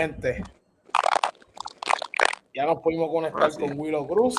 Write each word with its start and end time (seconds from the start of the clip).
gente. 0.00 0.44
Ya 2.54 2.66
nos 2.66 2.80
pudimos 2.80 3.10
conectar 3.10 3.50
con 3.52 3.78
Willow 3.78 4.06
Cruz. 4.06 4.36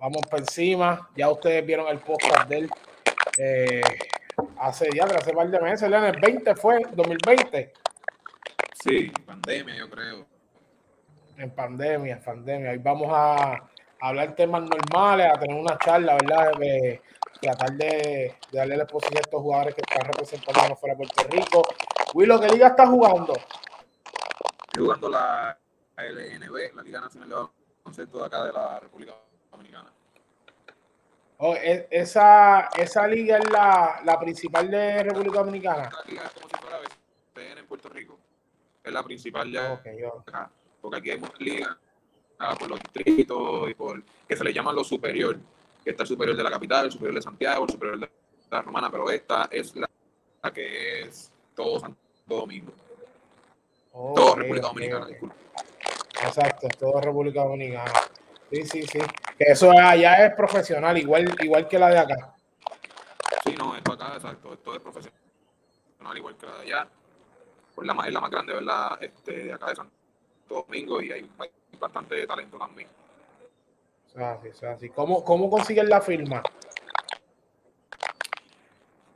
Vamos 0.00 0.22
por 0.28 0.40
encima. 0.40 1.08
Ya 1.16 1.30
ustedes 1.30 1.64
vieron 1.64 1.86
el 1.88 2.00
podcast 2.00 2.48
de 2.48 2.58
él 2.58 2.70
eh, 3.38 3.82
hace 4.58 4.88
ya, 4.94 5.04
hace 5.04 5.30
un 5.30 5.36
par 5.36 5.48
de 5.48 5.60
meses. 5.60 5.82
En 5.82 5.94
el 5.94 6.20
20 6.20 6.56
fue, 6.56 6.82
2020. 6.92 7.72
Sí, 8.82 9.12
pandemia, 9.24 9.76
yo 9.76 9.88
creo. 9.88 10.26
En 11.36 11.50
pandemia, 11.50 12.20
pandemia. 12.20 12.72
Hoy 12.72 12.78
vamos 12.78 13.08
a, 13.12 13.70
hablar 14.00 14.34
temas 14.34 14.62
normales, 14.62 15.28
a 15.32 15.38
tener 15.38 15.56
una 15.56 15.78
charla, 15.78 16.14
¿verdad? 16.14 16.52
De, 16.58 17.00
tratar 17.40 17.72
de, 17.72 18.34
darle 18.52 18.76
la 18.76 18.82
exposición 18.82 19.18
a 19.18 19.20
estos 19.20 19.40
jugadores 19.40 19.74
que 19.74 19.82
están 19.82 20.06
representando 20.06 20.76
fuera 20.76 20.96
de 20.96 20.98
Puerto 20.98 21.22
Rico. 21.30 21.62
Willow, 22.14 22.40
¿qué 22.40 22.48
liga 22.48 22.68
está 22.68 22.86
jugando? 22.86 23.34
Estoy 24.74 24.86
jugando 24.86 25.08
la 25.08 25.56
LNB, 25.96 26.74
la 26.74 26.82
Liga 26.82 27.00
Nacional 27.00 27.28
de 27.28 27.36
Baloncesto 27.84 28.18
de 28.18 28.26
acá 28.26 28.44
de 28.44 28.52
la 28.52 28.80
República 28.80 29.14
Dominicana. 29.52 29.92
Oh, 31.38 31.54
e, 31.54 31.86
esa, 31.92 32.70
esa 32.76 33.06
liga 33.06 33.38
es 33.38 33.48
la, 33.52 34.00
la 34.04 34.18
principal 34.18 34.68
de 34.68 35.04
República 35.04 35.38
Dominicana. 35.38 35.90
La 35.92 36.10
liga 36.10 36.24
es 36.24 36.32
como 36.32 36.48
si 36.48 36.56
fuera 36.56 36.78
BCN 36.80 37.58
en 37.58 37.66
Puerto 37.68 37.88
Rico. 37.88 38.18
Es 38.82 38.92
la 38.92 39.04
principal 39.04 39.52
ya. 39.52 39.74
Okay, 39.74 39.96
porque 40.80 40.98
aquí 40.98 41.10
hay 41.12 41.20
muchas 41.20 41.40
ligas 41.40 41.76
ah, 42.40 42.56
por 42.58 42.68
los 42.68 42.80
distritos 42.80 43.70
y 43.70 43.74
por 43.74 44.02
que 44.26 44.36
se 44.36 44.42
le 44.42 44.52
llaman 44.52 44.74
lo 44.74 44.82
superior, 44.82 45.38
que 45.84 45.90
está 45.90 46.02
el 46.02 46.08
superior 46.08 46.36
de 46.36 46.42
la 46.42 46.50
capital, 46.50 46.86
el 46.86 46.90
superior 46.90 47.14
de 47.14 47.22
Santiago, 47.22 47.64
el 47.64 47.70
superior 47.70 48.00
de 48.00 48.10
la 48.50 48.60
Romana, 48.60 48.90
pero 48.90 49.08
esta 49.08 49.48
es 49.52 49.76
la, 49.76 49.88
que 50.52 51.02
es 51.02 51.30
todo 51.54 51.78
Santo 51.78 51.96
Domingo. 52.26 52.72
Todo 53.94 54.34
República 54.34 54.66
Dominicana, 54.66 55.06
disculpe. 55.06 55.36
Exacto, 56.24 56.68
todo 56.78 57.00
República 57.00 57.42
Dominicana. 57.44 57.92
Sí, 58.50 58.66
sí, 58.66 58.82
sí. 58.82 58.98
Que 59.38 59.44
eso 59.52 59.70
allá 59.70 60.26
es 60.26 60.34
profesional, 60.34 60.98
igual, 60.98 61.32
igual 61.40 61.68
que 61.68 61.78
la 61.78 61.90
de 61.90 61.98
acá. 61.98 62.34
Sí, 63.44 63.54
no, 63.56 63.76
esto 63.76 63.92
acá, 63.92 64.14
exacto, 64.16 64.52
esto 64.52 64.74
es 64.74 64.80
profesional, 64.80 65.16
igual 66.16 66.36
que 66.36 66.46
la 66.46 66.56
de 66.56 66.62
allá. 66.62 66.88
Pues 67.74 67.86
la, 67.86 68.06
es 68.06 68.12
la 68.12 68.20
más 68.20 68.30
grande, 68.30 68.52
¿verdad? 68.52 68.98
Este, 69.00 69.44
de 69.44 69.52
acá 69.52 69.66
de 69.68 69.76
Santo 69.76 69.94
Domingo 70.48 71.00
y 71.00 71.12
hay, 71.12 71.30
bastante 71.78 72.26
talento 72.26 72.58
también. 72.58 72.88
Así, 74.16 74.66
así. 74.66 74.88
¿Cómo, 74.90 75.24
¿Cómo 75.24 75.50
consiguen 75.50 75.88
la 75.88 76.00
firma? 76.00 76.42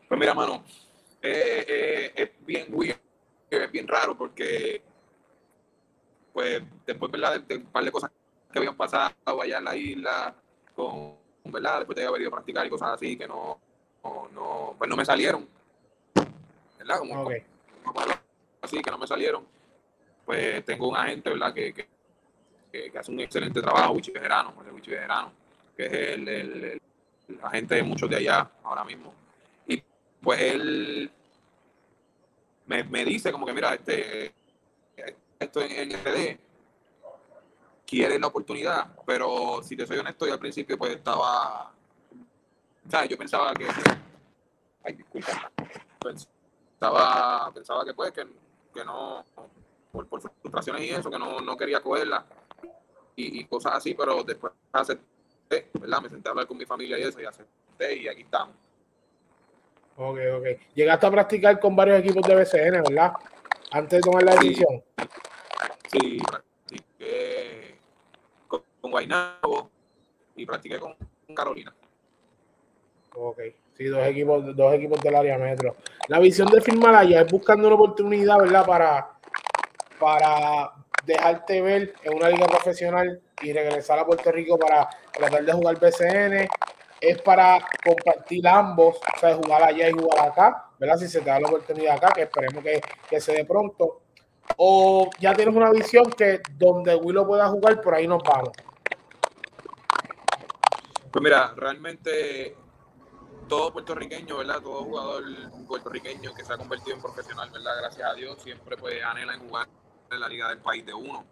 Pues 0.09 0.19
mira, 0.19 0.35
mano, 0.35 0.65
eh, 1.23 1.65
eh, 1.69 2.13
es 2.17 2.31
bien 2.47 2.67
weird, 2.71 2.99
es 3.51 3.73
bien 3.73 3.89
raro 3.89 4.17
porque, 4.17 4.83
pues, 6.33 6.63
después, 6.87 7.11
¿verdad? 7.11 7.41
De, 7.41 7.57
un 7.57 7.67
par 7.67 7.85
de 7.85 7.93
cosas 7.93 8.11
que 8.53 8.59
habían 8.59 8.77
pasado 8.77 9.15
allá 9.43 9.59
en 9.59 9.65
la 9.65 9.77
isla, 9.77 10.35
con, 10.75 11.15
¿verdad? 11.45 11.79
Después 11.79 11.97
de 11.97 12.07
haber 12.07 12.21
ido 12.23 12.29
a 12.29 12.33
practicar 12.33 12.67
y 12.67 12.71
cosas 12.71 12.91
así 12.91 13.17
que 13.17 13.27
no, 13.27 13.61
no, 14.33 14.75
pues 14.79 14.89
no 14.89 14.97
me 14.97 15.05
salieron. 15.05 15.49
¿Verdad? 16.79 16.99
Como, 16.99 17.31
así 18.63 18.81
que 18.83 18.91
no 18.91 18.99
me 18.99 19.07
salieron 19.07 19.59
pues 20.29 20.63
tengo 20.67 20.91
un 20.91 20.97
agente, 20.97 21.31
¿verdad? 21.31 21.55
Que, 21.55 21.73
que, 21.73 21.89
que, 22.71 22.99
hace 22.99 23.11
un 23.11 23.19
excelente 23.21 23.63
trabajo, 23.63 23.95
Wichi 23.95 24.11
Verano, 24.11 24.53
Verano, 24.87 25.33
que 25.75 25.87
es 25.87 25.93
el, 25.93 26.29
el, 26.29 26.81
agente 27.41 27.77
de 27.77 27.83
muchos 27.83 28.11
de 28.11 28.17
allá 28.17 28.51
ahora 28.63 28.85
mismo. 28.85 29.15
Y 29.67 29.83
pues 30.21 30.39
él 30.39 31.11
me, 32.69 33.05
dice 33.05 33.33
como 33.33 33.47
que, 33.47 33.53
mira, 33.53 33.75
este, 33.75 34.33
esto 35.39 35.61
en, 35.63 35.93
en 35.93 35.99
RD 35.99 36.39
quiere 37.87 38.19
la 38.19 38.27
oportunidad, 38.27 38.95
pero 39.07 39.63
si 39.63 39.75
te 39.77 39.87
soy 39.87 39.99
honesto, 39.99 40.27
yo 40.27 40.35
al 40.35 40.39
principio 40.39 40.77
pues 40.77 40.97
estaba, 40.97 41.73
¿sabes? 42.89 43.09
Yo 43.09 43.17
pensaba 43.17 43.55
que, 43.55 43.67
ay, 44.85 44.95
disculpa, 44.95 45.51
pensaba, 45.99 47.51
pensaba 47.53 47.85
que 47.87 47.95
pues 47.95 48.13
que, 48.13 48.27
que 48.75 48.85
no, 48.85 49.25
por, 49.91 50.07
por 50.07 50.21
frustraciones 50.21 50.83
y 50.83 50.91
eso, 50.91 51.11
que 51.11 51.19
no, 51.19 51.41
no 51.41 51.57
quería 51.57 51.81
cogerla 51.81 52.27
y, 53.17 53.41
y, 53.41 53.45
cosas 53.47 53.77
así, 53.77 53.95
pero 53.95 54.23
después 54.23 54.53
acepté, 54.73 55.71
¿verdad? 55.81 56.03
Me 56.03 56.11
senté 56.11 56.29
a 56.29 56.33
hablar 56.33 56.47
con 56.47 56.59
mi 56.59 56.67
familia 56.67 56.99
y 56.99 57.03
eso 57.03 57.21
y 57.21 57.25
acepté 57.25 57.97
y 57.97 58.09
aquí 58.09 58.23
estamos. 58.23 58.55
Ok, 60.01 60.19
ok. 60.37 60.47
Llegaste 60.75 61.07
a 61.07 61.11
practicar 61.11 61.59
con 61.59 61.75
varios 61.75 61.99
equipos 61.99 62.23
de 62.27 62.37
BCN, 62.37 62.83
¿verdad? 62.89 63.13
Antes 63.73 63.99
de 63.99 64.01
tomar 64.01 64.23
la 64.23 64.35
decisión. 64.37 64.83
Sí, 65.91 66.19
practiqué 66.25 67.79
con, 68.47 68.63
con 68.81 68.91
Guaynabo 68.93 69.71
y 70.37 70.47
practiqué 70.47 70.79
con 70.79 70.95
Carolina. 71.35 71.75
Ok, 73.17 73.41
sí, 73.77 73.87
dos 73.87 74.07
equipos, 74.07 74.55
dos 74.57 74.75
equipos 74.75 75.03
del 75.03 75.17
área 75.17 75.37
metro. 75.37 75.75
La 76.07 76.21
visión 76.21 76.49
de 76.49 76.61
firmar 76.61 76.95
allá 76.95 77.23
es 77.23 77.33
buscando 77.33 77.67
una 77.67 77.75
oportunidad, 77.75 78.39
¿verdad? 78.39 78.65
Para 78.65 79.19
para 79.99 80.73
dejarte 81.05 81.61
ver 81.61 81.95
en 82.03 82.15
una 82.15 82.29
liga 82.29 82.47
profesional 82.47 83.21
y 83.43 83.53
regresar 83.53 83.99
a 83.99 84.07
Puerto 84.07 84.31
Rico 84.31 84.59
para 84.59 84.89
tratar 85.13 85.45
de 85.45 85.53
jugar 85.53 85.79
BCN, 85.79 86.49
es 87.01 87.21
para 87.23 87.59
compartir 87.85 88.47
ambos, 88.47 88.97
o 88.97 89.21
sea, 89.21 89.37
jugar 89.37 89.63
allá 89.63 89.89
y 89.89 89.93
jugar 89.93 90.29
acá, 90.29 90.71
¿verdad? 90.79 90.99
Si 90.99 91.09
se 91.09 91.21
te 91.21 91.31
da 91.31 91.41
la 91.41 91.49
oportunidad 91.49 91.97
acá, 91.97 92.13
que 92.15 92.23
esperemos 92.23 92.63
que, 92.63 92.81
que 93.09 93.21
se 93.21 93.33
dé 93.33 93.45
pronto. 93.45 94.03
O 94.57 95.11
ya 95.21 95.35
tienes 95.35 95.55
una 95.55 95.71
visión 95.71 96.11
que 96.11 96.41
donde 96.57 96.95
Willow 96.95 97.27
pueda 97.27 97.49
jugar, 97.49 97.81
por 97.81 97.95
ahí 97.95 98.09
nos 98.09 98.23
vamos. 98.23 98.51
Pues 101.11 101.23
mira, 101.23 101.53
realmente 101.57 102.57
todo 103.49 103.73
puertorriqueño, 103.73 104.39
¿verdad? 104.39 104.61
Todo 104.61 104.85
jugador 104.85 105.25
puertorriqueño 105.67 106.35
que 106.35 106.45
se 106.45 106.53
ha 106.53 106.59
convertido 106.59 106.97
en 106.97 107.03
profesional, 107.03 107.51
¿verdad? 107.51 107.73
Gracias 107.81 108.11
a 108.11 108.15
Dios, 108.15 108.43
siempre 108.43 108.77
puede 108.77 109.03
anhela 109.03 109.35
en 109.35 109.41
jugar 109.41 109.69
en 110.11 110.21
la 110.21 110.29
liga 110.29 110.49
del 110.49 110.59
país 110.59 110.85
de 110.85 110.95
uno. 110.95 111.25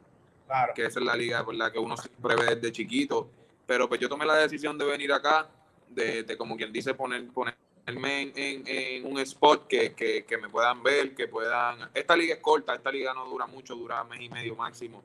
Claro. 0.46 0.72
Que 0.74 0.86
esa 0.86 1.00
es 1.00 1.04
la 1.04 1.16
liga 1.16 1.44
por 1.44 1.54
la 1.54 1.70
que 1.70 1.78
uno 1.78 1.96
siempre 1.96 2.36
ve 2.36 2.54
desde 2.54 2.72
chiquito. 2.72 3.28
Pero 3.66 3.88
pues 3.88 4.00
yo 4.00 4.08
tomé 4.08 4.24
la 4.24 4.36
decisión 4.36 4.78
de 4.78 4.84
venir 4.84 5.12
acá, 5.12 5.48
de, 5.88 6.36
como 6.36 6.56
quien 6.56 6.72
dice, 6.72 6.94
poner, 6.94 7.26
ponerme 7.28 8.32
en, 8.34 9.06
un 9.06 9.18
spot 9.20 9.66
que, 9.66 9.94
que, 9.94 10.38
me 10.38 10.48
puedan 10.48 10.82
ver, 10.82 11.14
que 11.14 11.28
puedan... 11.28 11.90
Esta 11.94 12.16
liga 12.16 12.34
es 12.34 12.40
corta, 12.40 12.74
esta 12.74 12.90
liga 12.90 13.14
no 13.14 13.26
dura 13.26 13.46
mucho, 13.46 13.74
dura 13.74 14.02
mes 14.04 14.20
y 14.22 14.28
medio 14.28 14.56
máximo. 14.56 15.02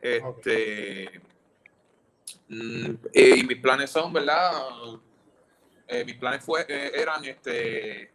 Este... 0.00 1.20
Mm, 2.48 2.94
eh, 3.12 3.34
y 3.38 3.42
mis 3.44 3.58
planes 3.58 3.90
son, 3.90 4.12
¿verdad? 4.12 4.52
Eh, 5.88 6.04
mis 6.04 6.16
planes 6.16 6.44
fue, 6.44 6.64
eh, 6.68 6.92
eran 6.94 7.24
este 7.24 8.10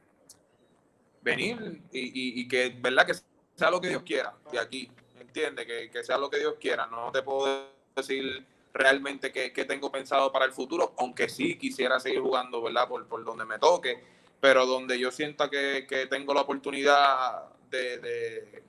venir 1.22 1.82
y, 1.92 2.42
y, 2.42 2.48
que, 2.48 2.74
¿verdad? 2.80 3.06
Que 3.06 3.14
sea 3.56 3.72
lo 3.72 3.82
que 3.82 3.90
Dios 3.90 4.04
quiera 4.04 4.34
de 4.52 4.60
aquí, 4.60 4.90
entiende 5.20 5.66
que, 5.66 5.90
que, 5.90 6.04
sea 6.04 6.18
lo 6.18 6.30
que 6.30 6.38
Dios 6.38 6.56
quiera. 6.60 6.88
No 6.88 7.12
te 7.12 7.22
puedo 7.24 7.68
decir 7.96 8.46
realmente 8.76 9.32
qué, 9.32 9.66
tengo 9.66 9.90
pensado 9.90 10.32
para 10.32 10.46
el 10.46 10.52
futuro, 10.52 10.94
aunque 10.98 11.30
sí 11.30 11.58
quisiera 11.58 11.98
seguir 12.00 12.20
jugando, 12.20 12.62
¿verdad? 12.62 12.88
Por, 12.90 13.08
por 13.08 13.24
donde 13.24 13.46
me 13.46 13.58
toque, 13.58 14.04
pero 14.42 14.66
donde 14.66 15.00
yo 15.00 15.12
sienta 15.12 15.50
que, 15.50 16.08
tengo 16.10 16.34
la 16.34 16.42
oportunidad 16.42 17.46
de, 17.70 17.98
de 18.00 18.64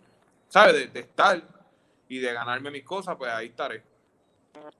¿sabes? 0.48 0.92
De, 0.92 1.00
estar 1.00 1.42
y 2.08 2.20
de 2.20 2.32
ganarme 2.32 2.70
mis 2.70 2.84
cosas, 2.84 3.16
pues 3.16 3.32
ahí 3.32 3.48
estaré. 3.48 3.82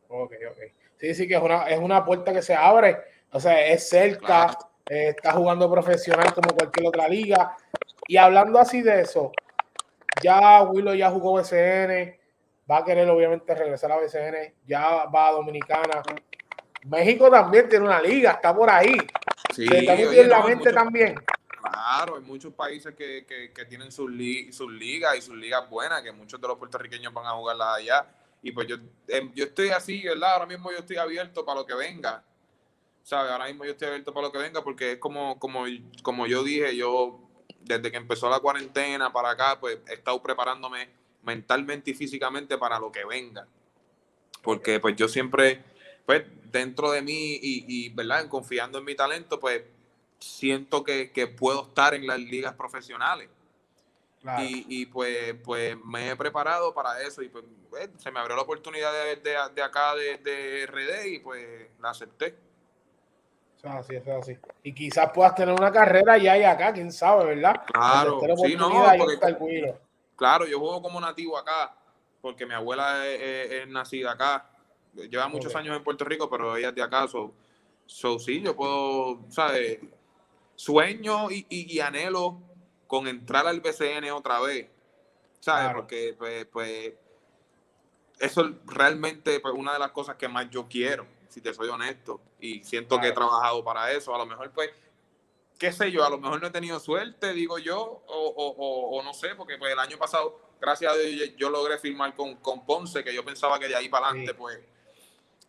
Ok, 0.09 0.33
ok. 0.49 0.59
Sí, 0.99 1.15
sí, 1.15 1.27
que 1.27 1.35
es 1.35 1.43
una, 1.43 1.65
es 1.65 1.79
una 1.79 2.05
puerta 2.05 2.33
que 2.33 2.41
se 2.41 2.55
abre, 2.55 2.97
o 3.33 3.41
sea, 3.41 3.67
es 3.67 3.89
cerca, 3.89 4.57
eh, 4.89 5.09
está 5.09 5.33
jugando 5.33 5.69
profesional 5.71 6.33
como 6.33 6.55
cualquier 6.55 6.87
otra 6.87 7.09
liga. 7.09 7.57
Y 8.07 8.17
hablando 8.17 8.61
así 8.61 8.81
de 8.81 9.01
eso, 9.01 9.33
ya 10.23 10.63
Willow 10.63 10.95
ya 10.95 11.11
jugó 11.11 11.35
BCN, 11.35 12.17
va 12.71 12.79
a 12.79 12.85
querer 12.85 13.09
obviamente 13.09 13.55
regresar 13.55 13.93
a 13.93 13.97
BCN, 13.97 14.55
ya 14.67 15.05
va 15.07 15.29
a 15.29 15.33
Dominicana. 15.33 16.03
México 16.85 17.31
también 17.31 17.69
tiene 17.69 17.85
una 17.85 18.01
liga, 18.01 18.33
está 18.33 18.55
por 18.55 18.71
ahí. 18.71 18.97
Sí, 19.55 19.67
tiene 19.67 20.25
la 20.25 20.43
mente 20.43 20.73
también. 20.73 21.15
Claro, 21.61 22.17
hay 22.17 22.23
muchos 22.23 22.53
países 22.53 22.95
que, 22.95 23.53
tienen 23.69 23.91
sus, 23.91 24.11
sus 24.51 24.73
ligas 24.73 25.17
y 25.17 25.23
sus 25.23 25.37
ligas 25.37 25.69
buenas, 25.69 26.03
que 26.03 26.13
muchos 26.13 26.41
de 26.41 26.49
los 26.49 26.59
puertorriqueños 26.59 27.13
van 27.13 27.27
a 27.27 27.31
jugarlas 27.31 27.79
allá. 27.79 28.07
Y 28.43 28.53
pues 28.53 28.69
yo, 28.69 28.77
em, 29.09 29.33
yo 29.35 29.45
estoy 29.45 29.71
así, 29.71 30.03
¿verdad? 30.03 30.35
Ahora 30.35 30.47
mismo 30.47 30.71
yo 30.71 30.79
estoy 30.79 30.97
abierto 30.97 31.45
para 31.45 31.61
lo 31.61 31.67
que 31.67 31.75
venga. 31.75 32.23
¿Sabes? 33.03 33.33
Ahora 33.33 33.47
mismo 33.47 33.65
yo 33.65 33.73
estoy 33.73 33.89
abierto 33.89 34.13
para 34.13 34.27
lo 34.27 34.33
que 34.33 34.39
venga 34.39 34.63
porque 34.63 34.93
es 34.93 34.99
como, 34.99 35.39
como, 35.39 35.65
como 36.03 36.27
yo 36.27 36.43
dije, 36.43 36.77
yo 36.77 37.21
desde 37.61 37.91
que 37.91 37.97
empezó 37.97 38.29
la 38.29 38.41
cuarentena 38.41 39.13
para 39.13 39.31
acá, 39.31 39.59
pues 39.59 39.79
he 39.89 39.95
estado 39.95 40.23
preparándome 40.23 40.89
mentalmente 41.27 41.91
y 41.91 41.95
físicamente 41.95 42.57
para 42.57 42.79
lo 42.79 42.91
que 42.91 43.05
venga. 43.05 43.47
Porque 44.43 44.81
pues 44.81 44.97
yo 44.97 45.09
siempre, 45.09 45.63
pues 46.07 46.25
dentro 46.51 46.93
de 46.93 47.03
mí 47.03 47.35
y, 47.35 47.65
y 47.69 47.89
¿verdad? 47.91 48.29
Confiando 48.29 48.79
en 48.79 48.85
mi 48.85 48.95
talento, 48.95 49.39
pues 49.41 49.63
siento 50.19 50.85
que, 50.85 51.35
puedo 51.39 51.63
estar 51.63 51.95
en 51.95 52.07
las 52.07 52.19
ligas 52.19 52.55
profesionales. 52.55 53.29
Y, 54.41 54.87
pues, 54.87 55.37
pues 55.45 55.77
me 55.85 56.11
he 56.11 56.17
preparado 56.17 56.75
para 56.75 57.01
eso 57.01 57.23
y 57.23 57.29
pues 57.29 57.45
eh, 57.81 57.89
se 57.97 58.11
me 58.11 58.19
abrió 58.19 58.35
la 58.35 58.43
oportunidad 58.43 58.91
de, 58.93 59.17
de, 59.55 59.63
acá 59.63 59.95
de, 59.95 60.19
de, 60.19 60.67
RD 60.67 61.07
y 61.07 61.19
pues 61.21 61.69
la 61.81 61.91
acepté. 61.91 62.37
Eso 63.57 63.69
es 63.69 63.75
así, 63.75 63.95
eso 63.95 64.11
es 64.11 64.17
así. 64.17 64.39
Y 64.65 64.75
quizás 64.75 65.13
puedas 65.15 65.37
tener 65.37 65.55
una 65.55 65.71
carrera 65.71 66.19
ya 66.19 66.37
y 66.37 66.43
acá, 66.43 66.73
quién 66.73 66.91
sabe, 66.91 67.37
¿verdad? 67.37 67.63
Claro, 67.67 68.21
sí, 68.45 68.57
no, 68.57 68.85
claro, 70.17 70.47
yo 70.47 70.59
juego 70.59 70.83
como 70.83 71.01
nativo 71.01 71.39
acá, 71.39 71.77
porque 72.21 72.47
mi 72.47 72.55
abuela 72.55 73.07
es, 73.07 73.69
nacida 73.69 74.13
acá. 74.13 74.51
Lleva 74.95 75.29
muchos 75.29 75.55
años 75.55 75.77
en 75.77 75.85
Puerto 75.85 76.05
Rico, 76.05 76.29
pero 76.29 76.57
ella 76.57 76.71
es 76.71 76.75
de 76.75 76.83
acá, 76.83 77.07
so, 77.07 77.35
so 77.85 78.19
sí, 78.19 78.41
yo 78.41 78.57
puedo, 78.57 79.21
¿sabes? 79.29 79.79
Sueño 80.55 81.31
y, 81.31 81.47
y 81.49 81.81
anhelo 81.81 82.41
con 82.87 83.07
entrar 83.07 83.47
al 83.47 83.61
BCN 83.61 84.11
otra 84.13 84.41
vez, 84.41 84.69
¿sabes? 85.41 85.75
Porque, 85.75 86.15
pues, 86.17 86.47
pues, 86.47 86.95
eso 88.19 88.47
es 88.47 88.53
realmente 88.65 89.41
pues, 89.41 89.55
una 89.55 89.73
de 89.75 89.79
las 89.79 89.91
cosas 89.91 90.17
que 90.17 90.29
más 90.29 90.49
yo 90.51 90.67
quiero, 90.69 91.07
si 91.29 91.41
te 91.41 91.53
soy 91.53 91.69
honesto, 91.69 92.21
y 92.41 92.63
siento 92.65 93.01
que 93.01 93.09
he 93.09 93.13
trabajado 93.13 93.63
para 93.65 93.93
eso. 93.93 94.15
A 94.15 94.19
lo 94.19 94.27
mejor, 94.27 94.51
pues, 94.53 94.71
qué 95.59 95.73
sé 95.73 95.91
yo, 95.91 96.05
a 96.05 96.11
lo 96.11 96.19
mejor 96.19 96.41
no 96.41 96.49
he 96.49 96.51
tenido 96.51 96.79
suerte, 96.81 97.33
digo 97.33 97.59
yo, 97.59 98.03
o, 98.07 99.01
no 99.03 99.15
sé, 99.15 99.35
porque 99.35 99.57
pues 99.59 99.73
el 99.73 99.79
año 99.79 99.97
pasado, 99.99 100.41
gracias 100.61 100.93
a 100.93 100.97
Dios, 100.97 101.31
yo 101.37 101.51
logré 101.51 101.79
firmar 101.79 102.15
con, 102.15 102.37
con 102.37 102.65
Ponce, 102.67 103.03
que 103.03 103.15
yo 103.15 103.25
pensaba 103.25 103.59
que 103.59 103.69
de 103.69 103.77
ahí 103.77 103.89
para 103.89 104.09
adelante, 104.09 104.35
pues, 104.35 104.59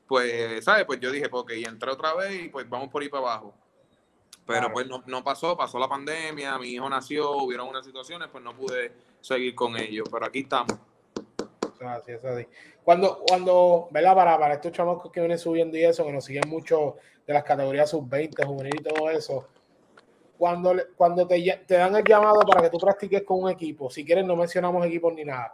pues, 0.07 0.63
¿sabes? 0.63 0.85
Pues 0.85 0.99
yo 0.99 1.11
dije, 1.11 1.29
porque 1.29 1.57
y 1.57 1.65
entré 1.65 1.91
otra 1.91 2.13
vez 2.13 2.45
y 2.45 2.49
pues 2.49 2.67
vamos 2.69 2.89
por 2.89 3.01
ahí 3.01 3.09
para 3.09 3.23
abajo. 3.23 3.53
Pero 4.45 4.71
pues 4.71 4.87
no, 4.87 5.23
pasó, 5.25 5.57
pasó 5.57 5.77
la 5.77 5.89
pandemia, 5.89 6.57
mi 6.57 6.69
hijo 6.69 6.89
nació, 6.89 7.31
hubieron 7.31 7.67
unas 7.67 7.85
situaciones, 7.85 8.29
pues 8.31 8.41
no 8.41 8.55
pude 8.55 8.93
seguir 9.19 9.53
con 9.53 9.75
ellos, 9.75 10.07
pero 10.09 10.25
aquí 10.25 10.39
estamos. 10.39 10.73
Así, 11.81 12.13
es 12.13 12.23
así. 12.23 12.47
Cuando, 12.81 13.19
cuando, 13.27 13.89
¿verdad? 13.91 14.15
Para, 14.15 14.39
para 14.39 14.53
estos 14.53 14.71
chamacos 14.71 15.11
que 15.11 15.19
vienen 15.19 15.37
subiendo 15.37 15.75
y 15.75 15.83
eso, 15.83 16.05
que 16.05 16.13
nos 16.13 16.23
siguen 16.23 16.47
mucho 16.47 16.95
de 17.27 17.33
las 17.33 17.43
categorías 17.43 17.89
sub-20, 17.89 18.45
juvenil 18.45 18.75
y 18.79 18.83
todo 18.83 19.09
eso, 19.09 19.49
cuando, 20.37 20.75
cuando 20.95 21.27
te, 21.27 21.63
te, 21.65 21.75
dan 21.75 21.95
el 21.95 22.03
llamado 22.03 22.41
para 22.41 22.61
que 22.61 22.69
tú 22.69 22.77
practiques 22.77 23.23
con 23.23 23.43
un 23.43 23.49
equipo, 23.49 23.89
si 23.89 24.05
quieres 24.05 24.25
no 24.25 24.35
mencionamos 24.35 24.85
equipos 24.85 25.13
ni 25.13 25.25
nada, 25.25 25.53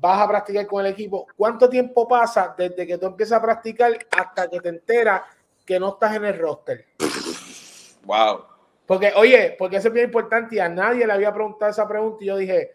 vas 0.00 0.20
a 0.20 0.28
practicar 0.28 0.66
con 0.66 0.84
el 0.84 0.92
equipo, 0.92 1.26
¿cuánto 1.36 1.68
tiempo 1.68 2.08
pasa 2.08 2.54
desde 2.56 2.86
que 2.86 2.98
tú 2.98 3.06
empiezas 3.06 3.38
a 3.38 3.42
practicar 3.42 3.92
hasta 4.10 4.48
que 4.48 4.60
te 4.60 4.68
enteras 4.70 5.22
que 5.64 5.78
no 5.78 5.90
estás 5.90 6.16
en 6.16 6.24
el 6.24 6.38
roster? 6.38 6.86
Wow. 8.02 8.44
Porque, 8.86 9.12
oye, 9.14 9.54
porque 9.58 9.76
eso 9.76 9.88
es 9.88 9.94
bien 9.94 10.06
importante 10.06 10.56
y 10.56 10.58
a 10.58 10.70
nadie 10.70 11.06
le 11.06 11.12
había 11.12 11.32
preguntado 11.32 11.70
esa 11.70 11.86
pregunta 11.86 12.24
y 12.24 12.26
yo 12.26 12.38
dije, 12.38 12.72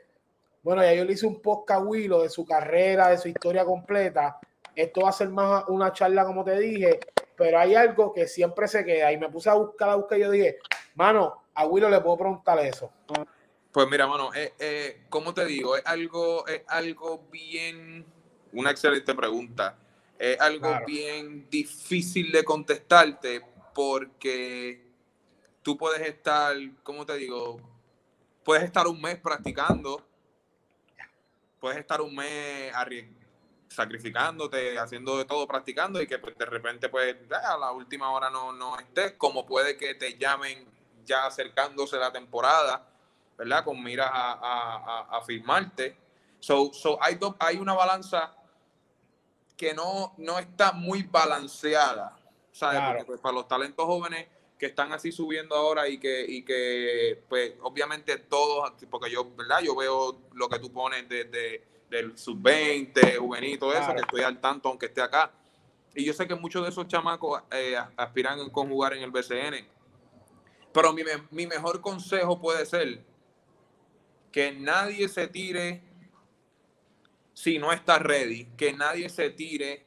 bueno, 0.62 0.82
ya 0.82 0.94
yo 0.94 1.04
le 1.04 1.14
hice 1.14 1.26
un 1.26 1.42
podcast 1.42 1.82
a 1.82 1.84
Willow 1.84 2.22
de 2.22 2.30
su 2.30 2.46
carrera, 2.46 3.10
de 3.10 3.18
su 3.18 3.28
historia 3.28 3.66
completa. 3.66 4.40
Esto 4.76 5.02
va 5.02 5.10
a 5.10 5.12
ser 5.12 5.30
más 5.30 5.66
una 5.68 5.92
charla, 5.92 6.24
como 6.24 6.44
te 6.44 6.58
dije, 6.58 7.00
pero 7.36 7.60
hay 7.60 7.76
algo 7.76 8.14
que 8.14 8.28
siempre 8.28 8.68
se 8.68 8.86
queda 8.86 9.12
y 9.12 9.18
me 9.18 9.30
puse 9.30 9.50
a 9.50 9.56
buscar, 9.56 9.90
a 9.90 9.96
buscar 9.96 10.18
y 10.18 10.22
yo 10.22 10.32
dije, 10.32 10.60
mano, 10.96 11.44
a 11.54 11.66
Willow 11.66 11.90
le 11.90 12.02
puedo 12.02 12.18
preguntar 12.18 12.60
eso. 12.60 12.92
Pues 13.72 13.88
mira, 13.90 14.08
mano, 14.08 14.34
eh, 14.34 14.54
eh, 14.58 15.06
como 15.10 15.34
te 15.34 15.46
digo, 15.46 15.76
es 15.76 15.86
algo, 15.86 16.48
es 16.48 16.64
algo 16.68 17.28
bien, 17.32 18.06
una 18.54 18.72
excelente 18.72 19.14
pregunta. 19.14 19.78
Es 20.18 20.40
algo 20.40 20.70
bien 20.88 21.50
difícil 21.50 22.32
de 22.32 22.44
contestarte 22.46 23.42
porque 23.74 24.82
tú 25.62 25.78
puedes 25.78 26.08
estar, 26.08 26.56
¿cómo 26.84 27.06
te 27.06 27.18
digo? 27.18 27.60
Puedes 28.46 28.64
estar 28.64 28.88
un 28.88 29.02
mes 29.02 29.18
practicando, 29.18 30.02
puedes 31.60 31.80
estar 31.80 32.00
un 32.00 32.16
mes 32.16 32.72
sacrificándote, 33.68 34.80
haciendo 34.80 35.18
de 35.18 35.26
todo, 35.26 35.46
practicando 35.48 36.02
y 36.02 36.08
que 36.08 36.20
pues, 36.20 36.38
de 36.38 36.46
repente 36.46 36.88
pues 36.88 37.18
a 37.44 37.58
la 37.58 37.72
última 37.72 38.10
hora 38.12 38.30
no, 38.30 38.54
no 38.54 38.80
estés, 38.80 39.14
como 39.18 39.46
puede 39.46 39.76
que 39.76 39.96
te 39.96 40.18
llamen 40.18 40.75
ya 41.06 41.26
acercándose 41.26 41.98
la 41.98 42.12
temporada, 42.12 42.88
¿verdad? 43.38 43.64
Con 43.64 43.82
miras 43.84 44.10
a, 44.12 45.08
a, 45.12 45.22
firmarte. 45.22 45.98
So, 46.40 46.74
so 46.74 47.02
hay, 47.02 47.20
hay 47.40 47.58
una 47.58 47.74
balanza 47.74 48.36
que 49.58 49.74
no, 49.74 50.14
no 50.18 50.40
está 50.40 50.72
muy 50.72 51.04
balanceada, 51.04 52.18
¿sabes? 52.52 52.82
Porque 52.88 53.06
pues, 53.06 53.20
para 53.20 53.36
los 53.36 53.48
talentos 53.48 53.86
jóvenes 53.86 54.28
que 54.58 54.68
están 54.68 54.94
así 54.94 55.12
subiendo 55.12 55.56
ahora 55.56 55.88
y 55.88 55.98
que, 55.98 56.26
y 56.28 56.44
que 56.44 57.24
pues 57.28 57.54
obviamente 57.62 58.18
todos, 58.18 58.72
porque 58.90 59.12
yo, 59.12 59.36
¿verdad? 59.36 59.60
Yo 59.62 59.76
veo 59.76 60.22
lo 60.34 60.50
que 60.50 60.60
tú 60.60 60.72
pones 60.72 61.08
desde 61.10 61.64
del 61.90 62.18
sub-20, 62.18 63.18
juvenil, 63.18 63.60
todo 63.60 63.74
eso, 63.74 63.94
que 63.94 64.02
estoy 64.02 64.22
al 64.22 64.40
tanto 64.40 64.70
aunque 64.70 64.88
esté 64.88 65.02
acá. 65.02 65.32
Y 65.94 66.04
yo 66.04 66.14
sé 66.14 66.28
que 66.28 66.36
muchos 66.36 66.64
de 66.64 66.70
esos 66.70 66.88
chamacos 66.88 67.42
eh, 67.52 67.78
aspiran 67.96 68.50
con 68.50 68.70
jugar 68.70 68.94
en 68.94 69.04
el 69.04 69.12
BCN. 69.12 69.66
Pero 70.76 70.92
mi, 70.92 71.04
mi 71.32 71.48
mejor 71.48 71.80
consejo 71.80 72.38
puede 72.38 72.66
ser 72.66 73.02
que 74.30 74.52
nadie 74.52 75.08
se 75.08 75.30
tire 75.30 75.82
si 77.34 77.58
no 77.58 77.72
está 77.72 77.98
ready, 77.98 78.44
que 78.58 78.74
nadie 78.74 79.08
se 79.08 79.30
tire 79.30 79.86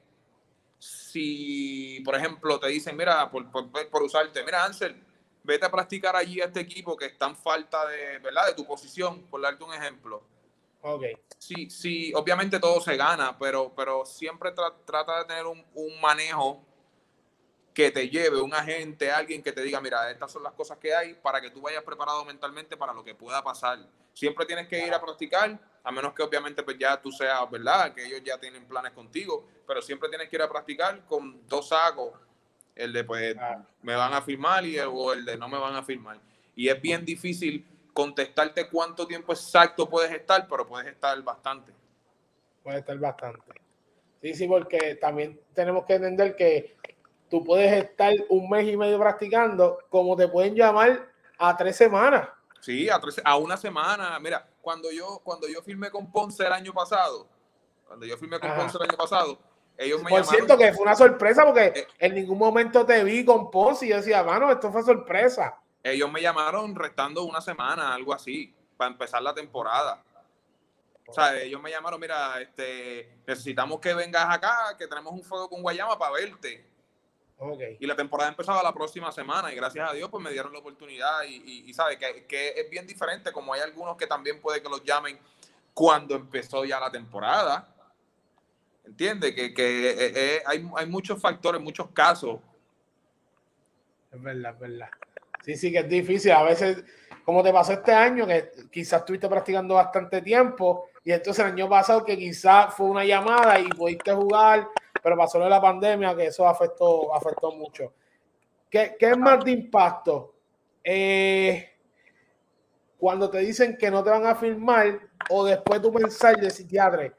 si, 0.79 2.00
por 2.06 2.14
ejemplo, 2.14 2.58
te 2.58 2.69
dicen, 2.69 2.96
mira, 2.96 3.31
por, 3.31 3.50
por, 3.50 4.02
usarte, 4.02 4.43
mira, 4.44 4.64
Ansel, 4.64 4.96
vete 5.43 5.67
a 5.67 5.70
practicar 5.70 6.17
allí 6.17 6.40
a 6.40 6.46
este 6.46 6.61
equipo 6.61 6.96
que 6.96 7.05
está 7.05 7.26
en 7.26 7.37
falta 7.37 7.87
de, 7.87 8.19
¿verdad? 8.20 8.46
De 8.46 8.55
tu 8.55 8.64
posición, 8.64 9.25
por 9.25 9.43
darte 9.43 9.64
un 9.64 9.75
ejemplo. 9.75 10.23
Ok. 10.80 11.04
Sí, 11.38 11.68
sí, 11.68 12.12
obviamente 12.14 12.59
todo 12.59 12.80
se 12.80 12.97
gana, 12.97 13.37
pero, 13.38 13.75
pero 13.76 14.07
siempre 14.07 14.52
trata 14.87 15.18
de 15.18 15.25
tener 15.26 15.45
un, 15.45 15.62
un, 15.75 16.00
manejo 16.00 16.64
que 17.78 17.92
te 17.92 18.08
lleve, 18.08 18.42
un 18.42 18.52
agente, 18.52 19.08
alguien 19.08 19.40
que 19.40 19.52
te 19.52 19.62
diga, 19.62 19.80
mira, 19.80 20.11
estas 20.11 20.32
son 20.32 20.42
las 20.42 20.52
cosas 20.54 20.78
que 20.78 20.92
hay 20.92 21.14
para 21.14 21.40
que 21.40 21.49
tú 21.49 21.61
vayas 21.61 21.85
preparado 21.85 22.25
mentalmente 22.25 22.76
para 22.76 22.92
lo 22.92 23.04
que 23.04 23.14
pueda 23.14 23.40
pasar. 23.40 23.78
Siempre 24.12 24.44
tienes 24.47 24.66
que 24.66 24.85
ir 24.85 24.92
a 24.92 25.00
practicar, 25.00 25.56
a 25.85 25.92
menos 25.92 26.12
que 26.12 26.25
obviamente 26.25 26.64
pues 26.64 26.76
ya 26.76 27.00
tú 27.00 27.12
seas, 27.12 27.49
¿verdad? 27.49 27.94
Que 27.94 28.04
ellos 28.04 28.20
ya 28.25 28.37
tienen 28.37 28.66
planes 28.66 28.90
contigo, 28.90 29.47
pero 29.64 29.80
siempre 29.80 30.08
tienes 30.08 30.28
que 30.28 30.35
ir 30.35 30.42
a 30.42 30.49
practicar 30.49 31.04
con 31.06 31.47
dos 31.47 31.68
sacos, 31.68 32.14
el 32.75 32.92
de 32.92 33.04
pues 33.04 33.37
me 33.82 33.94
van 33.94 34.12
a 34.12 34.23
firmar 34.23 34.66
y 34.66 34.76
el, 34.76 34.88
o 34.90 35.12
el 35.12 35.25
de 35.25 35.37
no 35.37 35.49
me 35.49 35.58
van 35.58 35.76
a 35.76 35.85
firmar. 35.85 36.18
Y 36.56 36.68
es 36.68 36.82
bien 36.82 37.04
difícil 37.04 37.64
contestarte 37.92 38.68
cuánto 38.68 39.06
tiempo 39.06 39.32
exacto 39.32 39.88
puedes 39.88 40.11
estar, 40.11 40.49
pero 40.49 40.66
puedes 40.66 40.88
estar 40.88 41.23
bastante. 41.23 41.73
Puedes 42.61 42.80
estar 42.80 42.99
bastante. 42.99 43.52
Sí, 44.20 44.35
sí, 44.35 44.49
porque 44.49 44.97
también 44.97 45.40
tenemos 45.54 45.87
que 45.87 45.94
entender 45.94 46.35
que 46.35 46.76
tú 47.28 47.44
puedes 47.44 47.73
estar 47.73 48.12
un 48.28 48.49
mes 48.49 48.68
y 48.68 48.76
medio 48.76 48.99
practicando, 48.99 49.78
como 49.90 50.16
te 50.16 50.28
pueden 50.28 50.54
llamar 50.54 51.08
a 51.38 51.56
tres 51.56 51.76
semanas. 51.76 52.28
Sí, 52.61 52.88
a, 52.88 52.99
tres, 53.00 53.20
a 53.25 53.37
una 53.37 53.56
semana. 53.56 54.18
Mira, 54.18 54.47
cuando 54.61 54.90
yo, 54.90 55.20
cuando 55.23 55.49
yo 55.49 55.62
firmé 55.62 55.90
con 55.90 56.11
Ponce 56.11 56.44
el 56.44 56.52
año 56.52 56.73
pasado, 56.73 57.28
cuando 57.87 58.04
yo 58.04 58.16
firmé 58.16 58.38
con 58.40 58.54
Ponce 58.54 58.76
el 58.76 58.85
año 58.85 58.97
pasado, 58.97 59.38
ellos 59.76 60.02
me 60.02 60.11
Por 60.11 60.25
cierto, 60.25 60.58
que 60.58 60.73
fue 60.73 60.82
una 60.82 60.97
sorpresa 60.97 61.44
porque 61.44 61.66
eh, 61.66 61.87
en 61.99 62.14
ningún 62.14 62.38
momento 62.38 62.85
te 62.85 63.04
vi 63.04 63.25
con 63.25 63.50
Ponce 63.50 63.87
y 63.87 63.90
yo 63.90 63.97
decía, 63.97 64.25
mano, 64.25 64.50
esto 64.50 64.73
fue 64.73 64.82
sorpresa. 64.82 65.56
Ellos 65.82 66.11
me 66.11 66.20
llamaron 66.20 66.75
restando 66.75 67.23
una 67.23 67.40
semana, 67.40 67.94
algo 67.94 68.12
así, 68.12 68.52
para 68.76 68.90
empezar 68.90 69.23
la 69.23 69.32
temporada. 69.32 70.02
O 71.06 71.12
sea, 71.12 71.40
ellos 71.40 71.62
me 71.62 71.70
llamaron, 71.70 71.99
mira, 71.99 72.40
este, 72.40 73.18
necesitamos 73.26 73.80
que 73.80 73.94
vengas 73.94 74.26
acá, 74.28 74.76
que 74.76 74.87
tenemos 74.87 75.12
un 75.12 75.23
fuego 75.23 75.49
con 75.49 75.62
Guayama 75.62 75.99
para 75.99 76.12
verte. 76.12 76.66
Y 77.78 77.87
la 77.87 77.95
temporada 77.95 78.30
empezaba 78.30 78.62
la 78.62 78.75
próxima 78.75 79.12
semana 79.12 79.52
y 79.52 79.57
gracias 79.57 79.88
a 79.88 79.95
Dios 79.95 80.11
pues 80.11 80.23
me 80.25 80.33
dieron 80.33 80.52
la 80.52 80.59
oportunidad 80.59 81.23
y, 81.23 81.68
y, 81.68 81.73
sabe 81.73 81.97
que, 81.97 82.25
que, 82.26 82.49
es 82.49 82.68
bien 82.68 82.85
diferente 82.85 83.30
como 83.30 83.52
hay 83.52 83.61
algunos 83.61 83.97
que 83.97 84.09
también 84.09 84.40
puede 84.40 84.61
que 84.61 84.68
los 84.68 84.83
llamen 84.83 85.16
cuando 85.73 86.16
empezó 86.16 86.64
ya 86.64 86.80
la 86.80 86.90
temporada. 86.90 87.73
¿Entiendes? 88.85 89.35
Que, 89.35 89.54
que 89.54 89.90
eh, 89.90 90.12
eh, 90.16 90.42
hay, 90.47 90.68
hay, 90.76 90.87
muchos 90.87 91.21
factores, 91.21 91.61
muchos 91.61 91.88
casos. 91.92 92.40
Es 94.11 94.21
verdad, 94.21 94.54
es 94.54 94.59
verdad. 94.59 94.90
Sí, 95.45 95.54
sí, 95.54 95.71
que 95.71 95.78
es 95.78 95.88
difícil. 95.88 96.33
A 96.33 96.42
veces, 96.42 96.83
como 97.25 97.45
te 97.45 97.52
pasó 97.52 97.73
este 97.73 97.92
año, 97.92 98.26
que 98.26 98.50
quizás 98.73 99.00
estuviste 99.00 99.28
practicando 99.28 99.75
bastante 99.75 100.23
tiempo 100.23 100.88
y 101.04 101.12
entonces 101.12 101.45
el 101.45 101.52
año 101.52 101.68
pasado 101.68 102.04
que 102.04 102.18
quizás 102.18 102.75
fue 102.75 102.87
una 102.87 103.04
llamada 103.04 103.59
y 103.61 103.68
pudiste 103.68 104.12
jugar 104.12 104.68
pero 105.02 105.17
pasó 105.17 105.38
la 105.49 105.61
pandemia 105.61 106.14
que 106.17 106.26
eso 106.26 106.47
afectó, 106.47 107.14
afectó 107.14 107.52
mucho. 107.52 107.93
¿Qué, 108.71 108.97
qué 108.99 109.11
es 109.11 109.19
más 109.19 109.45
de 109.45 109.52
impacto? 109.52 110.35
Eh, 110.85 111.71
cuando 112.99 113.31
te 113.31 113.38
dicen 113.38 113.76
que 113.76 113.90
no 113.90 114.02
te 114.02 114.11
van 114.11 114.26
a 114.26 114.35
firmar 114.35 115.00
o 115.31 115.45
después 115.45 115.81
tú 115.81 115.93
pensar 115.93 116.37
de 116.37 116.50
psiquiatra, 116.50 117.12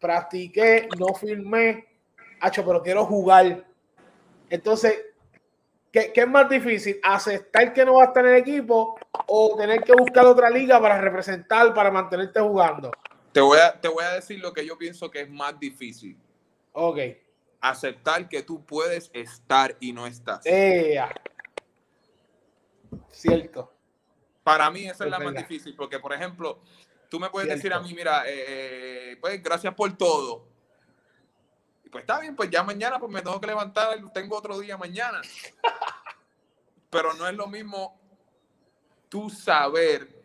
practiqué, 0.00 0.88
no 0.98 1.14
firmé, 1.14 1.86
hacho, 2.40 2.64
pero 2.64 2.82
quiero 2.82 3.04
jugar. 3.06 3.64
Entonces, 4.50 5.02
¿qué, 5.92 6.12
¿qué, 6.12 6.22
es 6.22 6.28
más 6.28 6.48
difícil? 6.48 6.98
¿Aceptar 7.02 7.72
que 7.72 7.84
no 7.84 7.94
va 7.94 8.02
a 8.02 8.06
estar 8.06 8.24
en 8.26 8.32
el 8.32 8.40
equipo 8.40 8.98
o 9.26 9.56
tener 9.56 9.82
que 9.82 9.92
buscar 9.92 10.26
otra 10.26 10.50
liga 10.50 10.80
para 10.80 11.00
representar, 11.00 11.72
para 11.72 11.90
mantenerte 11.90 12.40
jugando? 12.40 12.90
Te 13.32 13.40
voy 13.40 13.58
a, 13.58 13.80
te 13.80 13.88
voy 13.88 14.04
a 14.04 14.10
decir 14.10 14.38
lo 14.40 14.52
que 14.52 14.64
yo 14.66 14.76
pienso 14.76 15.10
que 15.10 15.22
es 15.22 15.30
más 15.30 15.58
difícil. 15.58 16.16
Ok. 16.74 16.98
Aceptar 17.60 18.28
que 18.28 18.42
tú 18.42 18.64
puedes 18.66 19.10
estar 19.14 19.76
y 19.80 19.92
no 19.92 20.06
estás. 20.06 20.44
Eh, 20.44 21.00
Cierto. 23.10 23.72
Para 24.42 24.70
mí 24.70 24.86
esa 24.86 25.04
es, 25.04 25.10
la 25.10 25.18
más 25.18 25.34
difícil, 25.34 25.74
porque 25.74 25.98
por 25.98 26.12
ejemplo, 26.12 26.60
tú 27.08 27.18
me 27.18 27.30
puedes 27.30 27.48
decir 27.48 27.72
a 27.72 27.80
mí, 27.80 27.94
mira, 27.94 28.28
eh, 28.28 29.12
eh, 29.12 29.16
pues 29.20 29.42
gracias 29.42 29.72
por 29.74 29.96
todo. 29.96 30.46
Y 31.84 31.88
pues 31.88 32.02
está 32.02 32.20
bien, 32.20 32.36
pues 32.36 32.50
ya 32.50 32.62
mañana 32.62 32.98
pues 32.98 33.10
me 33.10 33.22
tengo 33.22 33.40
que 33.40 33.46
levantar, 33.46 33.98
tengo 34.12 34.36
otro 34.36 34.58
día 34.58 34.76
mañana. 34.76 35.22
Pero 36.90 37.14
no 37.14 37.26
es 37.26 37.34
lo 37.34 37.46
mismo 37.46 37.98
tú 39.08 39.30
saber 39.30 40.22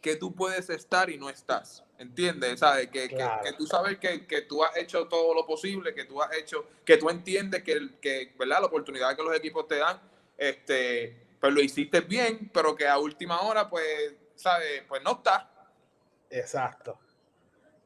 que 0.00 0.14
tú 0.14 0.34
puedes 0.34 0.70
estar 0.70 1.10
y 1.10 1.16
no 1.18 1.28
estás. 1.28 1.82
¿Entiendes? 1.98 2.60
¿Sabes? 2.60 2.88
Que, 2.90 3.08
que, 3.08 3.52
tú 3.56 3.66
sabes 3.66 3.98
que, 3.98 4.24
que, 4.26 4.42
tú 4.42 4.62
has 4.62 4.76
hecho 4.76 5.08
todo 5.08 5.34
lo 5.34 5.44
posible, 5.44 5.92
que 5.94 6.04
tú 6.04 6.22
has 6.22 6.32
hecho, 6.36 6.64
que 6.84 6.96
tú 6.96 7.10
entiendes 7.10 7.64
que, 7.64 7.98
que 8.00 8.32
¿verdad? 8.38 8.60
la 8.60 8.66
oportunidad 8.66 9.16
que 9.16 9.22
los 9.24 9.34
equipos 9.34 9.66
te 9.66 9.78
dan, 9.78 10.00
este, 10.36 11.26
pues 11.40 11.52
lo 11.52 11.60
hiciste 11.60 12.00
bien, 12.02 12.50
pero 12.54 12.76
que 12.76 12.86
a 12.86 12.98
última 12.98 13.40
hora, 13.40 13.68
pues, 13.68 14.14
¿sabes? 14.36 14.84
Pues 14.86 15.02
no 15.02 15.12
está. 15.12 15.50
Exacto. 16.30 16.98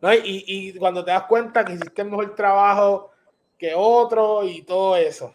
No, 0.02 0.12
y, 0.12 0.44
y 0.46 0.78
cuando 0.78 1.02
te 1.04 1.12
das 1.12 1.24
cuenta 1.24 1.64
que 1.64 1.72
hiciste 1.72 2.04
mejor 2.04 2.34
trabajo 2.34 3.12
que 3.56 3.72
otro 3.74 4.44
y 4.44 4.62
todo 4.62 4.96
eso. 4.96 5.34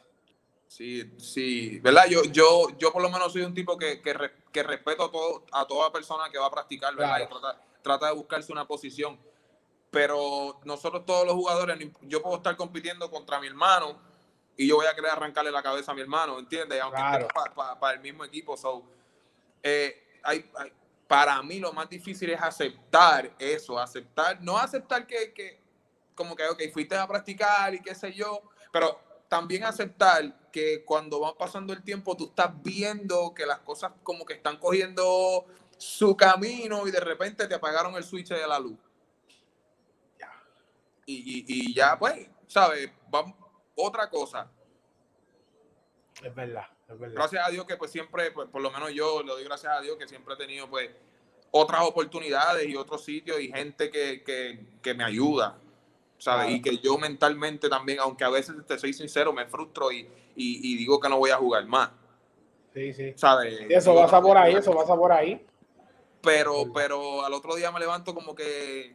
Sí, 0.67 1.13
sí, 1.17 1.79
¿verdad? 1.79 2.07
Yo, 2.10 2.24
yo, 2.25 2.67
yo 2.77 2.91
por 2.91 3.01
lo 3.01 3.10
menos 3.10 3.31
soy 3.31 3.43
un 3.43 3.53
tipo 3.53 3.77
que, 3.77 4.01
que, 4.01 4.13
que 4.51 4.63
respeto 4.63 5.05
a, 5.05 5.12
todo, 5.12 5.46
a 5.53 5.65
toda 5.65 5.91
persona 5.91 6.25
que 6.29 6.38
va 6.38 6.48
a 6.48 6.51
practicar, 6.51 6.93
¿verdad? 6.93 7.22
Y 7.24 7.27
trata, 7.88 8.08
de 8.08 8.13
buscarse 8.13 8.51
una 8.51 8.67
posición. 8.67 9.17
Pero 9.89 10.60
nosotros 10.65 11.06
todos 11.06 11.25
los 11.25 11.36
jugadores, 11.36 11.77
yo 12.01 12.22
puedo 12.22 12.38
estar 12.38 12.56
compitiendo 12.58 13.10
contra 13.10 13.39
mi 13.39 13.48
hermano, 13.48 14.00
y 14.58 14.67
yo 14.67 14.75
voy 14.75 14.88
a 14.88 14.96
querer 14.96 15.12
arrancarle 15.12 15.51
la 15.51 15.62
cabeza 15.62 15.91
a 15.91 15.96
mi 15.96 16.01
hermano, 16.01 16.39
¿entiendes? 16.39 16.82
Aunque 16.82 17.00
esté 17.00 17.27
para 17.79 17.94
el 17.94 18.01
mismo 18.01 18.25
equipo. 18.25 18.58
So, 18.58 18.84
eh, 19.62 20.20
hay, 20.24 20.50
para 21.08 21.41
mí 21.44 21.60
lo 21.60 21.72
más 21.74 21.88
difícil 21.88 22.32
es 22.32 22.41
aceptar 22.41 23.34
eso, 23.39 23.79
aceptar, 23.79 24.41
no 24.41 24.58
aceptar 24.58 25.06
que, 25.06 25.34
que 25.34 25.62
como 26.15 26.36
que, 26.36 26.48
ok, 26.48 26.62
fuiste 26.74 26.98
a 26.98 27.08
practicar 27.08 27.74
y 27.75 27.82
qué 27.82 27.94
sé 27.94 28.12
yo, 28.12 28.41
pero 28.72 29.00
también 29.29 29.63
aceptar 29.63 30.50
que 30.51 30.84
cuando 30.84 31.20
va 31.20 31.38
pasando 31.38 31.74
el 31.74 31.84
tiempo 31.84 32.17
tú 32.17 32.25
estás 32.25 32.51
viendo 32.63 33.34
que 33.34 33.46
las 33.46 33.60
cosas 33.60 33.91
como 34.03 34.25
que 34.25 34.34
están 34.34 34.58
cogiendo 34.58 35.46
su 35.77 36.15
camino 36.15 36.88
y 36.88 36.91
de 36.91 37.00
repente 37.00 37.48
te 37.48 37.55
apagaron 37.55 37.96
el 37.96 38.03
switch 38.03 38.29
de 38.29 38.48
la 38.48 38.60
luz. 38.60 38.77
Y, 41.05 41.15
y, 41.15 41.46
y 41.48 41.74
ya, 41.74 41.98
pues, 41.98 42.27
¿sabes? 42.48 42.91
Vamos, 43.10 43.34
otra 43.75 44.10
cosa. 44.10 44.51
Es 46.22 46.36
verdad, 46.36 46.65
es 46.89 47.00
verdad. 47.00 47.15
Gracias 47.15 47.48
a 47.48 47.50
Dios 47.50 47.65
que 47.65 47.77
pues 47.77 47.91
siempre, 47.91 48.31
pues, 48.31 48.50
por 48.50 48.62
lo 48.62 48.72
menos 48.72 48.91
yo 48.93 49.22
le 49.24 49.31
doy 49.31 49.43
gracias 49.46 49.72
a 49.72 49.79
Dios 49.79 49.96
que 49.98 50.07
siempre 50.07 50.34
he 50.34 50.38
tenido 50.38 50.69
pues 50.69 50.89
otras 51.51 51.81
oportunidades 51.84 52.67
y 52.67 52.75
otros 52.75 53.05
sitios 53.05 53.39
y 53.39 53.50
gente 53.50 53.89
que, 53.89 54.22
que, 54.24 54.65
que 54.81 54.93
me 54.93 55.05
ayuda, 55.05 55.57
¿sabes? 56.17 56.55
Y 56.55 56.62
que 56.62 56.77
yo 56.79 56.98
mentalmente 56.98 57.69
también, 57.69 58.00
aunque 58.00 58.25
a 58.25 58.29
veces 58.29 58.55
te 58.65 58.77
soy 58.77 58.91
sincero, 58.91 59.31
me 59.31 59.46
frustro 59.46 59.91
y, 59.91 60.00
y, 60.36 60.74
y 60.74 60.77
digo 60.77 61.00
que 61.00 61.07
no 61.07 61.19
voy 61.19 61.29
a 61.29 61.38
jugar 61.38 61.65
más. 61.67 61.91
Sí, 62.74 62.93
sí. 62.93 63.13
¿Sabes? 63.15 63.60
eso 63.69 63.96
pasa 63.96 64.22
por 64.22 64.38
ahí, 64.38 64.55
eso 64.55 64.75
pasa 64.75 64.96
por 64.96 65.12
ahí. 65.12 65.46
Pero, 66.27 66.65
pero 66.74 67.25
al 67.25 67.34
otro 67.34 67.55
día 67.55 67.72
me 67.72 67.79
levanto 67.79 68.13
como 68.13 68.36
que 68.36 68.93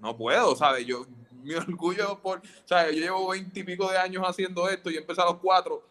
no 0.00 0.16
puedo, 0.16 0.56
¿sabes? 0.56 0.84
Yo, 0.84 1.06
mi 1.42 1.54
orgullo 1.54 2.18
por, 2.20 2.42
¿sabes? 2.64 2.96
Yo 2.96 3.02
llevo 3.02 3.28
veintipico 3.28 3.88
de 3.88 3.96
años 3.96 4.24
haciendo 4.26 4.68
esto 4.68 4.90
y 4.90 4.96
empecé 4.96 5.22
a 5.22 5.26
los 5.26 5.36
cuatro. 5.36 5.84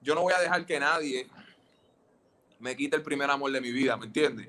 Yo 0.00 0.14
no 0.14 0.22
voy 0.22 0.32
a 0.32 0.40
dejar 0.40 0.64
que 0.64 0.80
nadie 0.80 1.28
me 2.58 2.74
quite 2.74 2.96
el 2.96 3.02
primer 3.02 3.30
amor 3.30 3.52
de 3.52 3.60
mi 3.60 3.70
vida, 3.70 3.96
¿me 3.98 4.06
entiendes? 4.06 4.48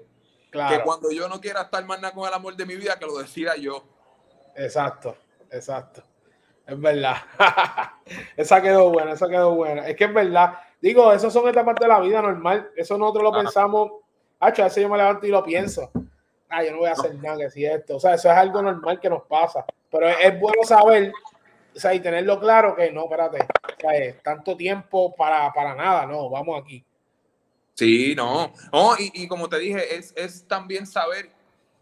Claro. 0.50 0.78
Que 0.78 0.84
cuando 0.84 1.12
yo 1.12 1.28
no 1.28 1.42
quiera 1.42 1.64
estar 1.64 1.84
más 1.86 2.00
nada 2.00 2.14
con 2.14 2.26
el 2.26 2.34
amor 2.34 2.56
de 2.56 2.66
mi 2.66 2.76
vida, 2.76 2.98
que 2.98 3.06
lo 3.06 3.18
decida 3.18 3.58
yo. 3.58 3.84
Exacto, 4.56 5.18
exacto. 5.52 6.04
Es 6.66 6.80
verdad. 6.80 7.18
esa 8.38 8.62
quedó 8.62 8.92
buena, 8.92 9.12
esa 9.12 9.28
quedó 9.28 9.56
buena. 9.56 9.88
Es 9.88 9.98
que 9.98 10.06
es 10.06 10.14
verdad. 10.14 10.58
Digo, 10.80 11.12
eso 11.12 11.30
son 11.30 11.50
etapas 11.50 11.76
de 11.76 11.88
la 11.88 12.00
vida 12.00 12.22
normal. 12.22 12.72
Eso 12.78 12.98
nosotros 12.98 13.24
lo 13.24 13.32
pensamos. 13.34 14.03
Hacho, 14.46 14.62
a 14.62 14.66
veces 14.66 14.84
yo 14.84 14.90
me 14.90 14.98
levanto 14.98 15.26
y 15.26 15.30
lo 15.30 15.44
pienso. 15.44 15.90
Ah, 16.50 16.64
yo 16.64 16.72
no 16.72 16.80
voy 16.80 16.90
a 16.90 16.92
hacer 16.92 17.16
nada 17.16 17.38
que 17.38 17.50
si 17.50 17.66
esto. 17.66 17.96
O 17.96 18.00
sea, 18.00 18.16
eso 18.16 18.30
es 18.30 18.38
algo 18.38 18.62
normal 18.62 19.00
que 19.00 19.10
nos 19.10 19.24
pasa. 19.24 19.66
Pero 19.90 20.10
es, 20.10 20.40
bueno 20.40 20.64
saber, 20.64 21.12
o 21.76 21.80
sea, 21.80 21.94
y 21.94 22.00
tenerlo 22.00 22.40
claro 22.40 22.76
que 22.76 22.92
no, 22.92 23.04
espérate, 23.04 23.40
o 23.42 23.80
sea, 23.80 23.96
es 23.98 24.22
tanto 24.22 24.58
tiempo 24.58 25.16
para, 25.16 25.52
para 25.54 25.76
nada, 25.76 26.06
no, 26.06 26.30
vamos 26.30 26.62
aquí. 26.62 26.84
Sí, 27.76 28.14
no. 28.16 28.54
no 28.72 28.96
y, 29.00 29.24
y, 29.24 29.28
como 29.28 29.48
te 29.50 29.58
dije, 29.60 29.96
es, 29.96 30.14
es 30.16 30.48
también 30.48 30.86
saber 30.86 31.32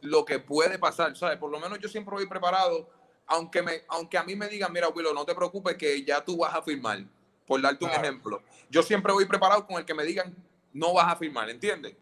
lo 0.02 0.24
que 0.24 0.40
puede 0.40 0.78
pasar, 0.78 1.16
¿sabes? 1.16 1.38
Por 1.38 1.52
lo 1.52 1.60
menos 1.60 1.80
yo 1.80 1.90
siempre 1.90 2.16
voy 2.16 2.28
preparado, 2.28 2.90
aunque, 3.28 3.62
me, 3.62 3.82
aunque 3.88 4.18
a 4.18 4.24
mí 4.24 4.36
me 4.36 4.48
digan, 4.48 4.72
mira, 4.72 4.90
Willow, 4.90 5.14
no 5.14 5.26
te 5.26 5.36
preocupes 5.36 5.76
que 5.76 6.04
ya 6.04 6.24
tú 6.24 6.38
vas 6.38 6.54
a 6.54 6.62
firmar, 6.62 7.04
por 7.46 7.62
darte 7.62 7.84
un 7.84 7.92
ejemplo. 7.92 8.42
Yo 8.70 8.84
siempre 8.84 9.14
voy 9.14 9.26
preparado 9.26 9.66
con 9.66 9.78
el 9.78 9.86
que 9.86 9.94
me 9.94 10.04
digan, 10.04 10.36
no 10.74 10.94
vas 10.94 11.12
a 11.12 11.16
firmar, 11.16 11.50
¿entiendes? 11.50 11.96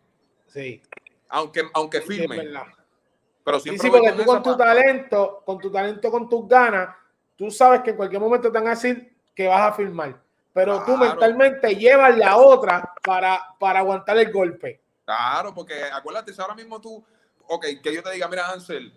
Sí. 0.50 0.82
Aunque, 1.30 1.64
aunque 1.74 2.02
firme. 2.02 2.42
Sí, 2.42 2.48
pero 3.44 3.60
siempre 3.60 3.82
sí, 3.82 3.90
porque 3.90 4.12
tú 4.12 4.26
con 4.26 4.44
tu 4.44 4.58
talento, 4.58 5.42
con 5.46 5.60
tu 5.60 5.72
talento, 5.72 6.12
con 6.12 6.30
tus 6.30 6.48
ganas, 6.48 6.96
tú 7.36 7.50
sabes 7.50 7.82
que 7.82 7.92
en 7.92 7.96
cualquier 7.98 8.22
momento 8.22 8.52
te 8.52 8.58
van 8.58 8.68
a 8.68 8.72
decir 8.72 9.16
que 9.34 9.48
vas 9.48 9.62
a 9.62 9.74
firmar. 9.74 10.22
Pero 10.54 10.84
claro. 10.84 10.86
tú 10.86 10.98
mentalmente 10.98 11.76
llevas 11.76 12.18
la 12.18 12.38
otra 12.38 12.94
para, 13.04 13.56
para 13.60 13.80
aguantar 13.80 14.18
el 14.18 14.32
golpe. 14.32 14.82
Claro, 15.06 15.54
porque 15.54 15.74
acuérdate, 15.86 16.34
si 16.34 16.42
ahora 16.42 16.56
mismo 16.56 16.82
tú, 16.82 17.04
ok, 17.48 17.66
que 17.82 17.94
yo 17.94 18.04
te 18.04 18.12
diga, 18.12 18.28
mira, 18.28 18.50
Ansel, 18.52 18.94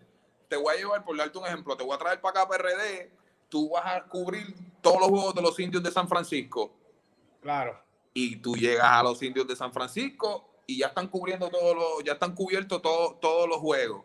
te 0.48 0.56
voy 0.56 0.74
a 0.74 0.78
llevar, 0.78 1.04
por 1.04 1.16
darte 1.16 1.38
un 1.38 1.46
ejemplo, 1.46 1.76
te 1.76 1.84
voy 1.84 1.94
a 1.94 1.98
traer 1.98 2.20
para 2.20 2.42
acá 2.42 2.48
PRD, 2.48 3.10
tú 3.48 3.70
vas 3.70 3.86
a 3.86 4.02
cubrir 4.04 4.54
todos 4.80 5.00
los 5.00 5.08
juegos 5.08 5.34
de 5.34 5.42
los 5.42 5.58
indios 5.60 5.82
de 5.82 5.90
San 5.90 6.08
Francisco. 6.08 6.74
Claro. 7.40 7.78
Y 8.12 8.36
tú 8.36 8.56
llegas 8.56 8.86
a 8.86 9.02
los 9.02 9.22
indios 9.22 9.46
de 9.46 9.56
San 9.56 9.72
Francisco 9.72 10.51
y 10.66 10.78
ya 10.78 10.88
están 10.88 11.08
cubriendo 11.08 11.48
todos 11.50 11.76
los, 11.76 12.04
ya 12.04 12.12
están 12.12 12.34
cubiertos 12.34 12.80
todo, 12.82 13.16
todos 13.16 13.48
los 13.48 13.58
juegos. 13.58 14.04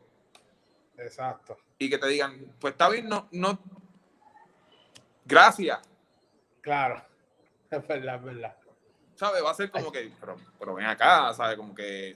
Exacto. 0.97 1.57
Y 1.77 1.89
que 1.89 1.97
te 1.97 2.07
digan, 2.07 2.55
pues 2.59 2.73
está 2.73 2.89
bien, 2.89 3.07
no, 3.07 3.27
no. 3.31 3.59
Gracias. 5.25 5.79
Claro. 6.61 7.03
Es 7.69 7.85
verdad, 7.85 8.15
es 8.15 8.23
verdad. 8.23 8.55
¿Sabes? 9.15 9.43
Va 9.43 9.51
a 9.51 9.53
ser 9.53 9.69
como 9.69 9.91
que, 9.91 10.09
pero, 10.21 10.37
pero 10.57 10.75
ven 10.75 10.85
acá, 10.85 11.33
¿sabes? 11.33 11.57
Como 11.57 11.75
que 11.75 12.15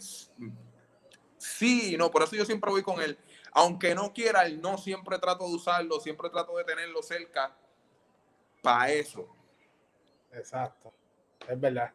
sí, 1.38 1.98
no, 1.98 2.10
por 2.10 2.24
eso 2.24 2.38
yo 2.38 2.46
siempre 2.46 2.72
voy 2.72 2.84
con 2.84 3.02
él. 3.02 3.18
Aunque 3.52 3.94
no 3.94 4.14
quiera, 4.14 4.46
él 4.46 4.62
no 4.62 4.78
siempre 4.78 5.20
trato 5.20 5.46
de 5.46 5.56
usarlo, 5.56 6.00
siempre 6.00 6.30
trato 6.30 6.56
de 6.56 6.64
tenerlo 6.64 7.04
cerca 7.04 7.54
para 8.62 8.92
eso. 8.92 9.28
Exacto. 10.32 10.94
Es 11.50 11.60
verdad. 11.60 11.92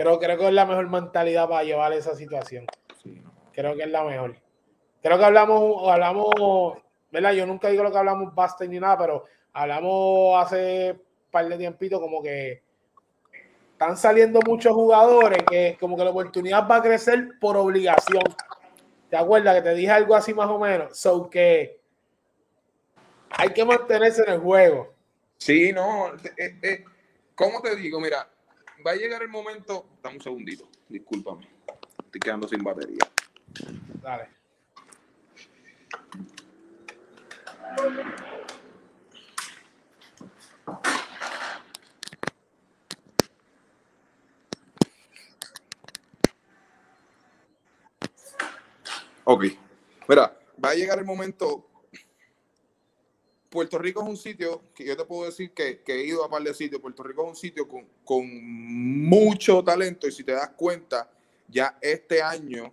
Creo, 0.00 0.18
creo 0.18 0.38
que 0.38 0.46
es 0.48 0.54
la 0.54 0.64
mejor 0.64 0.88
mentalidad 0.88 1.46
para 1.46 1.62
llevar 1.62 1.92
esa 1.92 2.14
situación. 2.14 2.64
Sí, 3.02 3.20
no. 3.22 3.34
Creo 3.52 3.76
que 3.76 3.82
es 3.82 3.90
la 3.90 4.02
mejor. 4.02 4.34
Creo 5.02 5.18
que 5.18 5.24
hablamos, 5.26 5.86
hablamos, 5.90 6.78
¿verdad? 7.12 7.32
Yo 7.34 7.44
nunca 7.44 7.68
digo 7.68 7.82
lo 7.82 7.92
que 7.92 7.98
hablamos 7.98 8.34
basta 8.34 8.64
ni 8.64 8.80
nada, 8.80 8.96
pero 8.96 9.24
hablamos 9.52 10.42
hace 10.42 10.92
un 10.92 11.30
par 11.30 11.46
de 11.50 11.58
tiempito 11.58 12.00
como 12.00 12.22
que 12.22 12.62
están 13.72 13.98
saliendo 13.98 14.40
muchos 14.46 14.72
jugadores 14.72 15.42
que 15.50 15.76
como 15.78 15.98
que 15.98 16.04
la 16.04 16.12
oportunidad 16.12 16.66
va 16.66 16.76
a 16.76 16.82
crecer 16.82 17.32
por 17.38 17.58
obligación. 17.58 18.24
¿Te 19.10 19.18
acuerdas 19.18 19.56
que 19.56 19.62
te 19.62 19.74
dije 19.74 19.90
algo 19.90 20.14
así 20.14 20.32
más 20.32 20.48
o 20.48 20.58
menos? 20.58 20.98
So 20.98 21.28
que 21.28 21.78
hay 23.32 23.50
que 23.50 23.66
mantenerse 23.66 24.22
en 24.22 24.32
el 24.32 24.40
juego. 24.40 24.94
Sí, 25.36 25.74
no. 25.74 26.14
Eh, 26.38 26.56
eh, 26.62 26.84
¿Cómo 27.34 27.60
te 27.60 27.76
digo? 27.76 28.00
Mira, 28.00 28.26
va 28.86 28.92
a 28.92 28.94
llegar 28.94 29.22
el 29.22 29.28
momento. 29.28 29.86
Dame 30.02 30.16
un 30.16 30.22
segundito, 30.22 30.68
discúlpame. 30.88 31.48
Estoy 32.04 32.20
quedando 32.20 32.48
sin 32.48 32.62
batería. 32.62 33.04
Dale. 34.02 34.28
Ok. 49.24 49.44
Mira, 50.08 50.36
va 50.62 50.70
a 50.70 50.74
llegar 50.74 50.98
el 50.98 51.04
momento 51.04 51.69
Puerto 53.50 53.78
Rico 53.78 54.00
es 54.02 54.08
un 54.08 54.16
sitio 54.16 54.62
que 54.72 54.84
yo 54.84 54.96
te 54.96 55.04
puedo 55.04 55.26
decir 55.26 55.52
que, 55.52 55.82
he 55.84 56.04
ido 56.04 56.24
a 56.24 56.30
par 56.30 56.42
de 56.42 56.54
sitios. 56.54 56.80
Puerto 56.80 57.02
Rico 57.02 57.24
es 57.24 57.28
un 57.30 57.36
sitio 57.36 57.66
con, 57.66 57.86
con 58.04 58.24
mucho 59.08 59.62
talento 59.64 60.06
y 60.06 60.12
si 60.12 60.22
te 60.22 60.32
das 60.32 60.50
cuenta, 60.50 61.10
ya 61.48 61.76
este 61.80 62.22
año 62.22 62.72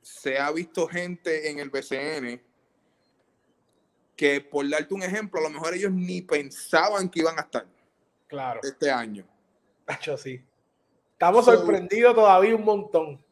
se 0.00 0.38
ha 0.38 0.50
visto 0.50 0.88
gente 0.88 1.50
en 1.50 1.58
el 1.58 1.68
BCN 1.68 2.40
que, 4.16 4.40
por 4.40 4.68
darte 4.68 4.94
un 4.94 5.02
ejemplo, 5.02 5.40
a 5.40 5.42
lo 5.42 5.50
mejor 5.50 5.74
ellos 5.74 5.92
ni 5.92 6.22
pensaban 6.22 7.08
que 7.08 7.20
iban 7.20 7.38
a 7.38 7.42
estar. 7.42 7.66
Claro. 8.28 8.60
Este 8.62 8.90
año. 8.90 9.26
Hecho 9.86 10.16
sí. 10.16 10.42
Estamos 11.12 11.44
sorprendidos 11.44 12.14
todavía 12.14 12.56
un 12.56 12.64
montón. 12.64 13.24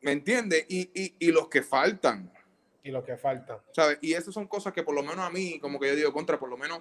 ¿Me 0.00 0.12
entiendes? 0.12 0.64
Y, 0.68 0.90
y, 0.94 1.16
y, 1.18 1.32
los 1.32 1.48
que 1.48 1.62
faltan. 1.62 2.32
Y 2.82 2.90
los 2.90 3.04
que 3.04 3.16
faltan. 3.16 3.58
¿Sabes? 3.72 3.98
Y 4.00 4.14
esas 4.14 4.34
son 4.34 4.46
cosas 4.46 4.72
que 4.72 4.82
por 4.82 4.94
lo 4.94 5.02
menos 5.02 5.20
a 5.20 5.30
mí, 5.30 5.58
como 5.60 5.78
que 5.78 5.88
yo 5.88 5.96
digo, 5.96 6.12
contra, 6.12 6.38
por 6.38 6.48
lo 6.48 6.56
menos 6.56 6.80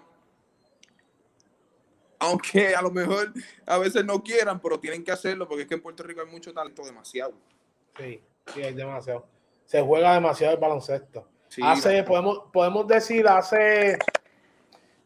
aunque 2.21 2.75
a 2.75 2.81
lo 2.83 2.91
mejor 2.91 3.33
a 3.65 3.79
veces 3.79 4.05
no 4.05 4.21
quieran, 4.21 4.59
pero 4.59 4.79
tienen 4.79 5.03
que 5.03 5.11
hacerlo 5.11 5.47
porque 5.47 5.63
es 5.63 5.67
que 5.67 5.73
en 5.73 5.81
Puerto 5.81 6.03
Rico 6.03 6.21
hay 6.21 6.27
mucho 6.27 6.53
talento, 6.53 6.83
demasiado. 6.83 7.33
Sí, 7.97 8.21
sí, 8.53 8.61
hay 8.61 8.75
demasiado. 8.75 9.25
Se 9.65 9.81
juega 9.81 10.13
demasiado 10.13 10.53
el 10.53 10.59
baloncesto. 10.59 11.27
hace, 11.63 12.03
podemos, 12.03 12.43
podemos 12.53 12.87
decir, 12.87 13.27
hace, 13.27 13.97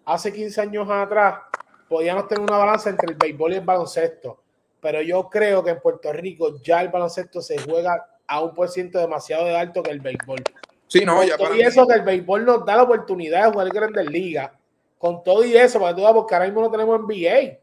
hace 0.03 0.33
15 0.33 0.61
años 0.61 0.89
atrás, 0.89 1.39
podíamos 1.87 2.27
tener 2.27 2.43
una 2.43 2.57
balanza 2.57 2.89
entre 2.89 3.11
el 3.11 3.15
béisbol 3.15 3.53
y 3.53 3.55
el 3.55 3.65
baloncesto, 3.65 4.43
pero 4.81 5.01
yo 5.01 5.29
creo 5.29 5.63
que 5.63 5.69
en 5.69 5.79
Puerto 5.79 6.11
Rico 6.11 6.61
ya 6.61 6.81
el 6.81 6.89
baloncesto 6.89 7.41
se 7.41 7.57
juega 7.59 8.05
a 8.27 8.41
un 8.41 8.53
por 8.53 8.67
ciento 8.67 8.99
demasiado 8.99 9.45
de 9.45 9.55
alto 9.55 9.81
que 9.81 9.91
el 9.91 10.01
béisbol. 10.01 10.43
Sí, 10.87 11.03
no, 11.03 11.23
ya 11.23 11.37
para 11.37 11.55
y 11.55 11.61
eso 11.61 11.87
que 11.87 11.95
el 11.95 12.03
béisbol 12.03 12.45
nos 12.45 12.65
da 12.65 12.75
la 12.75 12.83
oportunidad 12.83 13.45
de 13.45 13.51
jugar 13.51 13.69
grandes 13.69 14.05
ligas 14.07 14.51
con 14.97 15.23
todo 15.23 15.43
y 15.43 15.55
eso, 15.55 15.79
para 15.79 15.95
tú 15.95 16.03
porque 16.13 16.35
ahora 16.35 16.45
mismo 16.45 16.61
no 16.61 16.71
tenemos 16.71 16.99
NBA. 16.99 17.59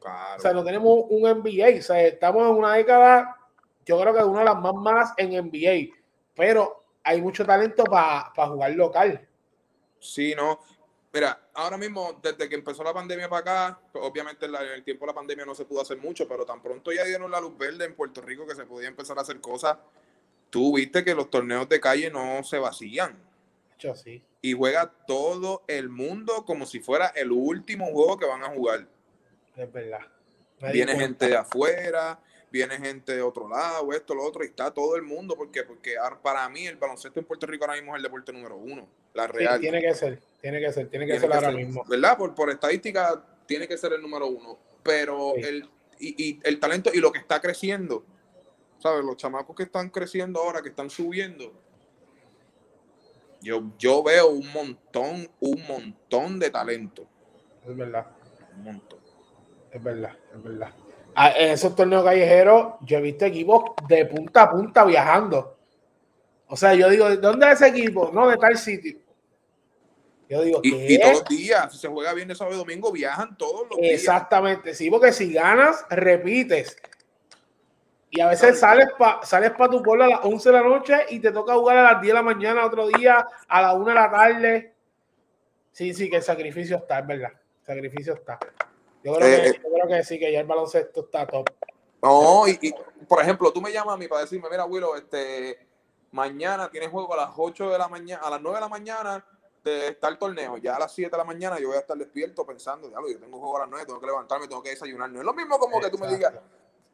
O 0.00 0.40
sea, 0.40 0.52
no 0.52 0.64
tenemos 0.64 1.04
un 1.08 1.22
NBA. 1.22 1.78
O 1.78 1.82
sea, 1.82 2.02
estamos 2.02 2.42
en 2.42 2.56
una 2.56 2.74
década, 2.74 3.36
yo 3.84 4.00
creo 4.00 4.14
que 4.14 4.22
una 4.22 4.40
de 4.40 4.44
las 4.44 4.60
más 4.60 4.74
malas 4.74 5.12
en 5.16 5.30
NBA. 5.30 5.94
Pero 6.34 6.84
hay 7.02 7.20
mucho 7.20 7.44
talento 7.44 7.84
para 7.84 8.30
jugar 8.46 8.70
local. 8.72 9.26
Sí, 9.98 10.34
no. 10.36 10.60
Mira, 11.12 11.48
ahora 11.54 11.78
mismo, 11.78 12.20
desde 12.22 12.48
que 12.48 12.54
empezó 12.54 12.84
la 12.84 12.92
pandemia 12.92 13.28
para 13.28 13.40
acá, 13.40 13.80
pues, 13.90 14.04
obviamente 14.04 14.46
en, 14.46 14.54
el 14.54 14.84
tiempo 14.84 15.06
de 15.06 15.12
la 15.12 15.14
pandemia 15.14 15.46
no 15.46 15.54
se 15.54 15.64
pudo 15.64 15.80
hacer 15.80 15.96
mucho, 15.98 16.28
pero 16.28 16.44
tan 16.44 16.62
pronto 16.62 16.92
ya 16.92 17.02
dieron 17.04 17.30
la 17.30 17.40
luz 17.40 17.56
verde 17.56 17.86
en 17.86 17.96
Puerto 17.96 18.20
Rico 18.20 18.46
que 18.46 18.54
se 18.54 18.66
podía 18.66 18.88
empezar 18.88 19.18
a 19.18 19.22
hacer 19.22 19.40
cosas. 19.40 19.78
Tú 20.50 20.76
viste 20.76 21.04
que 21.04 21.14
los 21.14 21.30
torneos 21.30 21.68
de 21.68 21.80
calle 21.80 22.10
no 22.10 22.42
se 22.42 22.58
vacían. 22.58 23.16
Yo 23.78 23.94
sí 23.94 24.22
y 24.40 24.52
juega 24.52 24.92
todo 25.06 25.62
el 25.66 25.88
mundo 25.88 26.44
como 26.44 26.66
si 26.66 26.80
fuera 26.80 27.08
el 27.08 27.32
último 27.32 27.86
juego 27.86 28.18
que 28.18 28.26
van 28.26 28.42
a 28.42 28.48
jugar. 28.48 28.86
Es 29.56 29.72
verdad. 29.72 30.00
viene 30.72 30.96
gente 30.96 31.28
de 31.28 31.36
afuera, 31.36 32.20
viene 32.50 32.76
gente 32.78 33.16
de 33.16 33.22
otro 33.22 33.48
lado, 33.48 33.92
esto, 33.92 34.14
lo 34.14 34.24
otro, 34.24 34.44
y 34.44 34.48
está 34.48 34.72
todo 34.72 34.96
el 34.96 35.02
mundo. 35.02 35.36
¿Por 35.36 35.50
qué? 35.50 35.64
Porque 35.64 35.96
para 36.22 36.48
mí 36.48 36.66
el 36.66 36.76
baloncesto 36.76 37.18
en 37.18 37.26
Puerto 37.26 37.46
Rico 37.46 37.64
ahora 37.64 37.76
mismo 37.76 37.94
es 37.94 37.98
el 37.98 38.04
deporte 38.04 38.32
número 38.32 38.56
uno, 38.56 38.88
la 39.14 39.26
real. 39.26 39.60
tiene 39.60 39.80
que 39.80 39.94
ser, 39.94 40.20
tiene 40.40 40.60
que 40.60 40.72
ser, 40.72 40.88
tiene 40.88 41.06
que 41.06 41.18
ser 41.18 41.32
ahora 41.32 41.50
mismo. 41.50 41.84
¿Verdad? 41.88 42.16
Por, 42.16 42.34
por 42.34 42.50
estadística 42.50 43.22
tiene 43.46 43.66
que 43.66 43.76
ser 43.76 43.92
el 43.92 44.02
número 44.02 44.28
uno. 44.28 44.58
Pero 44.84 45.34
el, 45.34 45.68
y, 45.98 46.28
y 46.28 46.40
el 46.44 46.60
talento 46.60 46.90
y 46.94 46.98
lo 46.98 47.10
que 47.10 47.18
está 47.18 47.40
creciendo, 47.40 48.04
¿sabes? 48.78 49.04
Los 49.04 49.16
chamacos 49.16 49.54
que 49.54 49.64
están 49.64 49.90
creciendo 49.90 50.40
ahora, 50.40 50.62
que 50.62 50.70
están 50.70 50.90
subiendo, 50.90 51.52
yo, 53.40 53.62
yo 53.78 54.02
veo 54.02 54.30
un 54.30 54.50
montón, 54.52 55.28
un 55.40 55.66
montón 55.66 56.38
de 56.38 56.50
talento. 56.50 57.06
Es 57.66 57.76
verdad. 57.76 58.06
Un 58.56 58.64
montón. 58.64 58.98
Es 59.70 59.82
verdad, 59.82 60.16
es 60.34 60.42
verdad. 60.42 60.74
Ah, 61.14 61.32
en 61.36 61.50
esos 61.50 61.74
torneos 61.74 62.04
callejeros, 62.04 62.74
yo 62.82 62.98
he 62.98 63.00
visto 63.00 63.24
equipos 63.24 63.62
de 63.88 64.06
punta 64.06 64.42
a 64.42 64.50
punta 64.50 64.84
viajando. 64.84 65.56
O 66.46 66.56
sea, 66.56 66.74
yo 66.74 66.88
digo, 66.88 67.16
¿dónde 67.16 67.46
es 67.46 67.60
ese 67.60 67.68
equipo? 67.68 68.10
No, 68.12 68.28
de 68.28 68.36
tal 68.36 68.56
sitio. 68.56 68.98
Yo 70.28 70.42
digo, 70.42 70.60
y, 70.62 70.94
y, 70.94 71.00
todos 71.00 71.20
los 71.20 71.24
días, 71.28 71.72
si 71.72 71.78
se 71.78 71.88
juega 71.88 72.12
bien 72.12 72.34
sábado 72.36 72.54
y 72.54 72.58
domingo, 72.58 72.92
viajan 72.92 73.36
todos 73.36 73.66
los 73.70 73.78
días. 73.78 73.94
Exactamente, 73.94 74.74
sí, 74.74 74.90
porque 74.90 75.12
si 75.12 75.32
ganas, 75.32 75.86
repites. 75.88 76.76
Y 78.10 78.20
a 78.20 78.28
veces 78.28 78.58
sales 78.58 78.88
para 78.98 79.22
sales 79.24 79.50
pa 79.50 79.68
tu 79.68 79.82
pueblo 79.82 80.04
a 80.04 80.08
las 80.08 80.24
11 80.24 80.48
de 80.48 80.52
la 80.54 80.62
noche 80.62 80.94
y 81.10 81.20
te 81.20 81.30
toca 81.30 81.54
jugar 81.54 81.76
a 81.76 81.92
las 81.92 82.00
10 82.00 82.10
de 82.10 82.14
la 82.14 82.22
mañana 82.22 82.64
otro 82.64 82.86
día, 82.88 83.26
a 83.46 83.62
las 83.62 83.74
1 83.74 83.84
de 83.84 83.94
la 83.94 84.10
tarde. 84.10 84.74
Sí, 85.72 85.92
sí, 85.92 86.08
que 86.08 86.16
el 86.16 86.22
sacrificio 86.22 86.78
está, 86.78 87.00
es 87.00 87.06
verdad. 87.06 87.32
El 87.32 87.66
sacrificio 87.66 88.14
está. 88.14 88.38
Yo 89.04 89.14
creo, 89.14 89.42
que, 89.42 89.48
eh, 89.48 89.60
yo 89.62 89.70
creo 89.72 89.88
que 89.88 90.04
sí, 90.04 90.18
que 90.18 90.32
ya 90.32 90.40
el 90.40 90.46
baloncesto 90.46 91.02
está 91.02 91.26
top. 91.26 91.50
No, 92.02 92.48
y, 92.48 92.74
por 93.06 93.20
ejemplo, 93.20 93.52
tú 93.52 93.60
me 93.60 93.72
llamas 93.72 93.94
a 93.94 93.98
mí 93.98 94.08
para 94.08 94.22
decirme, 94.22 94.48
mira, 94.50 94.64
Willow, 94.64 94.96
este, 94.96 95.58
mañana 96.12 96.70
tienes 96.70 96.90
juego 96.90 97.12
a 97.14 97.16
las 97.18 97.30
8 97.36 97.70
de 97.70 97.78
la 97.78 97.88
mañana, 97.88 98.22
a 98.22 98.30
las 98.30 98.40
9 98.40 98.56
de 98.56 98.60
la 98.60 98.68
mañana 98.68 99.24
de, 99.64 99.88
está 99.88 100.08
el 100.08 100.18
torneo. 100.18 100.56
Ya 100.56 100.76
a 100.76 100.78
las 100.78 100.92
7 100.94 101.10
de 101.10 101.16
la 101.16 101.24
mañana 101.24 101.58
yo 101.58 101.68
voy 101.68 101.76
a 101.76 101.80
estar 101.80 101.96
despierto 101.96 102.46
pensando, 102.46 102.88
diablo, 102.88 103.10
yo 103.10 103.18
tengo 103.18 103.38
juego 103.38 103.56
a 103.56 103.60
las 103.60 103.68
9, 103.70 103.86
tengo 103.86 104.00
que 104.00 104.06
levantarme, 104.06 104.48
tengo 104.48 104.62
que 104.62 104.70
desayunar. 104.70 105.10
No 105.10 105.20
es 105.20 105.24
lo 105.24 105.34
mismo 105.34 105.58
como 105.58 105.80
que 105.80 105.90
tú 105.90 105.98
me 105.98 106.08
digas, 106.08 106.34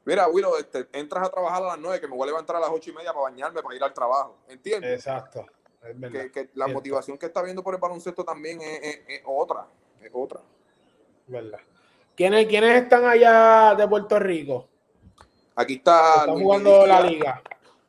Mira, 0.05 0.29
Willow, 0.29 0.57
este, 0.57 0.87
entras 0.93 1.27
a 1.27 1.31
trabajar 1.31 1.63
a 1.63 1.67
las 1.69 1.79
9, 1.79 2.01
que 2.01 2.09
me 2.09 2.15
voy 2.15 2.25
a 2.25 2.27
levantar 2.27 2.57
a 2.57 2.61
las 2.61 2.71
8 2.71 2.91
y 2.91 2.93
media 2.93 3.13
para 3.13 3.23
bañarme, 3.23 3.63
para 3.63 3.75
ir 3.75 3.83
al 3.83 3.95
trabajo. 3.95 4.37
¿Entiendes? 4.49 4.99
Exacto. 4.99 5.47
que, 5.81 6.51
la 6.55 6.67
motivación 6.67 7.17
que 7.17 7.27
está 7.27 7.43
viendo 7.43 7.63
por 7.63 7.75
el 7.75 7.81
baloncesto 7.81 8.23
también 8.23 8.61
es, 8.61 9.23
otra. 9.25 9.67
Es 10.03 10.11
otra. 10.13 10.41
¿Verdad? 11.27 11.59
¿Quiénes, 12.15 12.47
¿Quiénes 12.47 12.83
están 12.83 13.07
allá 13.07 13.75
de 13.75 13.89
Puerto 13.89 14.19
Rico? 14.19 14.69
Aquí 15.55 15.75
está. 15.75 16.21
Están 16.21 16.39
jugando 16.39 16.87
la 16.87 17.01
liga. 17.01 17.43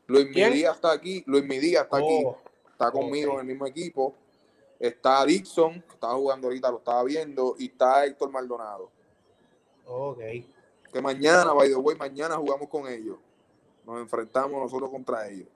Luis 0.08 0.28
Midía 0.28 0.72
está 0.72 0.94
aquí. 0.94 1.22
Luis 1.28 1.44
Midía 1.44 1.82
está 1.82 1.98
aquí. 1.98 2.24
Oh, 2.26 2.38
está 2.72 2.92
conmigo 2.92 3.34
en 3.34 3.40
el 3.40 3.46
mismo 3.46 3.68
equipo. 3.68 4.16
Está 4.80 5.26
Dixon, 5.26 5.82
que 5.82 5.94
estaba 5.94 6.14
jugando 6.14 6.48
ahorita, 6.48 6.72
lo 6.72 6.78
estaba 6.78 7.04
viendo. 7.04 7.56
Y 7.60 7.66
está 7.66 8.06
Héctor 8.06 8.32
Maldonado. 8.32 8.90
Ok 9.86 10.20
que 10.96 11.02
mañana, 11.02 11.52
by 11.52 11.68
the 11.68 11.76
way, 11.76 11.98
mañana 11.98 12.38
jugamos 12.38 12.70
con 12.70 12.88
ellos. 12.88 13.18
Nos 13.86 14.00
enfrentamos 14.00 14.62
nosotros 14.62 14.90
contra 14.90 15.28
ellos. 15.28 15.50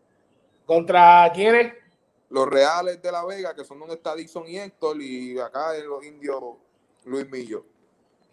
¿Contra 0.65 1.31
quiénes? 1.33 1.75
Los 2.29 2.45
Reales 2.45 3.01
de 3.01 3.09
La 3.09 3.23
Vega, 3.23 3.55
que 3.55 3.63
son 3.63 3.79
donde 3.79 3.95
está 3.95 4.13
Dixon 4.15 4.45
y 4.49 4.57
Héctor, 4.57 5.01
y 5.01 5.39
acá 5.39 5.77
en 5.77 5.87
los 5.87 6.03
indios 6.03 6.43
Luis 7.05 7.29
Millo. 7.31 7.63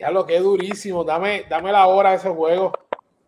Ya 0.01 0.11
lo 0.11 0.27
que 0.27 0.37
es 0.37 0.42
durísimo. 0.42 1.05
Dame, 1.05 1.47
dame 1.49 1.71
la 1.71 1.87
hora 1.87 2.11
de 2.11 2.16
ese 2.16 2.29
juego. 2.29 2.73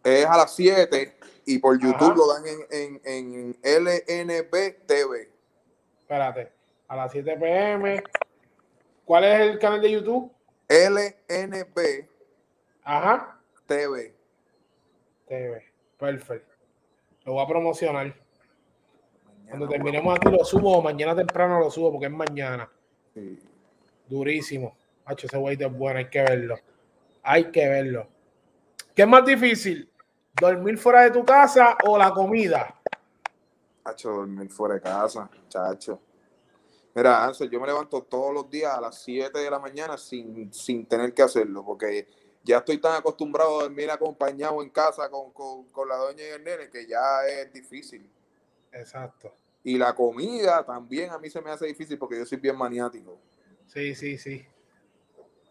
Es 0.03 0.27
a 0.27 0.37
las 0.37 0.53
7 0.57 1.17
y 1.47 1.61
por 1.61 1.81
YouTube 1.81 2.17
lo 2.17 2.35
dan 2.35 2.43
en, 2.73 3.01
en, 3.05 3.57
en 3.63 3.85
LNB 3.85 4.87
TV. 4.87 5.31
Espérate, 6.01 6.51
a 6.89 6.97
las 6.97 7.13
7 7.13 7.37
pm. 7.37 8.03
¿Cuál 9.05 9.23
es 9.23 9.41
el 9.41 9.59
canal 9.61 9.81
de 9.81 9.93
YouTube? 9.93 10.33
LNB. 10.69 12.09
Ajá. 12.83 13.38
TV. 13.69 14.15
TV. 15.29 15.63
Perfecto. 15.99 16.57
Lo 17.25 17.35
voy 17.35 17.45
a 17.45 17.47
promocionar. 17.47 18.15
Cuando 19.47 19.69
terminemos 19.69 20.17
aquí 20.17 20.31
lo 20.31 20.45
subo, 20.45 20.83
mañana 20.83 21.15
temprano 21.15 21.61
lo 21.61 21.71
subo 21.71 21.93
porque 21.93 22.07
es 22.07 22.13
mañana. 22.13 22.69
Durísimo. 24.09 24.77
Hacho, 25.05 25.27
ese 25.27 25.37
güey 25.37 25.57
es 25.61 25.73
bueno, 25.73 25.99
hay 25.99 26.09
que 26.09 26.23
verlo. 26.23 26.59
Hay 27.23 27.51
que 27.51 27.69
verlo. 27.69 28.09
¿Qué 28.95 29.03
es 29.03 29.09
más 29.09 29.25
difícil? 29.25 29.91
¿Dormir 30.41 30.79
fuera 30.79 31.03
de 31.03 31.11
tu 31.11 31.25
casa 31.25 31.77
o 31.85 31.99
la 31.99 32.11
comida? 32.11 32.75
Hacho, 33.85 34.11
dormir 34.11 34.51
fuera 34.51 34.75
de 34.75 34.81
casa, 34.81 35.29
chacho. 35.49 36.01
Mira, 36.95 37.31
yo 37.33 37.61
me 37.61 37.67
levanto 37.67 38.03
todos 38.03 38.33
los 38.35 38.51
días 38.51 38.75
a 38.75 38.81
las 38.81 39.03
7 39.03 39.39
de 39.39 39.51
la 39.51 39.59
mañana 39.59 39.97
sin, 39.99 40.53
sin 40.53 40.87
tener 40.87 41.13
que 41.13 41.23
hacerlo, 41.23 41.65
porque 41.65 42.07
ya 42.49 42.59
estoy 42.59 42.79
tan 42.79 42.95
acostumbrado 42.95 43.61
a 43.61 43.63
dormir 43.65 43.91
acompañado 43.91 44.63
en 44.63 44.71
casa 44.71 45.11
con, 45.11 45.29
la 45.87 45.97
doña 45.97 46.23
y 46.23 46.29
el 46.29 46.43
nene 46.43 46.71
que 46.71 46.87
ya 46.87 47.27
es 47.27 47.53
difícil. 47.53 48.11
Exacto. 48.73 49.35
Y 49.63 49.77
la 49.77 49.95
comida 49.95 50.65
también 50.65 51.11
a 51.11 51.19
mí 51.19 51.29
se 51.29 51.43
me 51.43 51.51
hace 51.51 51.67
difícil 51.67 51.99
porque 51.99 52.17
yo 52.17 52.25
soy 52.25 52.39
bien 52.39 52.57
maniático. 52.57 53.19
Sí, 53.67 53.95
sí, 53.95 54.17
sí. 54.17 54.47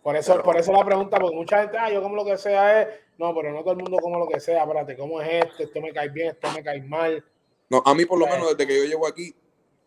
Por 0.01 0.15
eso, 0.15 0.41
por 0.41 0.57
eso 0.57 0.71
la 0.71 0.83
pregunta, 0.83 1.19
porque 1.19 1.36
mucha 1.36 1.62
gente, 1.62 1.77
ah, 1.77 1.91
yo 1.91 2.01
como 2.01 2.15
lo 2.15 2.25
que 2.25 2.36
sea 2.36 2.81
es, 2.81 2.88
no, 3.19 3.36
pero 3.36 3.51
no 3.51 3.60
todo 3.60 3.73
el 3.73 3.77
mundo 3.77 3.97
como 3.99 4.17
lo 4.17 4.27
que 4.27 4.39
sea, 4.39 4.63
espérate, 4.63 4.97
¿cómo 4.97 5.21
es 5.21 5.45
esto? 5.45 5.63
Esto 5.63 5.81
me 5.81 5.93
cae 5.93 6.10
bien, 6.10 6.29
esto 6.29 6.51
me 6.51 6.63
cae 6.63 6.81
mal. 6.81 7.23
No, 7.69 7.83
a 7.86 7.93
mí 7.93 8.05
por 8.05 8.17
lo 8.17 8.25
pues 8.25 8.38
menos 8.38 8.57
desde 8.57 8.67
que 8.67 8.75
yo 8.75 8.86
llego 8.86 9.05
aquí, 9.05 9.36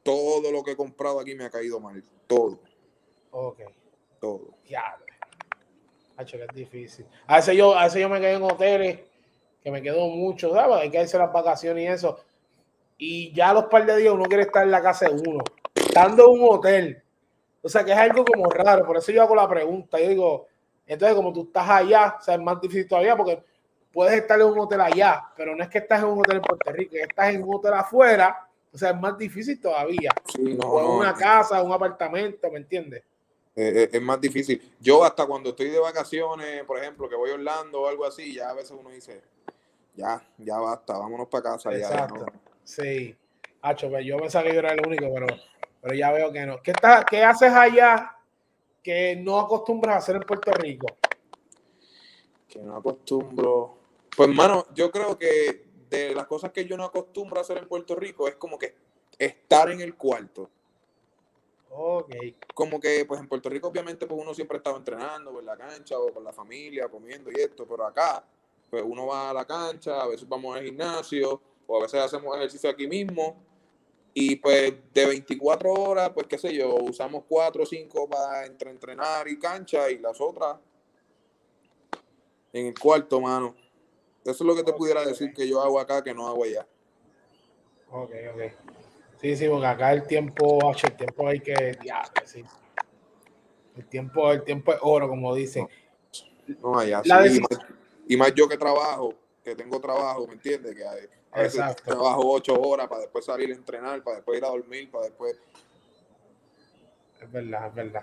todo 0.04 0.52
lo 0.52 0.62
que 0.62 0.72
he 0.72 0.76
comprado 0.76 1.18
aquí 1.18 1.34
me 1.34 1.44
ha 1.44 1.50
caído 1.50 1.80
mal. 1.80 2.04
Todo. 2.28 2.60
Ok. 3.32 3.62
Todo. 4.20 4.54
Ya, 4.64 4.96
que 6.24 6.44
es 6.44 6.54
difícil. 6.54 7.06
A 7.26 7.36
veces, 7.36 7.56
yo, 7.56 7.76
a 7.76 7.88
yo 7.88 8.08
me 8.08 8.20
quedé 8.20 8.34
en 8.34 8.42
hoteles, 8.42 9.00
que 9.62 9.70
me 9.70 9.82
quedo 9.82 10.06
mucho, 10.08 10.52
¿sabes? 10.52 10.76
Hay 10.76 10.90
que 10.90 10.98
hacer 10.98 11.20
las 11.20 11.32
vacaciones 11.32 11.84
y 11.84 11.86
eso. 11.86 12.18
Y 12.98 13.32
ya 13.32 13.50
a 13.50 13.54
los 13.54 13.64
par 13.64 13.86
de 13.86 13.96
días 13.96 14.12
uno 14.12 14.24
quiere 14.24 14.44
estar 14.44 14.64
en 14.64 14.70
la 14.70 14.82
casa 14.82 15.08
de 15.08 15.12
uno. 15.12 15.42
Estando 15.74 16.24
en 16.24 16.40
un 16.40 16.48
hotel, 16.50 17.02
O 17.62 17.68
sea, 17.68 17.84
que 17.84 17.92
es 17.92 17.98
algo 17.98 18.24
como 18.24 18.48
raro, 18.50 18.86
por 18.86 18.96
eso 18.96 19.12
yo 19.12 19.22
hago 19.22 19.34
la 19.34 19.48
pregunta. 19.48 19.98
Yo 19.98 20.08
digo, 20.08 20.46
entonces 20.86 21.14
como 21.14 21.32
tú 21.32 21.42
estás 21.44 21.68
allá, 21.68 22.16
o 22.18 22.22
sea, 22.22 22.34
es 22.34 22.40
más 22.40 22.60
difícil 22.60 22.88
todavía 22.88 23.16
porque 23.16 23.42
puedes 23.92 24.14
estar 24.14 24.40
en 24.40 24.46
un 24.46 24.58
hotel 24.58 24.80
allá, 24.80 25.22
pero 25.36 25.54
no 25.54 25.62
es 25.62 25.68
que 25.68 25.78
estás 25.78 26.00
en 26.00 26.06
un 26.06 26.20
hotel 26.20 26.36
en 26.36 26.42
Puerto 26.42 26.72
Rico, 26.72 26.96
estás 26.96 27.34
en 27.34 27.42
un 27.42 27.54
hotel 27.54 27.74
afuera, 27.74 28.48
o 28.72 28.78
sea, 28.78 28.90
es 28.90 29.00
más 29.00 29.16
difícil 29.18 29.60
todavía. 29.60 30.10
o 30.64 30.80
en 30.80 30.86
una 30.86 31.14
casa, 31.14 31.62
un 31.62 31.72
apartamento, 31.72 32.50
¿me 32.50 32.58
entiendes? 32.58 33.02
Eh, 33.56 33.90
es 33.92 34.02
más 34.02 34.20
difícil. 34.20 34.74
Yo 34.80 35.04
hasta 35.04 35.26
cuando 35.26 35.50
estoy 35.50 35.68
de 35.68 35.78
vacaciones, 35.78 36.64
por 36.64 36.78
ejemplo, 36.78 37.08
que 37.08 37.16
voy 37.16 37.30
a 37.30 37.34
Orlando 37.34 37.82
o 37.82 37.88
algo 37.88 38.04
así, 38.04 38.34
ya 38.34 38.50
a 38.50 38.54
veces 38.54 38.72
uno 38.78 38.90
dice, 38.90 39.22
ya, 39.94 40.22
ya 40.38 40.58
basta, 40.58 40.96
vámonos 40.96 41.28
para 41.28 41.42
casa. 41.42 41.72
Exacto. 41.72 42.26
Sí. 42.64 43.16
Hacho, 43.62 43.90
pues 43.90 44.06
yo 44.06 44.16
pensaba 44.16 44.44
que 44.44 44.54
yo 44.54 44.60
era 44.60 44.72
el 44.72 44.86
único, 44.86 45.12
pero, 45.12 45.26
pero 45.82 45.94
ya 45.94 46.12
veo 46.12 46.32
que 46.32 46.46
no. 46.46 46.62
¿Qué, 46.62 46.70
está, 46.70 47.04
¿Qué 47.04 47.22
haces 47.22 47.52
allá 47.52 48.16
que 48.82 49.16
no 49.16 49.38
acostumbras 49.38 49.96
a 49.96 49.98
hacer 49.98 50.16
en 50.16 50.22
Puerto 50.22 50.52
Rico? 50.52 50.86
Que 52.48 52.60
no 52.60 52.76
acostumbro. 52.76 53.76
Pues, 54.16 54.28
hermano, 54.28 54.66
yo 54.74 54.90
creo 54.90 55.18
que 55.18 55.66
de 55.90 56.14
las 56.14 56.26
cosas 56.26 56.52
que 56.52 56.64
yo 56.64 56.76
no 56.76 56.84
acostumbro 56.84 57.38
a 57.38 57.42
hacer 57.42 57.58
en 57.58 57.68
Puerto 57.68 57.94
Rico 57.96 58.28
es 58.28 58.36
como 58.36 58.58
que 58.58 58.74
estar 59.18 59.70
en 59.70 59.80
el 59.80 59.96
cuarto. 59.96 60.48
Ok. 61.70 62.12
Como 62.52 62.80
que, 62.80 63.04
pues 63.06 63.20
en 63.20 63.28
Puerto 63.28 63.48
Rico, 63.48 63.68
obviamente, 63.68 64.06
pues 64.06 64.20
uno 64.20 64.34
siempre 64.34 64.58
estaba 64.58 64.76
entrenando 64.76 65.38
en 65.38 65.46
la 65.46 65.56
cancha 65.56 65.98
o 65.98 66.12
con 66.12 66.24
la 66.24 66.32
familia, 66.32 66.88
comiendo 66.88 67.30
y 67.30 67.40
esto, 67.40 67.66
pero 67.66 67.86
acá, 67.86 68.24
pues 68.68 68.82
uno 68.84 69.06
va 69.06 69.30
a 69.30 69.34
la 69.34 69.44
cancha, 69.44 70.02
a 70.02 70.08
veces 70.08 70.28
vamos 70.28 70.56
al 70.56 70.64
gimnasio, 70.64 71.40
o 71.66 71.78
a 71.78 71.82
veces 71.82 72.00
hacemos 72.00 72.36
ejercicio 72.36 72.68
aquí 72.68 72.88
mismo, 72.88 73.36
y 74.12 74.34
pues 74.36 74.74
de 74.92 75.06
24 75.06 75.72
horas, 75.72 76.10
pues 76.10 76.26
qué 76.26 76.38
sé 76.38 76.52
yo, 76.52 76.74
usamos 76.74 77.24
4 77.28 77.62
o 77.62 77.66
5 77.66 78.08
para 78.08 78.46
entre 78.46 78.70
entrenar 78.70 79.28
y 79.28 79.38
cancha, 79.38 79.88
y 79.90 79.98
las 79.98 80.20
otras 80.20 80.56
en 82.52 82.66
el 82.66 82.78
cuarto, 82.78 83.20
mano. 83.20 83.54
Eso 84.24 84.32
es 84.32 84.40
lo 84.40 84.56
que 84.56 84.64
te 84.64 84.72
pudiera 84.72 85.04
decir 85.04 85.32
que 85.32 85.48
yo 85.48 85.62
hago 85.62 85.78
acá 85.78 86.02
que 86.02 86.12
no 86.12 86.26
hago 86.26 86.42
allá. 86.42 86.66
Ok, 87.90 88.10
ok. 88.34 88.69
Sí, 89.20 89.36
sí, 89.36 89.48
porque 89.48 89.66
acá 89.66 89.92
el 89.92 90.06
tiempo, 90.06 90.72
el 90.72 90.96
tiempo 90.96 91.28
hay 91.28 91.40
que, 91.40 91.78
ya, 91.84 92.02
sí. 92.24 92.42
El 93.76 93.86
tiempo, 93.86 94.32
el 94.32 94.42
tiempo 94.42 94.72
es 94.72 94.78
oro, 94.80 95.08
como 95.08 95.34
dicen. 95.34 95.68
No, 96.62 96.78
allá 96.78 97.02
sí. 97.04 97.40
Y 98.08 98.16
más 98.16 98.34
yo 98.34 98.48
que 98.48 98.56
trabajo, 98.56 99.14
que 99.44 99.54
tengo 99.54 99.78
trabajo, 99.80 100.26
¿me 100.26 100.34
entiendes? 100.34 100.74
Que 100.74 100.84
a 100.84 101.42
veces 101.42 101.76
trabajo 101.84 102.22
ocho 102.24 102.60
horas 102.60 102.88
para 102.88 103.02
después 103.02 103.24
salir 103.24 103.50
a 103.50 103.54
entrenar, 103.54 104.02
para 104.02 104.16
después 104.16 104.38
ir 104.38 104.44
a 104.44 104.48
dormir, 104.48 104.90
para 104.90 105.04
después. 105.04 105.36
Es 107.20 107.30
verdad, 107.30 107.68
es 107.68 107.74
verdad. 107.74 108.02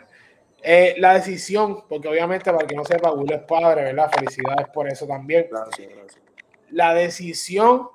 Eh, 0.62 0.96
la 0.98 1.16
decisión, 1.16 1.84
porque 1.88 2.08
obviamente 2.08 2.52
para 2.52 2.66
que 2.66 2.76
no 2.76 2.86
sepa, 2.86 3.12
Will 3.12 3.32
es 3.32 3.42
padre, 3.44 3.84
¿verdad? 3.84 4.12
Felicidades 4.12 4.68
por 4.74 4.88
eso 4.88 5.06
también. 5.08 5.48
Gracias, 5.50 5.90
gracias. 5.90 6.24
La 6.70 6.94
decisión 6.94 7.90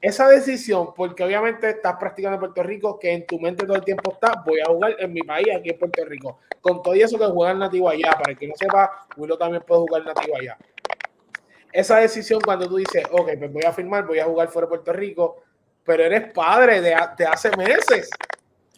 esa 0.00 0.28
decisión, 0.28 0.94
porque 0.94 1.24
obviamente 1.24 1.68
estás 1.70 1.96
practicando 1.96 2.34
en 2.34 2.40
Puerto 2.40 2.62
Rico, 2.62 2.98
que 2.98 3.12
en 3.12 3.26
tu 3.26 3.38
mente 3.40 3.66
todo 3.66 3.76
el 3.76 3.84
tiempo 3.84 4.12
está, 4.12 4.42
voy 4.46 4.60
a 4.60 4.66
jugar 4.66 4.94
en 4.98 5.12
mi 5.12 5.22
país, 5.22 5.48
aquí 5.56 5.70
en 5.70 5.78
Puerto 5.78 6.04
Rico. 6.04 6.38
Con 6.60 6.82
todo 6.82 6.94
eso 6.94 7.18
que 7.18 7.26
juegan 7.26 7.58
nativo 7.58 7.88
allá, 7.88 8.12
para 8.12 8.32
el 8.32 8.38
que 8.38 8.46
no 8.46 8.54
sepa, 8.56 9.06
Willow 9.16 9.36
también 9.36 9.62
puede 9.66 9.80
jugar 9.80 10.04
nativo 10.04 10.36
allá. 10.36 10.56
Esa 11.72 11.98
decisión 11.98 12.40
cuando 12.40 12.68
tú 12.68 12.76
dices, 12.76 13.04
ok, 13.10 13.30
pues 13.38 13.52
voy 13.52 13.64
a 13.64 13.72
firmar, 13.72 14.06
voy 14.06 14.20
a 14.20 14.24
jugar 14.24 14.48
fuera 14.48 14.66
de 14.66 14.70
Puerto 14.70 14.92
Rico, 14.92 15.42
pero 15.84 16.04
eres 16.04 16.32
padre 16.32 16.80
de, 16.80 16.94
hace 16.94 17.50
meses. 17.56 18.08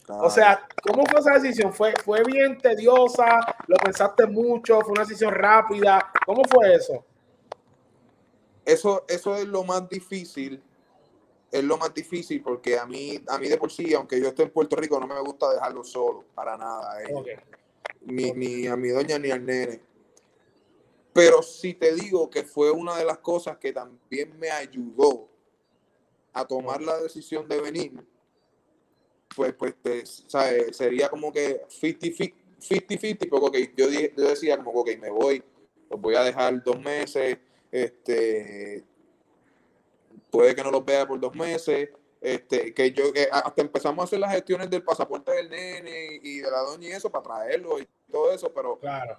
O 0.09 0.31
sea, 0.31 0.67
¿cómo 0.83 1.05
fue 1.07 1.21
esa 1.21 1.35
decisión? 1.35 1.73
¿Fue, 1.73 1.93
¿Fue 2.03 2.25
bien 2.25 2.59
tediosa? 2.59 3.41
¿Lo 3.69 3.77
pensaste 3.77 4.27
mucho? 4.27 4.81
¿Fue 4.81 4.93
una 4.93 5.03
decisión 5.03 5.33
rápida? 5.33 6.11
¿Cómo 6.27 6.43
fue 6.45 6.75
eso? 6.75 7.05
Eso, 8.65 9.05
eso 9.09 9.37
es 9.37 9.47
lo 9.47 9.63
más 9.63 9.89
difícil 9.89 10.61
es 11.51 11.65
lo 11.65 11.77
más 11.77 11.93
difícil 11.93 12.43
porque 12.43 12.79
a 12.79 12.87
mí, 12.87 13.21
a 13.29 13.39
mí 13.39 13.49
de 13.49 13.57
por 13.57 13.71
sí, 13.71 13.93
aunque 13.95 14.21
yo 14.21 14.29
esté 14.29 14.45
en 14.45 14.51
Puerto 14.51 14.77
Rico, 14.77 15.01
no 15.01 15.07
me 15.07 15.21
gusta 15.21 15.53
dejarlo 15.53 15.85
solo, 15.85 16.25
para 16.35 16.57
nada. 16.57 17.03
Eh. 17.03 17.39
Ni, 18.03 18.67
a 18.67 18.77
mi 18.77 18.89
doña 18.89 19.19
ni 19.19 19.31
al 19.31 19.45
nene. 19.45 19.81
Pero 21.13 21.43
si 21.43 21.75
te 21.75 21.95
digo 21.95 22.31
que 22.31 22.45
fue 22.45 22.71
una 22.71 22.97
de 22.97 23.05
las 23.05 23.19
cosas 23.19 23.59
que 23.59 23.73
también 23.73 24.39
me 24.39 24.51
ayudó 24.51 25.29
a 26.33 26.47
tomar 26.47 26.81
la 26.81 26.99
decisión 27.01 27.49
de 27.49 27.61
venir, 27.61 28.07
pues, 29.35 29.53
pues 29.55 30.27
sería 30.73 31.09
como 31.09 31.33
que 31.33 31.63
50-50, 31.69 33.29
porque 33.29 33.73
yo, 33.77 33.89
yo 33.91 34.29
decía 34.29 34.63
como 34.63 34.85
que 34.85 34.97
me 34.97 35.11
voy, 35.11 35.43
pues 35.89 36.01
voy 36.01 36.15
a 36.15 36.23
dejar 36.23 36.63
dos 36.63 36.81
meses, 36.81 37.39
este, 37.73 38.85
puede 40.31 40.55
que 40.55 40.63
no 40.63 40.71
los 40.71 40.85
vea 40.85 41.07
por 41.07 41.21
dos 41.21 41.35
meses, 41.35 41.91
este, 42.21 42.75
que 42.75 42.93
yo 42.93 43.05
hasta 43.33 43.63
empezamos 43.63 44.03
a 44.03 44.05
hacer 44.05 44.19
las 44.19 44.33
gestiones 44.33 44.69
del 44.69 44.83
pasaporte 44.83 45.33
del 45.33 45.49
nene 45.49 46.21
y 46.23 46.39
de 46.39 46.51
la 46.51 46.61
doña 46.61 46.89
y 46.89 46.93
eso 46.93 47.11
para 47.11 47.25
traerlo 47.25 47.79
y 47.81 47.89
todo 48.11 48.33
eso, 48.33 48.53
pero 48.53 48.79
claro. 48.79 49.19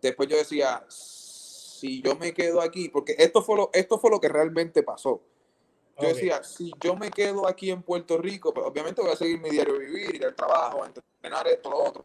después 0.00 0.28
yo 0.28 0.36
decía, 0.36 0.84
si 0.88 2.02
yo 2.02 2.16
me 2.16 2.34
quedo 2.34 2.60
aquí, 2.60 2.88
porque 2.88 3.14
esto 3.18 3.42
fue 3.42 3.56
lo, 3.56 3.70
esto 3.72 3.98
fue 3.98 4.10
lo 4.10 4.20
que 4.20 4.28
realmente 4.28 4.82
pasó. 4.82 5.22
Yo 5.98 6.08
decía, 6.08 6.44
si 6.44 6.70
yo 6.80 6.94
me 6.94 7.10
quedo 7.10 7.46
aquí 7.46 7.70
en 7.70 7.82
Puerto 7.82 8.18
Rico, 8.18 8.52
pues 8.52 8.66
obviamente 8.66 9.00
voy 9.00 9.12
a 9.12 9.16
seguir 9.16 9.40
mi 9.40 9.48
diario 9.48 9.78
vivir, 9.78 10.14
ir 10.14 10.26
al 10.26 10.34
trabajo, 10.34 10.82
a 10.84 10.88
entrenar 10.88 11.48
esto, 11.48 11.70
lo 11.70 11.78
otro, 11.78 12.04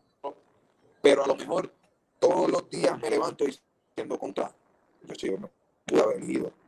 pero 1.02 1.26
a 1.26 1.28
lo 1.28 1.36
mejor 1.36 1.74
todos 2.18 2.50
los 2.50 2.70
días 2.70 2.98
me 3.02 3.10
levanto 3.10 3.44
diciendo 3.44 4.18
contra, 4.18 4.56
yo 5.04 5.16
sí, 5.16 5.30
no 5.38 5.50
pude 5.86 6.02
haber 6.02 6.24
ido 6.24 6.61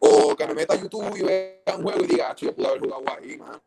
o 0.00 0.36
que 0.36 0.46
me 0.46 0.54
meta 0.54 0.74
a 0.74 0.76
YouTube 0.76 1.16
y 1.16 1.22
vea 1.22 1.76
un 1.76 1.82
juego 1.82 2.04
y 2.04 2.06
diga, 2.06 2.34
yo 2.36 2.54
pude 2.54 2.66
haber 2.66 2.80
jugado 2.80 3.04
ahí, 3.16 3.36
man. 3.36 3.60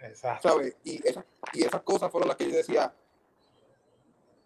Exacto. 0.00 0.48
¿Sabes? 0.48 0.76
Y, 0.84 1.06
esas, 1.06 1.24
y 1.52 1.64
esas 1.64 1.82
cosas 1.82 2.10
fueron 2.10 2.28
las 2.28 2.36
que 2.36 2.50
yo 2.50 2.56
decía. 2.56 2.94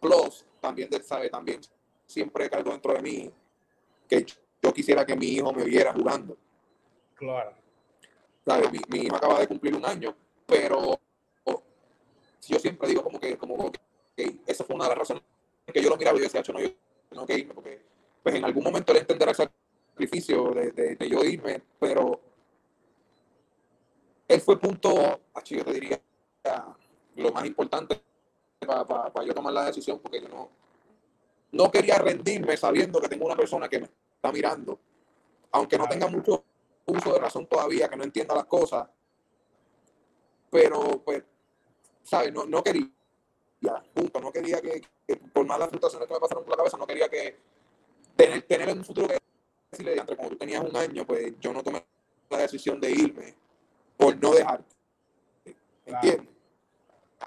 Plus, 0.01 0.45
también, 0.61 0.89
¿sabe? 1.03 1.29
También 1.29 1.61
siempre 2.07 2.49
cargo 2.49 2.71
dentro 2.71 2.93
de 2.95 3.03
mí 3.03 3.31
que 4.09 4.25
yo 4.63 4.73
quisiera 4.73 5.05
que 5.05 5.17
mi 5.17 5.27
hijo 5.27 5.53
me 5.53 5.65
viera 5.65 5.93
jugando. 5.93 6.37
Claro. 7.15 7.53
¿Sabes? 8.47 8.71
Mi, 8.71 8.81
mi 8.89 9.07
hijo 9.07 9.17
acaba 9.17 9.41
de 9.41 9.49
cumplir 9.49 9.75
un 9.75 9.85
año, 9.85 10.15
pero 10.47 11.01
yo 12.49 12.59
siempre 12.59 12.89
digo 12.89 13.03
como 13.03 13.21
que, 13.21 13.37
como 13.37 13.71
que 13.71 14.41
esa 14.47 14.65
fue 14.65 14.75
una 14.75 14.85
de 14.85 14.91
las 14.91 14.99
razones 14.99 15.23
que 15.67 15.83
yo 15.83 15.91
lo 15.91 15.97
miraba 15.97 16.19
y 16.19 16.23
decía, 16.23 16.43
yo 16.43 16.53
no, 16.53 16.61
yo 16.61 16.71
no 17.13 17.27
que 17.27 17.39
irme, 17.39 17.55
porque 17.55 17.83
pues 18.23 18.35
en 18.35 18.45
algún 18.45 18.65
momento 18.65 18.93
él 18.93 18.99
entenderá 18.99 19.33
exactamente 19.33 19.68
sacrificio 19.99 20.51
de, 20.53 20.97
de, 20.97 21.09
yo 21.09 21.25
irme, 21.25 21.61
pero 21.81 22.21
él 24.29 24.41
fue 24.41 24.57
punto, 24.57 25.21
yo 25.45 25.65
te 25.65 25.73
diría, 25.73 26.01
lo 27.17 27.33
más 27.33 27.45
importante 27.45 28.01
para 28.61 29.25
yo 29.27 29.35
tomar 29.35 29.53
la 29.53 29.65
decisión, 29.65 29.99
porque 29.99 30.21
yo 30.21 30.29
no, 30.29 30.51
no 31.51 31.71
quería 31.71 31.99
rendirme 31.99 32.57
sabiendo 32.57 33.01
que 33.01 33.09
tengo 33.09 33.27
una 33.27 33.35
persona 33.35 33.69
que 33.69 33.81
me 33.81 33.87
está 33.87 34.31
mirando, 34.31 34.79
aunque 35.51 35.77
no 35.77 35.89
tenga 35.89 36.07
mucho 36.07 36.45
uso 36.87 37.13
de 37.13 37.19
razón 37.19 37.47
todavía, 37.47 37.89
que 37.89 37.97
no 37.97 38.05
entienda 38.05 38.37
las 38.37 38.47
cosas, 38.47 38.89
pero 40.49 41.03
pues, 41.05 41.25
¿sabes? 42.05 42.33
No, 42.33 42.47
no 42.47 42.63
quería, 42.63 42.89
punto, 43.93 44.21
no 44.21 44.31
quería 44.31 44.61
que, 44.61 44.81
por 45.33 45.45
más 45.45 45.59
las 45.59 45.71
frustraciones 45.71 46.07
que 46.07 46.15
me 46.15 46.21
pasaron 46.21 46.45
por 46.45 46.53
la 46.53 46.57
cabeza, 46.59 46.77
no 46.77 46.87
quería 46.87 47.09
que 47.09 47.37
tener, 48.15 48.43
tener 48.43 48.69
en 48.69 48.79
un 48.79 48.85
futuro 48.85 49.09
que 49.09 49.28
decirle, 49.71 50.03
como 50.17 50.29
tú 50.29 50.37
tenías 50.37 50.63
un 50.63 50.77
año, 50.77 51.07
pues 51.07 51.35
yo 51.41 51.53
no 51.53 51.63
tomé 51.63 51.85
la 52.31 52.39
decisión 52.39 52.81
de 52.81 52.91
irme 52.91 53.35
por 53.97 54.21
no 54.23 54.33
dejar. 54.33 54.63
¿Entiendes? 55.85 56.29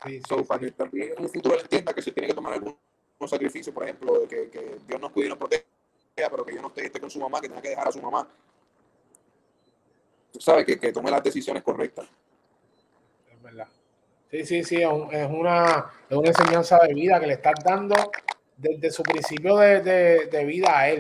Sí, 0.06 0.22
para 0.48 0.60
que 0.60 0.72
también 0.72 1.14
en 1.18 1.24
un 1.24 1.30
futuro 1.30 1.60
entienda 1.60 1.94
que 1.94 2.02
se 2.02 2.12
tiene 2.12 2.28
que 2.28 2.34
tomar 2.34 2.54
algún 2.54 2.76
sacrificio, 3.28 3.74
por 3.74 3.84
ejemplo, 3.84 4.20
de 4.20 4.28
que, 4.28 4.50
que, 4.50 4.78
Dios 4.88 5.02
nos 5.02 5.12
cuide 5.12 5.28
y 5.28 5.30
nos 5.30 5.38
proteja, 5.38 5.64
pero 6.16 6.46
que 6.46 6.56
yo 6.56 6.62
no 6.62 6.70
esté, 6.70 6.86
esté, 6.86 7.00
con 7.00 7.10
su 7.10 7.20
mamá, 7.20 7.40
que 7.40 7.50
tenga 7.50 7.62
que 7.62 7.70
dejar 7.70 7.88
a 7.88 7.92
su 7.92 8.02
mamá. 8.02 8.28
Tú 10.32 10.40
sabes 10.40 10.66
que, 10.66 10.80
que 10.80 10.92
tome 10.92 11.12
las 11.12 11.22
decisiones 11.22 11.62
correctas. 11.62 12.08
Es 13.32 13.42
verdad. 13.42 13.68
Sí, 14.32 14.46
sí, 14.46 14.64
sí, 14.64 14.82
es 14.82 14.88
una, 15.30 15.92
es 16.10 16.18
una 16.18 16.28
enseñanza 16.30 16.80
de 16.80 16.94
vida 16.94 17.20
que 17.20 17.28
le 17.28 17.34
estás 17.34 17.56
dando 17.64 17.96
desde 18.56 18.90
su 18.92 19.04
principio 19.04 19.58
de, 19.58 19.82
de, 19.82 20.26
de 20.28 20.46
vida 20.46 20.80
a 20.80 20.90
él 20.90 21.00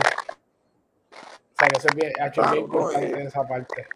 sea, 1.62 1.67
que 1.67 1.78
eso 1.78 1.88
es 1.89 1.95
bien, 1.95 2.13
hecho 2.19 2.41
bien 2.41 2.63
importante 2.63 3.21
en 3.21 3.28
esa 3.28 3.47
parte. 3.47 3.88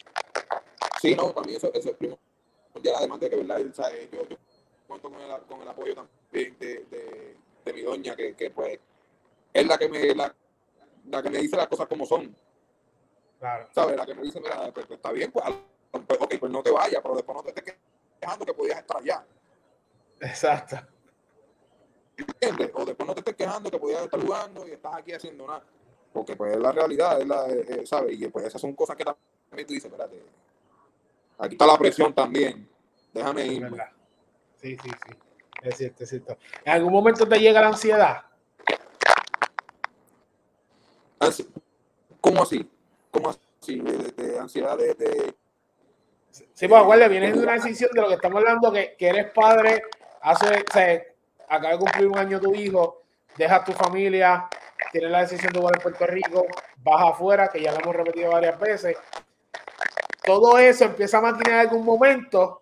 Sí, 1.02 1.16
no, 1.16 1.34
para 1.34 1.48
mí 1.48 1.56
eso, 1.56 1.72
eso 1.74 1.90
es 1.90 1.96
primordial, 1.96 2.96
además 2.98 3.20
de 3.20 3.30
que, 3.30 3.36
¿verdad? 3.38 3.62
¿sabes? 3.74 4.10
Yo, 4.12 4.28
yo 4.28 4.38
cuento 4.88 5.10
con 5.10 5.20
el, 5.22 5.42
con 5.42 5.62
el 5.62 5.68
apoyo 5.68 5.96
también 5.96 6.58
de, 6.60 6.86
de, 6.86 7.38
de, 7.66 7.74
mi 7.74 7.82
doña, 7.82 8.16
que, 8.16 8.36
que 8.36 8.52
pues 8.52 8.80
es 9.54 9.68
la 9.68 9.78
que 9.78 9.90
me 9.90 10.16
la, 10.16 10.34
la, 11.06 11.24
que 11.24 11.30
me 11.30 11.40
dice 11.40 11.58
las 11.58 11.68
cosas 11.68 11.88
como 11.88 12.06
son. 12.06 12.36
Claro. 13.40 13.68
¿Sabes? 13.74 13.98
La 13.98 14.06
que 14.06 14.16
me 14.16 14.22
dice, 14.22 14.40
mira, 14.40 14.72
pues, 14.74 14.86
pues 14.86 14.98
está 14.98 15.12
bien, 15.12 15.32
pues, 15.32 15.46
pues, 15.92 16.20
ok, 16.22 16.36
pues 16.40 16.52
no 16.52 16.64
te 16.64 16.72
vayas, 16.72 17.02
pero 17.02 17.16
después 17.16 17.36
no 17.36 17.44
te 17.44 17.50
estés 17.50 17.76
quejando 18.20 18.46
que 18.46 18.54
podías 18.54 18.80
estar 18.80 18.98
allá. 18.98 19.26
Exacto. 20.22 20.78
O 22.74 22.86
después 22.86 23.08
no 23.08 23.14
te 23.14 23.20
estés 23.20 23.36
quejando 23.36 23.70
que 23.70 23.78
podías 23.78 24.04
estar 24.04 24.22
jugando 24.22 24.68
y 24.68 24.72
estás 24.72 24.96
aquí 24.96 25.14
haciendo 25.14 25.48
nada. 25.48 25.64
Porque 26.16 26.38
pues 26.38 26.54
es 26.54 26.62
la 26.62 26.72
realidad, 26.72 27.20
es 27.20 27.28
la, 27.28 27.46
eh, 27.50 27.66
eh, 27.68 27.86
¿sabes? 27.86 28.18
Y 28.18 28.26
pues 28.30 28.46
esas 28.46 28.62
son 28.62 28.74
cosas 28.74 28.96
que 28.96 29.04
también 29.04 29.68
tú 29.68 29.74
dices, 29.74 29.92
espérate, 29.92 30.24
aquí 31.38 31.56
está 31.56 31.68
la 31.68 31.78
presión 31.78 32.14
también, 32.14 32.70
déjame 33.12 33.46
ir. 33.46 33.70
Sí, 34.62 34.78
sí, 34.82 34.90
sí, 34.90 35.14
es 35.62 35.76
cierto, 35.76 36.04
es 36.06 36.10
cierto. 36.10 36.38
¿En 36.64 36.72
algún 36.72 36.94
momento 36.94 37.28
te 37.28 37.38
llega 37.38 37.60
la 37.60 37.68
ansiedad? 37.68 38.22
¿Cómo 42.22 42.44
así? 42.44 42.66
¿Cómo 43.12 43.32
así? 43.32 43.82
De, 43.82 44.40
ansiedad 44.40 44.78
de, 44.78 45.36
Sí, 46.32 46.70
pues 46.70 46.82
acuérdate, 46.82 47.10
vienes 47.10 47.34
de 47.36 47.44
una 47.44 47.54
decisión 47.56 47.90
de 47.94 48.02
lo 48.02 48.08
que 48.08 48.14
estamos 48.14 48.38
hablando, 48.38 48.72
que, 48.72 48.96
que 48.98 49.08
eres 49.10 49.32
padre, 49.32 49.84
hace, 50.22 50.46
o 50.48 50.72
sea, 50.72 51.04
acaba 51.50 51.74
de 51.74 51.80
cumplir 51.80 52.08
un 52.08 52.18
año 52.18 52.40
tu 52.40 52.56
hijo, 52.56 53.02
dejas 53.36 53.66
tu 53.66 53.74
familia, 53.74 54.48
tienes 54.92 55.12
la 55.12 55.22
decisión 55.22 55.52
de 55.54 55.60
jugar 55.60 55.76
en 55.76 55.82
Puerto 55.82 56.08
Rico, 56.08 56.46
vas 56.78 57.12
afuera, 57.12 57.48
que 57.48 57.62
ya 57.62 57.72
lo 57.72 57.80
hemos 57.80 57.96
repetido 57.96 58.32
varias 58.32 58.60
veces. 58.60 58.98
Todo 60.24 60.58
eso 60.58 60.86
empieza 60.86 61.18
a 61.20 61.22
maquinar 61.22 61.54
en 61.54 61.60
algún 61.68 61.86
momento 61.86 62.62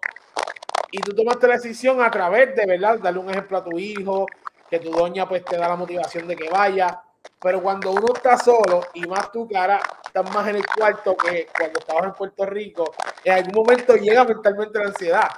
y 0.92 1.00
tú 1.00 1.16
tomaste 1.16 1.48
la 1.48 1.56
decisión 1.56 2.02
a 2.02 2.12
través 2.12 2.56
de, 2.56 2.66
¿verdad? 2.66 3.00
Darle 3.00 3.20
un 3.20 3.30
ejemplo 3.30 3.58
a 3.58 3.64
tu 3.64 3.80
hijo, 3.80 4.28
que 4.70 4.80
tu 4.80 4.92
doña 4.92 5.28
pues 5.28 5.44
te 5.44 5.58
da 5.58 5.68
la 5.68 5.76
motivación 5.76 6.28
de 6.28 6.36
que 6.36 6.50
vaya. 6.50 7.02
Pero 7.42 7.62
cuando 7.62 7.92
uno 7.92 8.14
está 8.14 8.38
solo 8.38 8.82
y 8.94 9.02
más 9.08 9.32
tu 9.32 9.48
cara, 9.48 9.80
estás 10.06 10.34
más 10.34 10.48
en 10.48 10.58
el 10.58 10.66
cuarto 10.66 11.16
que 11.18 11.48
cuando 11.58 11.80
estabas 11.80 12.06
en 12.06 12.14
Puerto 12.14 12.46
Rico, 12.46 12.94
en 13.24 13.34
algún 13.34 13.54
momento 13.64 13.96
llega 13.96 14.24
mentalmente 14.24 14.80
la 14.80 14.86
ansiedad. 14.86 15.30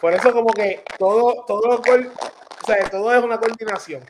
Por 0.00 0.12
eso 0.12 0.32
como 0.32 0.52
que 0.52 0.84
todo, 0.98 1.44
todo, 1.46 1.80
o 1.80 2.66
sea, 2.66 2.90
todo 2.90 3.12
es 3.14 3.22
una 3.22 3.38
coordinación. 3.38 4.02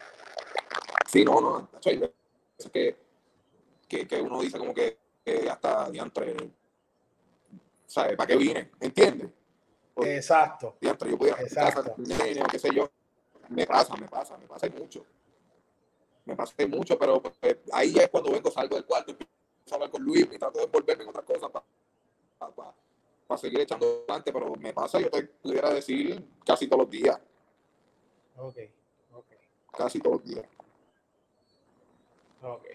Sí, 1.11 1.25
no, 1.25 1.41
no, 1.41 1.69
que, 2.73 2.97
que, 3.89 4.07
que 4.07 4.23
uno 4.23 4.41
dice 4.41 4.59
como 4.59 4.73
que, 4.73 4.99
hasta 5.51 5.91
diantre, 5.91 6.37
¿sabes? 7.87 8.17
¿Para 8.17 8.29
qué 8.29 8.37
vine? 8.37 8.71
¿Entiendes? 8.79 9.31
Exacto. 9.97 10.77
Diantre, 10.81 11.11
yo 11.11 11.17
voy 11.17 11.31
a 11.31 11.43
Exacto. 11.43 11.95
qué 11.97 12.59
sé 12.59 12.69
yo. 12.73 12.89
Me 13.49 13.67
pasa, 13.67 13.97
me 13.97 14.07
pasa, 14.07 14.39
me 14.39 14.47
pasa 14.47 14.69
mucho. 14.69 15.05
Me 16.27 16.37
pasa 16.37 16.55
mucho, 16.69 16.97
pero 16.97 17.21
pues, 17.21 17.35
ahí 17.73 17.93
es 17.97 18.09
cuando 18.09 18.31
vengo, 18.31 18.51
salgo 18.53 18.77
del 18.77 18.85
cuarto, 18.85 19.11
empiezo 19.11 19.33
a 19.73 19.75
hablar 19.75 19.91
con 19.91 20.03
Luis 20.05 20.29
y 20.31 20.39
trato 20.39 20.59
de 20.61 20.67
envolverme 20.67 21.03
en 21.03 21.09
otras 21.09 21.25
cosas 21.25 21.51
para 21.51 21.65
para 23.31 23.39
seguir 23.39 23.61
echando 23.61 24.05
adelante, 24.09 24.33
pero 24.33 24.57
me 24.57 24.73
pasa, 24.73 24.99
yo 24.99 25.09
te 25.09 25.23
pudiera 25.23 25.73
decir 25.73 26.29
casi 26.45 26.67
todos 26.67 26.83
los 26.83 26.91
días. 26.91 27.17
Ok, 28.37 28.57
ok. 29.13 29.27
Casi 29.71 30.01
todos 30.01 30.17
los 30.21 30.25
días. 30.25 30.45
Ok. 32.43 32.67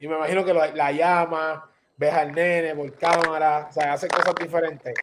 Y 0.00 0.08
me 0.08 0.16
imagino 0.16 0.44
que 0.44 0.54
la 0.54 0.92
llama, 0.92 1.70
ves 1.96 2.12
al 2.14 2.32
nene 2.32 2.74
por 2.74 2.92
cámara, 2.96 3.66
o 3.68 3.72
sea, 3.72 3.92
hace 3.92 4.08
cosas 4.08 4.34
diferentes. 4.34 4.94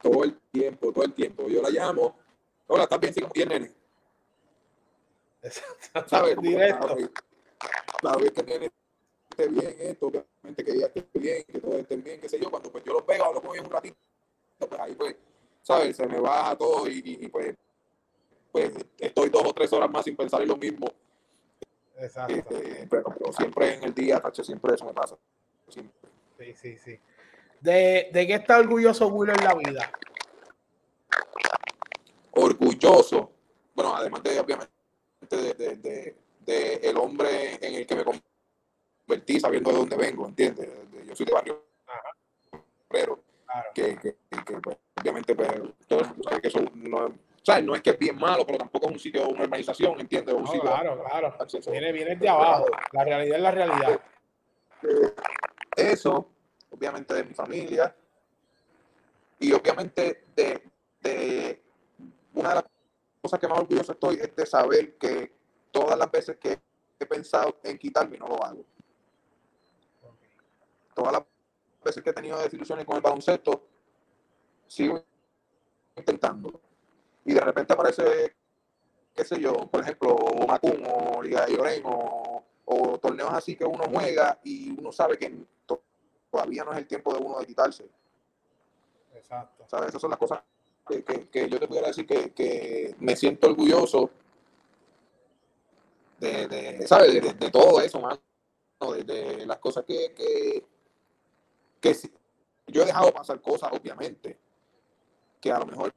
Todo 0.00 0.22
el 0.22 0.38
tiempo, 0.52 0.92
todo 0.92 1.04
el 1.04 1.12
tiempo. 1.12 1.48
Yo 1.48 1.60
la 1.60 1.70
llamo. 1.70 2.16
Hola, 2.68 2.84
¿estás 2.84 3.00
bien? 3.00 3.14
Sí, 3.14 3.24
bien, 3.34 3.48
nene. 3.48 3.72
¿Sabes? 6.06 6.36
Directo. 6.40 6.96
Sabes 8.00 8.30
que 8.30 8.40
el 8.40 8.46
nene 8.46 8.70
esté 9.30 9.48
bien, 9.48 9.76
esto, 9.80 10.06
obviamente 10.06 10.64
que 10.64 10.70
ella 10.70 10.86
esté 10.86 11.18
bien, 11.18 11.44
que 11.44 11.60
todo 11.60 11.76
esté 11.76 11.96
bien, 11.96 12.20
qué 12.20 12.28
sé 12.28 12.38
yo. 12.38 12.50
Cuando 12.50 12.70
pues 12.70 12.84
yo 12.84 12.92
lo 12.92 13.04
pego, 13.04 13.32
lo 13.32 13.42
pongo 13.42 13.60
un 13.60 13.70
ratito, 13.70 13.96
pues 14.58 14.80
ahí 14.80 14.94
pues, 14.94 15.16
¿sabes? 15.62 15.96
Se 15.96 16.06
me 16.06 16.20
baja 16.20 16.56
todo 16.56 16.88
y, 16.88 17.28
pues, 17.28 17.56
pues 18.52 18.72
estoy 18.98 19.28
dos 19.28 19.42
o 19.44 19.52
tres 19.52 19.72
horas 19.72 19.90
más 19.90 20.04
sin 20.04 20.14
pensar 20.14 20.42
en 20.42 20.48
lo 20.48 20.56
mismo 20.56 20.86
Exacto. 21.98 22.34
Este, 22.34 22.86
pero, 22.88 23.14
siempre 23.36 23.74
en 23.74 23.84
el 23.84 23.94
día, 23.94 24.20
tacho, 24.20 24.44
siempre 24.44 24.74
eso 24.74 24.84
me 24.84 24.92
pasa. 24.92 25.16
Sí, 25.68 25.90
sí, 26.54 26.78
sí. 26.78 26.98
¿De, 27.60 28.08
¿De, 28.12 28.26
qué 28.26 28.34
está 28.34 28.58
orgulloso 28.58 29.08
Willow 29.08 29.34
en 29.34 29.44
la 29.44 29.54
vida? 29.54 29.90
Orgulloso. 32.32 33.32
Bueno, 33.74 33.96
además 33.96 34.22
de, 34.22 34.38
obviamente, 34.38 34.72
de, 35.28 35.54
de, 35.54 36.16
de, 36.46 36.74
el 36.82 36.96
hombre 36.96 37.54
en 37.60 37.74
el 37.74 37.86
que 37.86 37.96
me 37.96 38.04
convertí, 38.04 39.40
sabiendo 39.40 39.70
de 39.70 39.76
dónde 39.76 39.96
vengo, 39.96 40.26
¿entiendes? 40.26 40.68
Yo 41.04 41.16
soy 41.16 41.26
de 41.26 41.32
barrio. 41.32 41.64
Pero, 42.88 43.20
que, 43.74 43.96
que, 43.96 44.16
que 44.44 44.60
pues, 44.60 44.76
obviamente, 45.00 45.34
pues, 45.34 45.48
todo, 45.88 46.02
que 46.40 46.48
eso 46.48 46.60
no, 46.74 47.12
no 47.62 47.74
es 47.74 47.82
que 47.82 47.90
es 47.90 47.98
bien 47.98 48.16
malo, 48.16 48.44
pero 48.44 48.58
tampoco 48.58 48.86
es 48.86 48.92
un 48.92 48.98
sitio, 48.98 49.28
una 49.28 49.44
urbanización, 49.44 49.98
¿entiendes? 50.00 50.34
claro, 50.60 51.02
claro. 51.02 51.36
Viene, 51.70 51.92
viene 51.92 52.16
de 52.16 52.28
abajo. 52.28 52.66
La 52.92 53.04
realidad 53.04 53.36
es 53.36 53.42
la 53.42 53.50
realidad. 53.50 54.00
Eh, 54.82 55.14
eso, 55.76 56.30
obviamente, 56.70 57.14
de 57.14 57.24
mi 57.24 57.34
familia. 57.34 57.94
Y 59.40 59.52
obviamente 59.52 60.26
de, 60.36 60.62
de 61.00 61.62
una 62.34 62.50
de 62.50 62.54
las 62.56 62.64
cosas 63.22 63.40
que 63.40 63.48
más 63.48 63.60
orgulloso 63.60 63.92
estoy 63.92 64.16
es 64.16 64.34
de 64.36 64.46
saber 64.46 64.98
que 64.98 65.32
todas 65.70 65.98
las 65.98 66.10
veces 66.10 66.36
que 66.36 66.60
he 66.98 67.06
pensado 67.06 67.58
en 67.62 67.78
quitarme 67.78 68.18
no 68.18 68.28
lo 68.28 68.44
hago. 68.44 68.64
Todas 70.94 71.12
las 71.12 71.22
veces 71.82 72.02
que 72.02 72.10
he 72.10 72.14
tenido 72.14 72.38
desilusiones 72.38 72.84
con 72.84 72.96
el 72.96 73.02
baloncesto, 73.02 73.64
sigo 74.66 75.02
intentándolo 75.96 76.67
y 77.28 77.34
de 77.34 77.40
repente 77.40 77.74
aparece, 77.74 78.34
qué 79.14 79.22
sé 79.22 79.38
yo, 79.38 79.52
por 79.70 79.82
ejemplo, 79.82 80.16
Macum 80.48 80.82
o 80.86 81.22
Liga 81.22 81.44
de 81.44 81.54
Llorén 81.54 81.82
o, 81.84 82.42
torneos 83.02 83.32
así 83.32 83.54
que 83.54 83.64
uno 83.64 83.84
juega 83.92 84.40
y 84.42 84.70
uno 84.70 84.90
sabe 84.90 85.18
que 85.18 85.32
todavía 86.30 86.64
no 86.64 86.72
es 86.72 86.78
el 86.78 86.86
tiempo 86.86 87.12
de 87.12 87.22
uno 87.22 87.38
de 87.38 87.46
quitarse. 87.46 87.86
Exacto. 89.14 89.64
¿Sabes? 89.68 89.90
Esas 89.90 90.00
son 90.00 90.10
las 90.10 90.18
cosas 90.18 90.42
que, 90.86 91.48
yo 91.48 91.60
te 91.60 91.68
pudiera 91.68 91.88
decir 91.88 92.06
que, 92.06 92.94
me 92.98 93.14
siento 93.14 93.48
orgulloso 93.48 94.10
de, 96.18 96.48
de 96.48 96.86
¿sabes? 96.86 97.38
De, 97.38 97.50
todo 97.50 97.82
eso, 97.82 98.00
más 98.00 98.18
de, 99.04 99.44
las 99.44 99.58
cosas 99.58 99.84
que, 99.84 100.14
que, 100.14 100.64
que 101.78 101.94
yo 102.68 102.82
he 102.82 102.86
dejado 102.86 103.12
pasar 103.12 103.40
cosas, 103.42 103.70
obviamente, 103.72 104.38
que 105.40 105.52
a 105.52 105.58
lo 105.58 105.66
mejor 105.66 105.92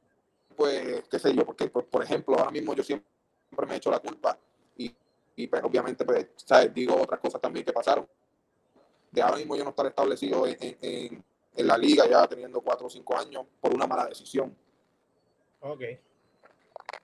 pues, 0.54 1.04
qué 1.08 1.18
sé 1.18 1.34
yo, 1.34 1.44
porque, 1.44 1.68
pues, 1.68 1.86
por 1.86 2.02
ejemplo, 2.02 2.36
ahora 2.36 2.50
mismo 2.50 2.74
yo 2.74 2.82
siempre 2.82 3.06
me 3.66 3.74
he 3.74 3.76
hecho 3.76 3.90
la 3.90 4.00
culpa 4.00 4.38
y, 4.76 4.94
y 5.36 5.46
pues, 5.46 5.62
obviamente, 5.64 6.04
pues, 6.04 6.28
¿sabes? 6.36 6.72
digo 6.72 7.00
otras 7.00 7.20
cosas 7.20 7.40
también 7.40 7.64
que 7.64 7.72
pasaron. 7.72 8.06
De 9.10 9.20
ahora 9.20 9.36
mismo 9.36 9.56
yo 9.56 9.64
no 9.64 9.70
estar 9.70 9.86
establecido 9.86 10.46
en, 10.46 10.56
en, 10.60 11.24
en 11.54 11.66
la 11.66 11.76
liga 11.76 12.08
ya 12.08 12.26
teniendo 12.26 12.60
cuatro 12.60 12.86
o 12.86 12.90
cinco 12.90 13.16
años 13.16 13.44
por 13.60 13.74
una 13.74 13.86
mala 13.86 14.06
decisión. 14.06 14.56
Ok. 15.60 15.82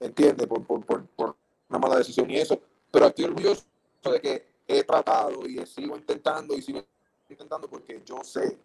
¿Entiendes? 0.00 0.46
Por, 0.46 0.64
por, 0.64 0.84
por, 0.84 1.06
por 1.06 1.36
una 1.68 1.78
mala 1.78 1.96
decisión 1.96 2.30
y 2.30 2.38
eso. 2.38 2.58
Pero 2.90 3.06
estoy 3.06 3.26
orgulloso 3.26 3.64
de 4.04 4.20
que 4.20 4.46
he 4.66 4.84
tratado 4.84 5.46
y 5.46 5.64
sigo 5.66 5.96
intentando 5.96 6.54
y 6.54 6.62
sigo 6.62 6.82
intentando 7.28 7.68
porque 7.68 8.02
yo 8.04 8.22
sé, 8.24 8.58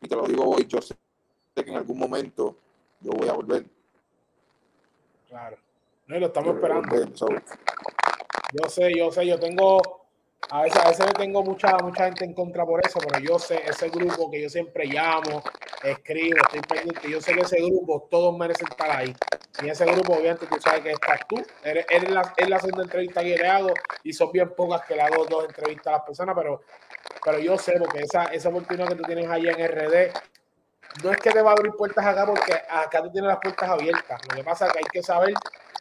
y 0.00 0.08
te 0.08 0.16
lo 0.16 0.26
digo 0.26 0.48
hoy, 0.48 0.66
yo 0.66 0.80
sé 0.80 0.96
que 1.54 1.60
en 1.62 1.76
algún 1.76 1.98
momento 1.98 2.56
yo 3.00 3.12
voy 3.12 3.28
a 3.28 3.32
volver. 3.32 3.64
Claro. 5.32 5.56
No, 6.08 6.16
y 6.18 6.20
lo 6.20 6.26
estamos 6.26 6.54
esperando. 6.54 6.94
Yo 8.52 8.68
sé, 8.68 8.92
yo 8.94 9.10
sé, 9.10 9.26
yo 9.26 9.40
tengo, 9.40 9.80
a 10.50 10.64
veces, 10.64 10.84
a 10.84 10.88
veces 10.88 11.06
tengo 11.16 11.42
mucha, 11.42 11.74
mucha 11.78 12.04
gente 12.04 12.26
en 12.26 12.34
contra 12.34 12.66
por 12.66 12.86
eso, 12.86 12.98
pero 12.98 13.18
yo 13.18 13.38
sé, 13.38 13.62
ese 13.66 13.88
grupo 13.88 14.30
que 14.30 14.42
yo 14.42 14.50
siempre 14.50 14.84
llamo, 14.84 15.42
escribo, 15.82 16.36
estoy 16.36 16.60
pendiente, 16.60 17.10
yo 17.10 17.18
sé 17.22 17.32
que 17.32 17.40
ese 17.40 17.62
grupo 17.62 18.06
todos 18.10 18.36
merecen 18.36 18.66
estar 18.70 18.90
ahí. 18.90 19.14
Y 19.62 19.70
ese 19.70 19.86
grupo, 19.86 20.12
obviamente, 20.12 20.44
tú 20.46 20.56
sabes 20.60 20.82
que 20.82 20.90
estás 20.90 21.20
tú, 21.26 21.42
eres, 21.64 22.10
la, 22.10 22.34
es 22.36 22.48
la 22.50 22.58
segunda 22.58 22.82
entrevista 22.82 23.22
que 23.22 23.38
le 23.38 23.48
hago 23.48 23.70
y 24.02 24.12
son 24.12 24.30
bien 24.32 24.54
pocas 24.54 24.82
que 24.82 24.96
le 24.96 25.00
hago 25.00 25.24
dos 25.24 25.46
entrevistas 25.46 25.86
a 25.86 25.92
las 25.92 26.02
personas, 26.02 26.34
pero, 26.36 26.60
pero 27.24 27.38
yo 27.38 27.56
sé, 27.56 27.76
porque 27.78 28.00
esa, 28.00 28.24
esa 28.24 28.50
oportunidad 28.50 28.88
que 28.88 28.96
tú 28.96 29.04
tienes 29.04 29.30
ahí 29.30 29.48
en 29.48 29.66
RD, 29.66 30.12
no 31.02 31.10
es 31.10 31.18
que 31.18 31.30
te 31.30 31.42
va 31.42 31.50
a 31.50 31.52
abrir 31.54 31.72
puertas 31.72 32.04
acá 32.04 32.26
porque 32.26 32.52
acá 32.52 33.02
tú 33.02 33.10
tienes 33.10 33.28
las 33.28 33.38
puertas 33.38 33.68
abiertas. 33.68 34.20
Lo 34.28 34.36
que 34.36 34.44
pasa 34.44 34.66
es 34.66 34.72
que 34.72 34.78
hay 34.78 34.84
que 34.92 35.02
saber 35.02 35.34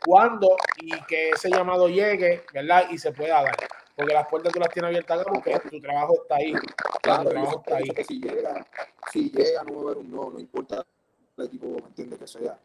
cuándo 0.06 0.56
y 0.78 0.92
que 1.04 1.30
ese 1.30 1.50
llamado 1.50 1.88
llegue, 1.88 2.44
¿verdad? 2.54 2.90
Y 2.90 2.98
se 2.98 3.12
pueda 3.12 3.44
dar. 3.44 3.56
Porque 3.96 4.14
las 4.14 4.28
puertas 4.28 4.54
tú 4.54 4.60
las 4.60 4.70
tienes 4.70 4.90
abiertas 4.90 5.20
acá 5.20 5.32
porque 5.32 5.60
tu 5.70 5.82
trabajo 5.82 6.14
está 6.22 6.36
ahí. 6.36 6.54
Claro, 7.02 7.24
tu 7.24 7.30
trabajo 7.30 7.60
está 7.60 7.78
ahí. 7.78 7.90
Que 7.90 8.04
si 8.04 8.20
llega, 8.20 8.66
si 9.12 9.30
llega, 9.30 9.64
no 9.64 9.76
va 9.76 9.80
a 9.80 9.84
haber 9.86 9.98
un 9.98 10.12
no, 10.12 10.30
no 10.30 10.40
importa 10.40 10.86
el 11.38 11.46
equipo, 11.46 11.68
¿me 11.68 11.88
entiendes? 11.88 12.20
Que 12.20 12.28
sea. 12.28 12.58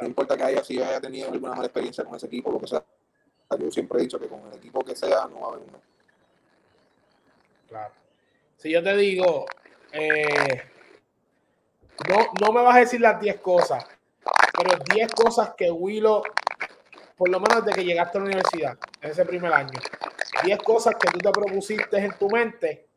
No 0.00 0.08
importa 0.08 0.36
que 0.36 0.42
haya, 0.42 0.64
si 0.64 0.82
haya 0.82 1.00
tenido 1.00 1.30
alguna 1.30 1.50
mala 1.50 1.66
experiencia 1.66 2.02
con 2.04 2.16
ese 2.16 2.26
equipo, 2.26 2.50
lo 2.50 2.58
que 2.58 2.66
sea. 2.66 2.82
Yo 3.58 3.70
siempre 3.70 3.98
he 3.98 4.02
dicho 4.02 4.18
que 4.18 4.26
con 4.26 4.40
el 4.46 4.54
equipo 4.54 4.82
que 4.82 4.96
sea, 4.96 5.26
no 5.26 5.40
va 5.40 5.46
a 5.46 5.50
haber 5.50 5.60
un 5.60 5.72
no. 5.72 5.80
Claro. 7.68 7.92
Si 8.56 8.70
yo 8.70 8.82
te 8.82 8.96
digo, 8.96 9.46
eh, 9.92 10.62
no, 12.08 12.16
no 12.40 12.52
me 12.52 12.62
vas 12.62 12.76
a 12.76 12.80
decir 12.80 13.00
las 13.00 13.20
10 13.20 13.40
cosas, 13.40 13.84
pero 14.56 14.82
10 14.94 15.12
cosas 15.12 15.54
que 15.56 15.70
Willow, 15.70 16.22
por 17.16 17.28
lo 17.28 17.40
menos 17.40 17.64
desde 17.64 17.78
que 17.78 17.84
llegaste 17.84 18.18
a 18.18 18.20
la 18.20 18.26
universidad, 18.26 18.78
en 19.00 19.10
ese 19.10 19.24
primer 19.24 19.52
año, 19.52 19.78
10 20.44 20.58
cosas 20.62 20.94
que 20.98 21.10
tú 21.10 21.18
te 21.18 21.30
propusiste 21.30 21.98
en 21.98 22.12
tu 22.18 22.28
mente, 22.28 22.88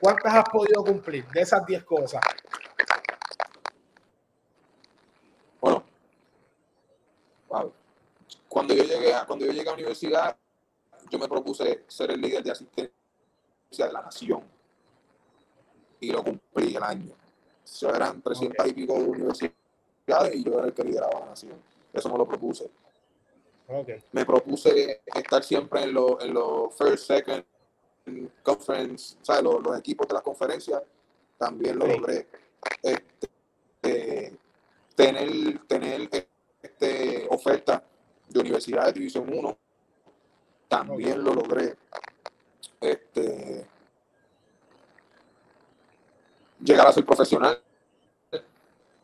¿cuántas 0.00 0.34
has 0.34 0.44
podido 0.48 0.84
cumplir 0.84 1.26
de 1.28 1.40
esas 1.42 1.64
10 1.64 1.84
cosas? 1.84 2.20
Bueno, 5.60 5.84
cuando 8.48 8.74
yo 8.74 8.84
llegué 8.84 9.14
a, 9.14 9.24
cuando 9.24 9.46
yo 9.46 9.52
llegué 9.52 9.68
a 9.68 9.72
la 9.72 9.74
universidad, 9.74 10.36
yo 11.08 11.18
me 11.18 11.28
propuse 11.28 11.84
ser 11.86 12.10
el 12.10 12.20
líder 12.20 12.42
de 12.42 12.50
asistencia 12.50 12.90
de 13.70 13.92
la 13.92 14.02
nación. 14.02 14.55
Y 16.06 16.12
lo 16.12 16.22
cumplí 16.22 16.76
el 16.76 16.82
año. 16.84 17.12
Eso 17.64 17.92
eran 17.92 18.22
300 18.22 18.64
y 18.68 18.72
pico 18.72 18.94
de 18.94 19.08
universidades 19.08 20.36
y 20.36 20.44
yo 20.44 20.58
era 20.58 20.68
el 20.68 20.72
que 20.72 20.84
lideraba 20.84 21.18
la 21.18 21.26
nación. 21.26 21.60
Eso 21.92 22.08
me 22.08 22.16
lo 22.16 22.28
propuse. 22.28 22.70
Me 24.12 24.24
propuse 24.24 25.02
estar 25.04 25.42
siempre 25.42 25.82
en 25.82 25.94
los 25.94 26.22
en 26.22 26.32
los 26.32 26.72
first, 26.76 27.08
second 27.08 27.44
conference, 28.44 29.16
o 29.28 29.42
los, 29.42 29.62
los, 29.64 29.78
equipos 29.80 30.06
de 30.06 30.14
las 30.14 30.22
conferencias. 30.22 30.80
También 31.36 31.76
lo 31.76 31.88
logré. 31.88 32.28
Este, 32.80 33.28
eh, 33.82 34.36
tener 34.94 35.58
tener 35.66 36.08
este, 36.62 37.26
oferta 37.30 37.82
de 38.28 38.38
universidad 38.38 38.86
de 38.86 38.92
División 38.92 39.28
1. 39.28 39.58
También 40.68 41.24
lo 41.24 41.34
logré. 41.34 41.74
Este, 42.80 43.66
llegar 46.60 46.86
a 46.86 46.92
ser 46.92 47.04
profesional. 47.04 47.60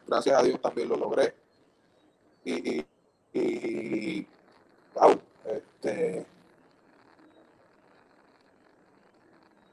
Gracias 0.07 0.39
a 0.39 0.43
Dios 0.43 0.61
también 0.61 0.89
lo 0.89 0.97
logré. 0.97 1.35
Y, 2.45 2.85
y, 3.33 4.27
wow, 4.95 5.21
este, 5.45 6.27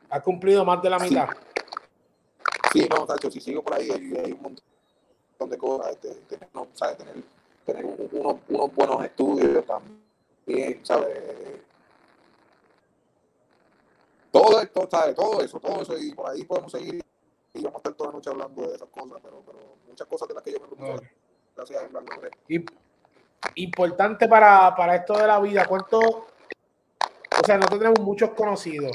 ha 0.10 0.22
cumplido 0.22 0.64
más 0.64 0.82
de 0.82 0.90
la 0.90 1.00
mitad. 1.00 1.30
Sí, 2.72 2.88
no, 2.90 3.06
Tacho, 3.06 3.32
si 3.32 3.42
sigo 3.42 3.64
por 3.64 3.74
ahí, 3.74 3.90
hay, 3.90 4.32
un 4.32 4.42
montón 4.42 5.50
de 5.50 5.58
cosas. 5.58 5.98
Este, 6.04 6.40
no, 6.54 6.68
¿sabes? 6.74 6.98
Tener, 6.98 7.16
tener 7.66 7.86
unos, 7.86 8.38
unos, 8.48 8.76
buenos 8.76 9.04
estudios 9.04 9.66
también, 9.66 10.86
¿sabes? 10.86 11.18
Todo 14.32 14.62
esto, 14.62 14.88
¿sabes? 14.92 15.16
Todo 15.16 15.42
eso, 15.42 15.60
todo 15.60 15.82
eso, 15.82 15.98
y 15.98 16.14
por 16.14 16.30
ahí 16.30 16.44
podemos 16.44 16.72
seguir 16.72 17.04
y 17.54 17.64
vamos 17.64 17.76
a 17.76 17.78
estar 17.80 17.94
toda 17.94 18.10
la 18.10 18.16
noche 18.16 18.30
hablando 18.30 18.62
de 18.62 18.76
esas 18.76 18.90
cosas, 18.90 19.20
pero, 19.24 19.44
pero 19.46 19.60
muchas 19.88 20.08
cosas 20.08 20.28
de 20.28 20.34
las 20.34 20.44
que 20.44 20.52
yo 20.52 20.60
me 20.60 20.68
preocupo. 20.68 21.04
Gracias 21.56 21.84
a 21.84 23.52
Importante 23.56 24.28
para, 24.28 24.76
para 24.76 24.96
esto 24.96 25.18
de 25.18 25.28
la 25.28 25.40
vida, 25.40 25.66
¿cuánto? 25.66 26.00
O 26.00 27.46
sea, 27.46 27.56
nosotros 27.56 27.80
tenemos 27.80 28.00
muchos 28.02 28.32
conocidos 28.32 28.92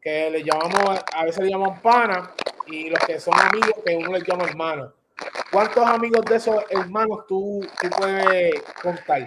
que 0.00 0.30
le 0.30 0.44
llamamos, 0.44 1.00
a 1.14 1.24
veces 1.24 1.44
le 1.44 1.50
llaman 1.50 1.80
pana, 1.80 2.30
y 2.66 2.90
los 2.90 3.00
que 3.00 3.18
son 3.18 3.34
amigos 3.38 3.74
que 3.84 3.96
uno 3.96 4.12
les 4.12 4.24
llama 4.24 4.44
hermano. 4.44 4.92
¿Cuántos 5.50 5.86
amigos 5.86 6.24
de 6.26 6.36
esos 6.36 6.62
hermanos 6.70 7.26
tú, 7.26 7.66
tú 7.80 7.90
puedes 7.90 8.62
contar? 8.82 9.26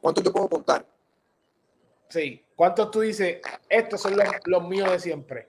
¿Cuántos 0.00 0.22
te 0.24 0.30
puedo 0.30 0.48
contar? 0.48 0.86
Sí. 2.08 2.45
¿Cuántos 2.56 2.90
tú 2.90 3.00
dices, 3.00 3.42
estos 3.68 4.00
son 4.00 4.16
los, 4.46 4.64
míos 4.66 4.90
de 4.90 4.98
siempre? 4.98 5.46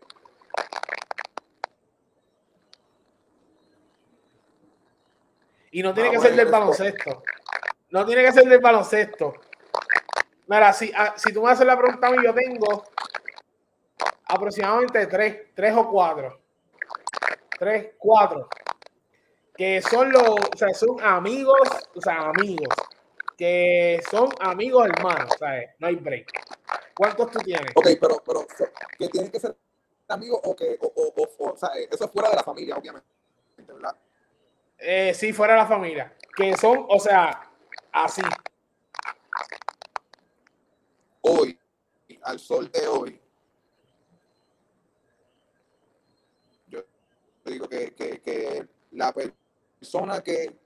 Y 5.71 5.81
no 5.81 5.93
tiene 5.93 6.09
ah, 6.09 6.11
que 6.11 6.19
ser 6.19 6.35
del 6.35 6.51
baloncesto. 6.51 7.23
No 7.91 8.05
tiene 8.05 8.25
que 8.25 8.31
ser 8.33 8.43
del 8.43 8.59
baloncesto. 8.59 9.35
Mira, 10.47 10.73
si, 10.73 10.91
ah, 10.95 11.13
si 11.15 11.31
tú 11.31 11.41
me 11.41 11.51
haces 11.51 11.65
la 11.65 11.77
pregunta 11.77 12.07
a 12.07 12.11
mí, 12.11 12.17
yo 12.21 12.33
tengo 12.33 12.83
aproximadamente 14.25 15.07
tres, 15.07 15.53
tres 15.55 15.73
o 15.77 15.89
cuatro. 15.89 16.41
Tres, 17.57 17.91
cuatro. 17.97 18.49
Que 19.55 19.81
son 19.81 20.11
los, 20.11 20.29
o 20.29 20.57
sea, 20.57 20.73
son 20.73 21.01
amigos, 21.01 21.69
o 21.95 22.01
sea, 22.01 22.31
amigos. 22.35 22.67
Que 23.37 24.01
son 24.11 24.29
amigos 24.41 24.87
hermanos, 24.87 25.29
¿sabes? 25.39 25.69
No 25.79 25.87
hay 25.87 25.95
break. 25.95 26.56
¿Cuántos 26.97 27.29
tú 27.29 27.39
tienes? 27.39 27.71
Ok, 27.75 27.89
pero, 28.01 28.23
pero 28.25 28.47
que 28.97 29.07
tienen 29.09 29.29
que 29.29 29.39
ser 29.39 29.55
amigos 30.07 30.39
o 30.43 30.55
que, 30.55 30.79
o, 30.81 30.87
o, 30.87 31.51
o, 31.51 31.55
sea, 31.55 31.69
eso 31.75 32.05
es 32.05 32.11
fuera 32.11 32.29
de 32.31 32.37
la 32.37 32.43
familia, 32.43 32.75
obviamente, 32.75 33.07
¿verdad? 33.55 33.95
Eh, 34.79 35.13
sí, 35.13 35.31
fuera 35.31 35.53
de 35.53 35.59
la 35.59 35.67
familia. 35.67 36.17
Que 36.35 36.57
son, 36.57 36.87
o 36.89 36.99
sea, 36.99 37.51
así. 37.91 38.21
Hoy, 41.21 41.59
al 42.23 42.39
sol 42.39 42.71
de 42.71 42.87
hoy, 42.87 43.21
yo 46.65 46.83
digo 47.45 47.69
que, 47.69 47.93
que, 47.93 48.21
que 48.21 48.67
la 48.91 49.13
persona 49.13 50.23
que, 50.23 50.57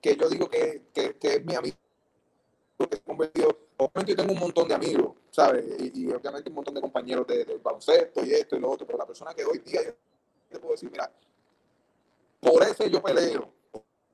que 0.00 0.16
yo 0.16 0.30
digo 0.30 0.48
que, 0.48 0.84
que, 0.94 1.18
que 1.18 1.34
es 1.34 1.44
mi 1.44 1.54
amigo, 1.56 1.76
que 2.78 2.96
se 2.96 3.02
convirtió 3.02 3.63
obviamente 3.76 4.12
yo 4.12 4.16
tengo 4.16 4.32
un 4.32 4.38
montón 4.38 4.68
de 4.68 4.74
amigos, 4.74 5.16
¿sabes? 5.30 5.64
Y, 5.94 6.10
obviamente 6.12 6.48
un 6.48 6.56
montón 6.56 6.74
de 6.74 6.80
compañeros 6.80 7.26
de, 7.26 7.58
baloncesto 7.62 8.24
y 8.24 8.32
esto 8.32 8.56
y 8.56 8.60
lo 8.60 8.70
otro, 8.70 8.86
pero 8.86 8.98
la 8.98 9.06
persona 9.06 9.34
que 9.34 9.44
hoy 9.44 9.58
día 9.58 9.82
yo 9.84 9.92
te 10.48 10.58
puedo 10.58 10.72
decir, 10.72 10.90
mira, 10.90 11.10
por 12.40 12.62
ese 12.62 12.90
yo 12.90 13.02
peleo, 13.02 13.52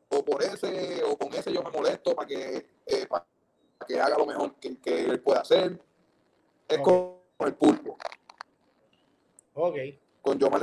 o 0.09 0.25
por 0.25 0.43
ese, 0.43 1.03
o 1.05 1.17
con 1.17 1.33
ese 1.35 1.53
yo 1.53 1.63
me 1.63 1.71
molesto 1.71 2.15
para 2.15 2.27
que, 2.27 2.67
eh, 2.87 3.07
para 3.07 3.27
que 3.87 4.01
haga 4.01 4.19
lo 4.19 4.27
mejor 4.27 4.55
que, 4.57 4.79
que 4.79 5.05
él 5.05 5.21
pueda 5.21 5.41
hacer, 5.41 5.81
es 6.69 6.79
con, 6.79 7.17
el 7.41 7.55
pulpo. 7.55 7.97
Ok. 9.55 9.77
Con 10.23 10.39
yo 10.39 10.51
me 10.51 10.59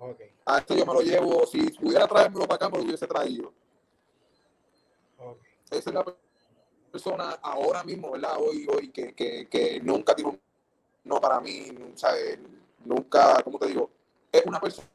Okay. 0.00 0.30
A 0.46 0.58
este 0.58 0.76
yo 0.76 0.86
me 0.86 0.94
lo 0.94 1.00
llevo, 1.00 1.44
si 1.44 1.70
pudiera 1.72 2.06
traérmelo 2.06 2.46
para 2.46 2.54
acá, 2.54 2.68
me 2.68 2.78
lo 2.78 2.84
hubiese 2.84 3.06
traído. 3.06 3.52
Esa 5.70 5.90
es 5.90 5.94
la 5.94 6.04
persona 6.90 7.38
ahora 7.42 7.84
mismo, 7.84 8.12
¿verdad? 8.12 8.36
Hoy, 8.38 8.66
hoy, 8.72 8.90
que, 8.90 9.14
que, 9.14 9.48
que 9.48 9.80
nunca 9.80 10.14
tiene 10.14 10.38
no 11.04 11.20
para 11.20 11.40
mí, 11.40 11.68
¿sabes? 11.94 12.38
Nunca, 12.84 13.42
¿cómo 13.42 13.58
te 13.58 13.66
digo? 13.68 13.90
Es 14.30 14.44
una 14.44 14.60
persona 14.60 14.86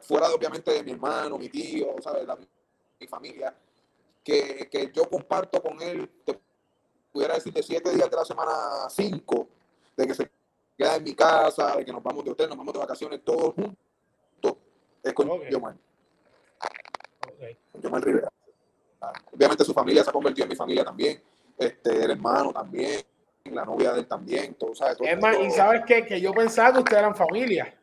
fuera 0.00 0.28
de, 0.28 0.34
obviamente 0.34 0.72
de 0.72 0.82
mi 0.82 0.92
hermano, 0.92 1.38
mi 1.38 1.48
tío, 1.48 1.94
¿sabes? 2.00 2.26
mi 3.00 3.06
familia, 3.06 3.54
que, 4.22 4.68
que, 4.70 4.90
yo 4.92 5.08
comparto 5.08 5.60
con 5.60 5.80
él, 5.82 6.08
te 6.24 6.38
pudiera 7.12 7.34
decir 7.34 7.52
de 7.52 7.62
siete 7.62 7.90
días 7.90 8.08
de 8.08 8.16
la 8.16 8.24
semana 8.24 8.88
cinco, 8.88 9.48
de 9.96 10.06
que 10.06 10.14
se 10.14 10.30
queda 10.78 10.96
en 10.96 11.04
mi 11.04 11.14
casa, 11.14 11.76
de 11.76 11.84
que 11.84 11.92
nos 11.92 12.02
vamos 12.02 12.24
de 12.24 12.30
hotel, 12.30 12.48
nos 12.48 12.58
vamos 12.58 12.72
de 12.72 12.80
vacaciones 12.80 13.24
todos 13.24 13.54
juntos, 13.54 14.56
es 15.02 15.12
con 15.12 15.30
okay. 15.30 15.50
Yomar. 15.50 15.76
Okay. 17.34 17.58
Yomar 17.82 18.02
Rivera. 18.02 18.28
Obviamente 19.32 19.64
su 19.64 19.74
familia 19.74 20.04
se 20.04 20.10
ha 20.10 20.12
convertido 20.12 20.44
en 20.44 20.50
mi 20.50 20.56
familia 20.56 20.84
también, 20.84 21.22
este, 21.58 22.04
el 22.04 22.10
hermano 22.10 22.52
también, 22.52 23.00
la 23.44 23.64
novia 23.64 23.92
de 23.92 24.00
él 24.00 24.06
también, 24.06 24.54
todo, 24.54 24.74
¿sabes? 24.74 24.98
y 25.42 25.50
sabes 25.50 25.82
qué? 25.86 26.04
que 26.04 26.20
yo 26.20 26.32
pensaba 26.32 26.72
que 26.72 26.78
ustedes 26.78 26.98
eran 26.98 27.14
familia. 27.14 27.74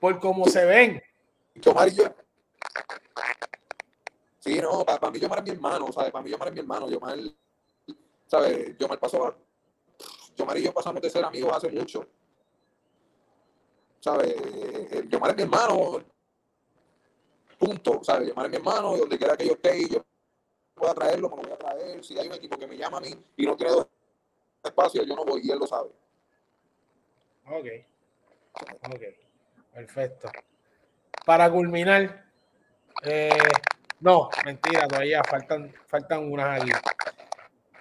Por 0.00 0.18
cómo 0.18 0.46
se 0.46 0.64
ven. 0.64 1.02
Yomar 1.56 1.88
y 1.88 1.94
yo. 1.94 2.04
Sí, 4.38 4.58
no, 4.60 4.84
para, 4.84 5.10
mí 5.10 5.20
Yomar 5.20 5.38
es 5.40 5.44
mi 5.44 5.50
hermano, 5.50 5.92
¿sabes? 5.92 6.10
Para 6.10 6.24
mí 6.24 6.30
Yomar 6.30 6.48
es 6.48 6.54
mi 6.54 6.60
hermano. 6.60 6.88
Yomar, 6.88 7.18
¿sabes? 8.26 8.78
Yomar 8.78 8.98
pasó. 8.98 9.36
Yomar 10.36 10.56
y 10.56 10.62
yo 10.62 10.72
pasamos 10.72 11.02
de 11.02 11.10
ser 11.10 11.22
amigos 11.22 11.54
hace 11.54 11.70
mucho. 11.70 12.06
¿Sabes? 14.00 14.34
Yomar 15.10 15.30
es 15.30 15.36
mi 15.36 15.42
hermano 15.42 16.02
punto, 17.60 18.02
¿sabes? 18.02 18.28
Llamar 18.28 18.46
a 18.46 18.48
mi 18.48 18.56
hermano 18.56 18.96
y 18.96 19.00
donde 19.00 19.18
quiera 19.18 19.36
que 19.36 19.46
yo 19.46 19.52
esté 19.52 19.78
y 19.78 19.88
yo 19.90 20.02
pueda 20.74 20.94
traerlo, 20.94 21.28
me 21.28 21.36
lo 21.36 21.42
voy 21.42 21.52
a 21.52 21.58
traer. 21.58 22.02
Si 22.02 22.18
hay 22.18 22.26
un 22.26 22.34
equipo 22.34 22.58
que 22.58 22.66
me 22.66 22.76
llama 22.76 22.96
a 22.98 23.00
mí 23.02 23.14
y 23.36 23.46
no 23.46 23.54
tiene 23.54 23.72
dos 23.72 23.86
espacios, 24.64 25.06
yo 25.06 25.14
no 25.14 25.24
voy 25.26 25.42
y 25.44 25.50
él 25.50 25.58
lo 25.58 25.66
sabe. 25.66 25.90
Ok. 27.46 27.66
Ok. 28.88 29.02
Perfecto. 29.74 30.30
Para 31.26 31.50
culminar, 31.50 32.24
eh, 33.02 33.30
no, 34.00 34.30
mentira, 34.44 34.88
todavía 34.88 35.22
faltan, 35.22 35.72
faltan 35.86 36.32
unas 36.32 36.62
aquí. 36.62 36.72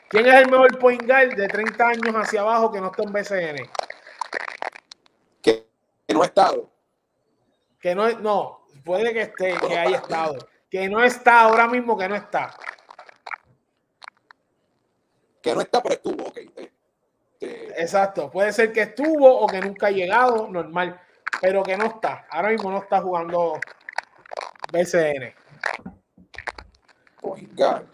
¿Quién 0.10 0.26
es 0.26 0.34
el 0.34 0.52
mejor 0.52 0.78
point 0.78 1.04
guard 1.06 1.36
de 1.36 1.48
30 1.48 1.88
años 1.88 2.16
hacia 2.16 2.42
abajo 2.42 2.72
que 2.72 2.82
no 2.82 2.88
está 2.88 3.04
en 3.04 3.14
BCN? 3.14 3.70
Que, 5.42 5.68
que 6.06 6.14
no 6.14 6.22
ha 6.22 6.26
estado. 6.26 6.70
Que 7.80 7.96
no, 7.96 8.10
no, 8.20 8.59
puede 8.84 9.14
que 9.14 9.22
esté, 9.22 9.58
que 9.58 9.78
haya 9.78 9.98
estado. 9.98 10.38
Que 10.70 10.88
no 10.90 11.04
está 11.04 11.42
ahora 11.42 11.68
mismo, 11.68 11.98
que 11.98 12.08
no 12.08 12.16
está. 12.16 12.56
Que 15.42 15.56
no 15.56 15.62
está, 15.62 15.82
pero 15.82 15.96
estuvo, 15.96 16.24
ok. 16.26 16.38
Exacto, 17.42 18.30
puede 18.30 18.52
ser 18.52 18.74
que 18.74 18.82
estuvo 18.82 19.40
o 19.40 19.48
que 19.48 19.62
nunca 19.62 19.88
ha 19.88 19.92
llegado, 19.92 20.48
normal. 20.50 21.00
pero 21.42 21.64
que 21.64 21.78
no 21.78 21.86
está. 21.86 22.26
Ahora 22.30 22.50
mismo 22.50 22.70
no 22.70 22.80
está 22.80 23.02
jugando 23.02 23.60
BCN. 24.72 25.34
Guard. 27.56 27.86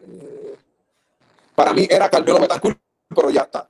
Eh, 0.00 0.56
para 1.54 1.72
mí 1.72 1.86
era 1.90 2.08
Carmelo 2.08 2.40
Betancourt, 2.40 2.78
pero 3.14 3.30
ya 3.30 3.42
está. 3.42 3.67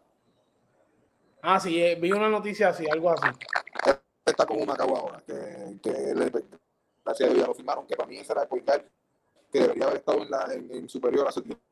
Ah, 1.51 1.59
sí, 1.59 1.83
eh, 1.83 1.95
vi 1.95 2.13
una 2.13 2.29
noticia 2.29 2.69
así, 2.69 2.87
algo 2.91 3.09
así. 3.09 3.27
Está 4.23 4.45
con 4.45 4.61
un 4.61 4.67
Macao 4.67 4.95
ahora, 4.95 5.23
que, 5.27 5.79
que 5.83 5.91
le, 6.15 6.31
gracias 7.03 7.31
a 7.31 7.33
Dios 7.33 7.49
lo 7.49 7.55
firmaron, 7.55 7.87
que 7.87 7.97
para 7.97 8.07
mí 8.07 8.19
ese 8.19 8.33
era 8.33 8.43
el 8.43 8.49
guard 8.49 8.83
que 9.51 9.61
debería 9.61 9.85
haber 9.87 9.97
estado 9.97 10.23
en, 10.25 10.31
la, 10.31 10.53
en, 10.53 10.71
en 10.71 10.89
superior 10.91 11.27
a 11.27 11.33
su 11.33 11.41
tiempo. 11.41 11.63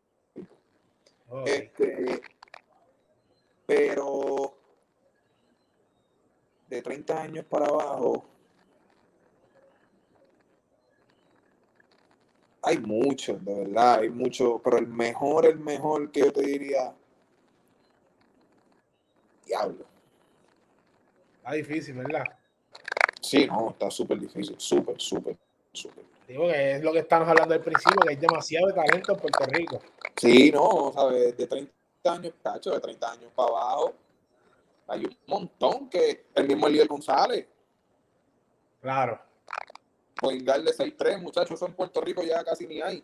Okay. 1.28 1.54
Este, 1.54 2.22
pero 3.66 4.54
de 6.70 6.80
30 6.80 7.20
años 7.20 7.44
para 7.44 7.66
abajo 7.66 8.24
hay 12.62 12.78
muchos, 12.78 13.44
de 13.44 13.54
verdad, 13.54 13.98
hay 14.00 14.08
muchos, 14.08 14.58
pero 14.64 14.78
el 14.78 14.86
mejor, 14.86 15.44
el 15.44 15.58
mejor 15.58 16.10
que 16.10 16.20
yo 16.20 16.32
te 16.32 16.40
diría, 16.40 16.94
diablo. 19.46 19.84
Está 21.38 21.52
difícil, 21.52 21.94
¿verdad? 21.94 22.24
Sí, 23.20 23.46
no, 23.46 23.70
está 23.70 23.90
súper 23.90 24.18
difícil, 24.18 24.56
súper, 24.58 25.00
súper, 25.00 25.36
súper. 25.72 26.04
Digo 26.28 26.48
que 26.48 26.72
es 26.72 26.82
lo 26.82 26.92
que 26.92 26.98
estamos 26.98 27.28
hablando 27.28 27.54
al 27.54 27.62
principio, 27.62 28.00
que 28.02 28.10
hay 28.10 28.16
demasiado 28.16 28.74
talento 28.74 29.12
en 29.12 29.18
Puerto 29.18 29.44
Rico. 29.46 29.80
Sí, 30.16 30.50
no, 30.50 30.92
¿sabes? 30.92 31.36
De 31.36 31.46
30 31.46 31.72
años, 32.04 32.34
cacho, 32.42 32.72
de 32.72 32.80
30 32.80 33.12
años 33.12 33.32
para 33.34 33.48
abajo, 33.48 33.94
hay 34.88 35.04
un 35.04 35.16
montón 35.26 35.88
que 35.88 36.26
el 36.34 36.46
mismo 36.46 36.66
Eliel 36.66 36.88
González, 36.88 37.46
Claro, 38.86 39.20
guard 40.22 40.62
de 40.62 40.72
6'3, 40.72 41.20
muchachos, 41.20 41.52
eso 41.52 41.66
en 41.66 41.74
Puerto 41.74 42.00
Rico 42.00 42.22
ya 42.22 42.44
casi 42.44 42.68
ni 42.68 42.80
hay. 42.80 43.02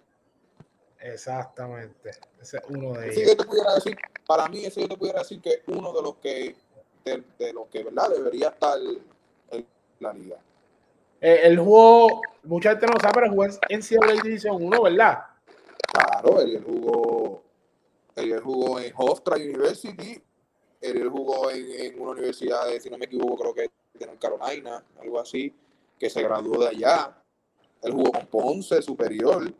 Exactamente. 1.03 2.11
Ese 2.41 2.59
es 2.59 2.63
uno 2.69 2.93
de 2.93 3.13
ellos. 3.13 3.29
yo 3.29 3.37
te 3.37 3.45
pudiera 3.45 3.75
decir, 3.75 3.97
para 4.27 4.49
mí 4.49 4.65
eso 4.65 4.81
yo 4.81 4.89
te 4.89 4.97
pudiera 4.97 5.21
decir 5.21 5.41
que 5.41 5.51
es 5.51 5.63
uno 5.67 5.93
de 5.93 6.03
los 6.03 6.17
que, 6.17 6.57
de, 7.05 7.23
de 7.39 7.53
los 7.53 7.69
que, 7.69 7.85
¿verdad? 7.85 8.11
Debería 8.11 8.49
estar 8.49 8.79
en 9.51 9.67
la 10.01 10.13
liga. 10.13 10.37
Eh, 11.21 11.41
el 11.45 11.59
juego, 11.59 12.21
mucha 12.43 12.71
gente 12.71 12.87
no 12.87 12.95
sabe, 13.01 13.15
pero 13.15 13.31
jugó 13.31 13.45
en 13.45 13.53
NCAA 13.79 14.23
División 14.23 14.57
1, 14.61 14.83
¿verdad? 14.83 15.19
Claro, 15.93 16.41
él 16.41 16.63
jugó, 16.67 17.43
él 18.17 18.41
jugó 18.41 18.81
en 18.81 18.93
Hofstra 18.97 19.37
University, 19.37 20.21
él 20.81 21.09
jugó 21.09 21.51
en, 21.51 21.71
en 21.71 22.01
una 22.01 22.11
universidad, 22.13 22.67
de, 22.67 22.81
si 22.81 22.91
no 22.91 22.99
me 22.99 23.05
equivoco, 23.05 23.37
creo 23.37 23.55
que 23.55 23.71
de 23.99 24.07
North 24.07 24.21
Carolina, 24.21 24.83
algo 25.01 25.21
así, 25.21 25.55
que 25.99 26.11
se 26.11 26.23
graduó 26.23 26.59
de 26.59 26.69
allá. 26.69 27.17
Él 27.83 27.93
jugó 27.93 28.13
con 28.13 28.27
Ponce 28.27 28.83
Superior, 28.83 29.53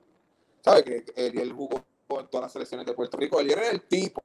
¿sabes? 0.63 0.83
Que 0.85 1.05
él, 1.17 1.39
él 1.39 1.53
jugó 1.53 1.83
en 2.19 2.27
todas 2.29 2.43
las 2.45 2.53
selecciones 2.53 2.87
de 2.87 2.93
Puerto 2.95 3.17
Rico. 3.17 3.41
Él 3.41 3.51
era 3.51 3.69
el 3.71 3.83
tipo, 3.83 4.21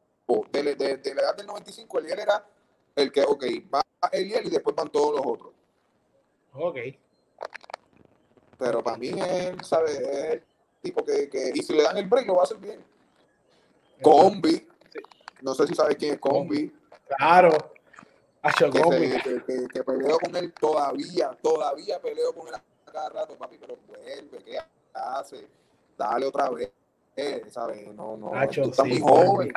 de, 0.52 0.76
de, 0.76 0.98
de 0.98 1.16
la 1.16 1.22
edad 1.22 1.36
del 1.38 1.48
95, 1.48 2.00
él 2.00 2.10
era 2.10 2.46
el 2.96 3.12
que, 3.12 3.22
ok, 3.24 3.44
va 3.74 3.82
Eliel 4.12 4.48
y 4.48 4.50
después 4.50 4.76
van 4.76 4.90
todos 4.90 5.16
los 5.16 5.26
otros. 5.26 5.54
Ok. 6.54 6.78
Pero 8.58 8.84
para 8.84 8.98
mí, 8.98 9.10
él, 9.10 9.64
¿sabes? 9.64 9.92
Es 10.00 10.34
el 10.34 10.44
tipo 10.82 11.04
que, 11.06 11.30
que, 11.30 11.52
y 11.54 11.62
si 11.62 11.74
le 11.74 11.84
dan 11.84 11.98
el 11.98 12.08
break, 12.08 12.28
lo 12.28 12.36
va 12.36 12.42
a 12.42 12.44
hacer 12.44 12.58
bien. 12.58 12.84
Combi, 14.02 14.68
no 15.42 15.54
sé 15.54 15.68
si 15.68 15.76
sabes 15.76 15.96
quién 15.96 16.16
es 16.16 16.20
Combi, 16.20 16.72
Claro. 17.18 17.52
A 18.42 18.52
que, 18.52 18.70
Combi. 18.70 19.12
se- 19.12 19.22
que, 19.22 19.44
que- 19.46 19.68
que 19.74 19.84
peleo 19.84 20.20
con 20.20 20.36
él 20.36 20.54
todavía, 20.54 21.38
todavía 21.42 22.00
peleo 22.02 22.34
con 22.34 22.48
él 22.48 22.56
a 22.56 22.92
cada 22.92 23.10
rato, 23.10 23.38
papi, 23.38 23.58
pero 23.58 23.78
vuelve, 23.88 24.44
¿qué 24.44 24.58
hace? 24.94 25.48
Dale 25.98 26.28
otra 26.28 26.50
vez, 26.50 26.72
eh, 27.16 27.42
¿sabes? 27.50 27.88
No, 27.88 28.16
no, 28.16 28.32
Nacho, 28.32 28.64
tú 28.64 28.70
estás 28.70 28.86
sí, 28.86 28.92
muy 28.92 29.02
joven. 29.02 29.54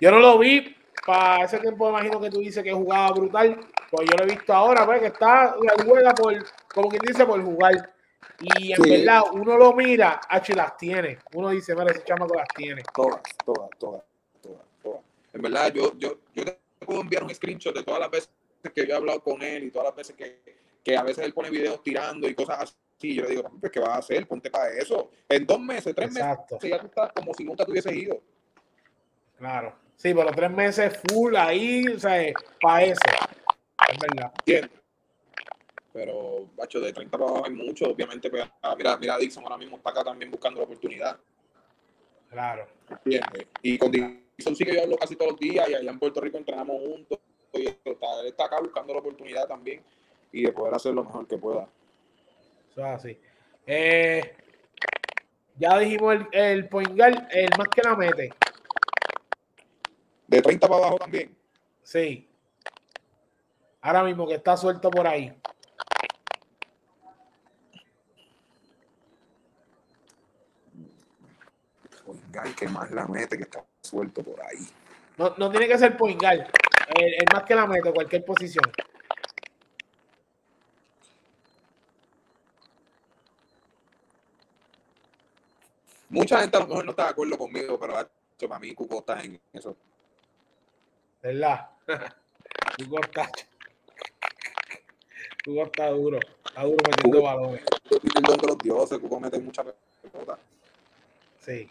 Yo 0.00 0.10
no 0.12 0.20
lo 0.20 0.38
vi. 0.38 0.74
Para 1.04 1.44
ese 1.44 1.58
tiempo 1.58 1.88
imagino 1.88 2.20
que 2.20 2.30
tú 2.30 2.38
dices 2.38 2.62
que 2.62 2.72
jugaba 2.72 3.10
brutal. 3.12 3.58
Pues 3.90 4.08
yo 4.08 4.16
lo 4.16 4.24
he 4.24 4.26
visto 4.26 4.52
ahora, 4.52 4.84
pues, 4.84 5.00
que 5.00 5.06
está, 5.06 5.56
él 5.60 5.84
juega 5.86 6.14
por, 6.14 6.34
como 6.72 6.88
quien 6.88 7.02
dice, 7.02 7.24
por 7.24 7.42
jugar. 7.42 7.94
Y 8.40 8.72
en 8.72 8.82
Sí. 8.82 8.90
verdad, 8.90 9.22
uno 9.32 9.56
lo 9.56 9.72
mira, 9.72 10.20
H 10.28 10.54
las 10.54 10.76
tiene. 10.76 11.18
Uno 11.32 11.48
dice, 11.48 11.74
mira, 11.74 11.90
ese 11.90 12.04
chamaco 12.04 12.34
las 12.34 12.48
tiene. 12.54 12.82
Todas, 12.94 13.22
todas, 13.44 13.70
todas, 13.78 14.02
todas, 14.40 14.62
todas. 14.82 15.00
En 15.32 15.42
verdad, 15.42 15.72
yo, 15.72 15.92
yo, 15.96 16.18
yo 16.34 16.44
te 16.44 16.58
puedo 16.84 17.00
enviar 17.00 17.24
un 17.24 17.34
screenshot 17.34 17.74
de 17.74 17.82
todas 17.82 18.00
las 18.00 18.10
veces 18.10 18.30
que 18.74 18.86
yo 18.86 18.94
he 18.94 18.96
hablado 18.96 19.22
con 19.22 19.42
él 19.42 19.64
y 19.64 19.70
todas 19.70 19.86
las 19.86 19.96
veces 19.96 20.14
que, 20.14 20.42
que 20.84 20.96
a 20.96 21.02
veces 21.02 21.24
él 21.24 21.32
pone 21.32 21.50
videos 21.50 21.82
tirando 21.82 22.28
y 22.28 22.34
cosas 22.34 22.60
así. 22.60 22.74
Yo 23.00 23.22
le 23.22 23.28
digo, 23.30 23.50
pues, 23.60 23.70
¿qué 23.70 23.80
vas 23.80 23.90
a 23.90 23.98
hacer? 23.98 24.26
Ponte 24.26 24.50
para 24.50 24.70
eso. 24.72 25.10
En 25.28 25.46
dos 25.46 25.60
meses, 25.60 25.94
tres 25.94 26.08
Exacto. 26.08 26.56
meses, 26.56 26.70
ya 26.70 26.80
tú 26.80 26.86
estás 26.86 27.12
como 27.12 27.32
si 27.32 27.44
nunca 27.44 27.64
te 27.64 27.70
hubieses 27.70 27.92
ido. 27.92 28.20
Claro. 29.36 29.74
Sí, 29.96 30.12
pero 30.14 30.30
tres 30.32 30.50
meses 30.50 31.00
full 31.08 31.36
ahí, 31.36 31.86
o 31.86 31.98
sea, 31.98 32.32
para 32.60 32.84
eso. 32.84 33.00
Es 33.88 33.98
verdad. 33.98 34.32
Pero, 35.92 36.48
bacho, 36.56 36.80
de 36.80 36.92
30 36.92 37.16
para 37.16 37.30
abajo 37.30 37.46
hay 37.46 37.52
mucho. 37.52 37.86
Obviamente, 37.86 38.30
pues, 38.30 38.44
ah, 38.62 38.74
mira, 38.76 38.96
mira, 38.96 39.16
Dixon 39.16 39.44
ahora 39.44 39.56
mismo 39.56 39.76
está 39.76 39.90
acá 39.90 40.04
también 40.04 40.30
buscando 40.30 40.60
la 40.60 40.66
oportunidad. 40.66 41.18
Claro. 42.30 42.66
¿Entiendes? 42.90 43.46
Y 43.62 43.78
con 43.78 43.90
Dixon 43.90 44.56
sí 44.56 44.64
que 44.64 44.74
yo 44.74 44.82
hablo 44.82 44.96
casi 44.96 45.16
todos 45.16 45.32
los 45.32 45.40
días 45.40 45.68
y 45.68 45.74
allá 45.74 45.90
en 45.90 45.98
Puerto 45.98 46.20
Rico 46.20 46.36
entrenamos 46.36 46.76
juntos. 46.80 47.18
Y 47.54 47.66
él 47.66 47.78
está, 47.84 48.20
él 48.20 48.26
está 48.26 48.44
acá 48.44 48.60
buscando 48.60 48.92
la 48.92 49.00
oportunidad 49.00 49.46
también 49.46 49.82
y 50.32 50.42
de 50.42 50.52
poder 50.52 50.74
hacer 50.74 50.94
lo 50.94 51.04
mejor 51.04 51.26
que 51.26 51.38
pueda. 51.38 51.68
Eso 52.78 52.86
es 52.86 52.94
así. 52.94 53.20
Eh, 53.66 54.36
ya 55.56 55.76
dijimos 55.78 56.14
el, 56.14 56.28
el 56.32 56.68
point 56.68 56.96
guard, 56.96 57.26
el 57.30 57.50
más 57.58 57.66
que 57.74 57.82
la 57.82 57.96
mete. 57.96 58.30
De 60.28 60.40
30 60.40 60.68
para 60.68 60.78
abajo 60.82 60.98
también. 60.98 61.36
Sí. 61.82 62.30
Ahora 63.80 64.04
mismo 64.04 64.28
que 64.28 64.34
está 64.34 64.56
suelto 64.56 64.92
por 64.92 65.08
ahí. 65.08 65.36
Oiga, 72.06 72.42
el 72.44 72.54
que 72.54 72.68
más 72.68 72.92
la 72.92 73.08
mete 73.08 73.36
que 73.36 73.42
está 73.42 73.64
suelto 73.82 74.22
por 74.22 74.40
ahí. 74.40 74.68
No, 75.16 75.34
no 75.36 75.50
tiene 75.50 75.66
que 75.66 75.78
ser 75.78 75.96
point 75.96 76.20
guard. 76.20 76.46
El, 76.94 77.14
el 77.14 77.24
más 77.32 77.42
que 77.42 77.56
la 77.56 77.66
mete, 77.66 77.92
cualquier 77.92 78.24
posición. 78.24 78.62
Mucha 86.08 86.40
gente 86.40 86.56
a 86.56 86.60
lo 86.60 86.66
mejor 86.66 86.84
no 86.84 86.90
está 86.92 87.04
de 87.04 87.10
acuerdo 87.10 87.36
conmigo, 87.36 87.78
pero 87.78 87.92
bacho, 87.92 88.48
para 88.48 88.58
mí 88.58 88.74
Cuco 88.74 89.00
está 89.00 89.20
en 89.22 89.40
eso. 89.52 89.76
¿Verdad? 91.22 91.68
Hugo 92.80 93.00
está, 93.00 93.28
Hugo 95.46 95.64
está 95.64 95.90
duro. 95.90 96.18
Está 96.46 96.62
duro 96.62 96.76
metiendo 96.88 97.22
balones. 97.22 97.62
De 97.90 98.46
los 98.46 98.58
dioses, 98.58 98.98
Cuco 98.98 99.20
mete 99.20 99.38
mucha 99.38 99.62
pelota. 99.62 100.38
Sí. 101.40 101.70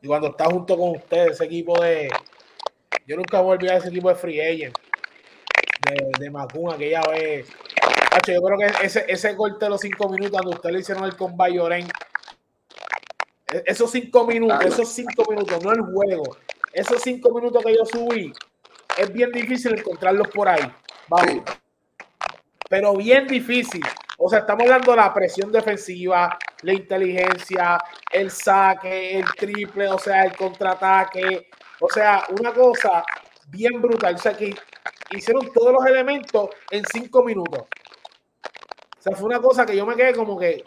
Y 0.00 0.06
cuando 0.06 0.28
está 0.28 0.46
junto 0.46 0.76
con 0.76 0.90
ustedes, 0.96 1.32
ese 1.32 1.44
equipo 1.44 1.80
de. 1.82 2.08
Yo 3.06 3.16
nunca 3.16 3.40
voy 3.40 3.52
a 3.52 3.54
olvidar 3.54 3.76
ese 3.78 3.88
equipo 3.88 4.08
de 4.08 4.14
Free 4.14 4.40
Agent. 4.40 4.78
De, 5.88 6.10
de 6.18 6.30
Macun, 6.30 6.72
aquella 6.72 7.02
vez. 7.10 7.48
Hacho, 8.12 8.32
yo 8.32 8.40
creo 8.42 8.58
que 8.58 8.86
ese, 8.86 9.04
ese 9.08 9.36
corte 9.36 9.64
de 9.64 9.70
los 9.70 9.80
cinco 9.80 10.08
minutos 10.08 10.40
donde 10.40 10.56
ustedes 10.56 10.72
le 10.74 10.80
hicieron 10.80 11.04
el 11.04 11.16
con 11.16 11.36
Bayoren. 11.36 11.88
Esos 13.64 13.90
cinco 13.90 14.26
minutos, 14.26 14.64
esos 14.64 14.88
cinco 14.88 15.24
minutos, 15.30 15.62
no 15.64 15.72
el 15.72 15.80
juego. 15.80 16.36
Esos 16.72 17.00
cinco 17.02 17.30
minutos 17.32 17.64
que 17.64 17.74
yo 17.74 17.84
subí, 17.86 18.32
es 18.98 19.12
bien 19.12 19.32
difícil 19.32 19.78
encontrarlos 19.78 20.28
por 20.28 20.48
ahí. 20.48 20.70
Vamos. 21.08 21.42
Pero 22.68 22.94
bien 22.96 23.26
difícil. 23.26 23.82
O 24.18 24.28
sea, 24.28 24.40
estamos 24.40 24.64
hablando 24.64 24.90
de 24.90 24.96
la 24.96 25.14
presión 25.14 25.50
defensiva, 25.50 26.36
la 26.62 26.72
inteligencia, 26.74 27.78
el 28.10 28.30
saque, 28.30 29.18
el 29.18 29.24
triple, 29.36 29.88
o 29.88 29.98
sea, 29.98 30.24
el 30.24 30.36
contraataque. 30.36 31.48
O 31.80 31.88
sea, 31.88 32.24
una 32.38 32.52
cosa 32.52 33.04
bien 33.48 33.80
brutal. 33.80 34.16
O 34.16 34.18
sea, 34.18 34.36
que 34.36 34.54
hicieron 35.12 35.50
todos 35.52 35.72
los 35.72 35.86
elementos 35.86 36.50
en 36.70 36.84
cinco 36.92 37.22
minutos. 37.22 37.60
O 38.98 39.02
sea, 39.02 39.16
fue 39.16 39.26
una 39.26 39.40
cosa 39.40 39.64
que 39.64 39.76
yo 39.76 39.86
me 39.86 39.96
quedé 39.96 40.12
como 40.12 40.38
que, 40.38 40.62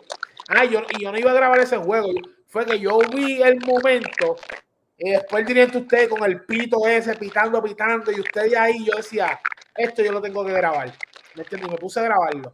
ah, 0.47 0.65
yo, 0.65 0.81
y 0.97 1.03
yo 1.03 1.11
no 1.11 1.19
iba 1.19 1.31
a 1.31 1.35
grabar 1.35 1.59
ese 1.59 1.77
juego. 1.77 2.09
Fue 2.51 2.65
que 2.65 2.77
yo 2.79 2.99
vi 2.99 3.41
el 3.41 3.61
momento 3.61 4.35
y 4.97 5.11
después 5.11 5.47
directo 5.47 5.79
usted 5.79 6.09
con 6.09 6.21
el 6.25 6.43
pito 6.43 6.85
ese, 6.85 7.15
pitando, 7.15 7.63
pitando, 7.63 8.11
y 8.11 8.19
usted 8.19 8.51
de 8.51 8.57
ahí, 8.57 8.85
yo 8.85 8.93
decía, 8.97 9.39
esto 9.73 10.03
yo 10.03 10.11
lo 10.11 10.21
tengo 10.21 10.45
que 10.45 10.51
grabar. 10.51 10.93
¿Me 11.33 11.43
entiendes? 11.43 11.71
Me 11.71 11.77
puse 11.77 12.01
a 12.01 12.03
grabarlo. 12.03 12.51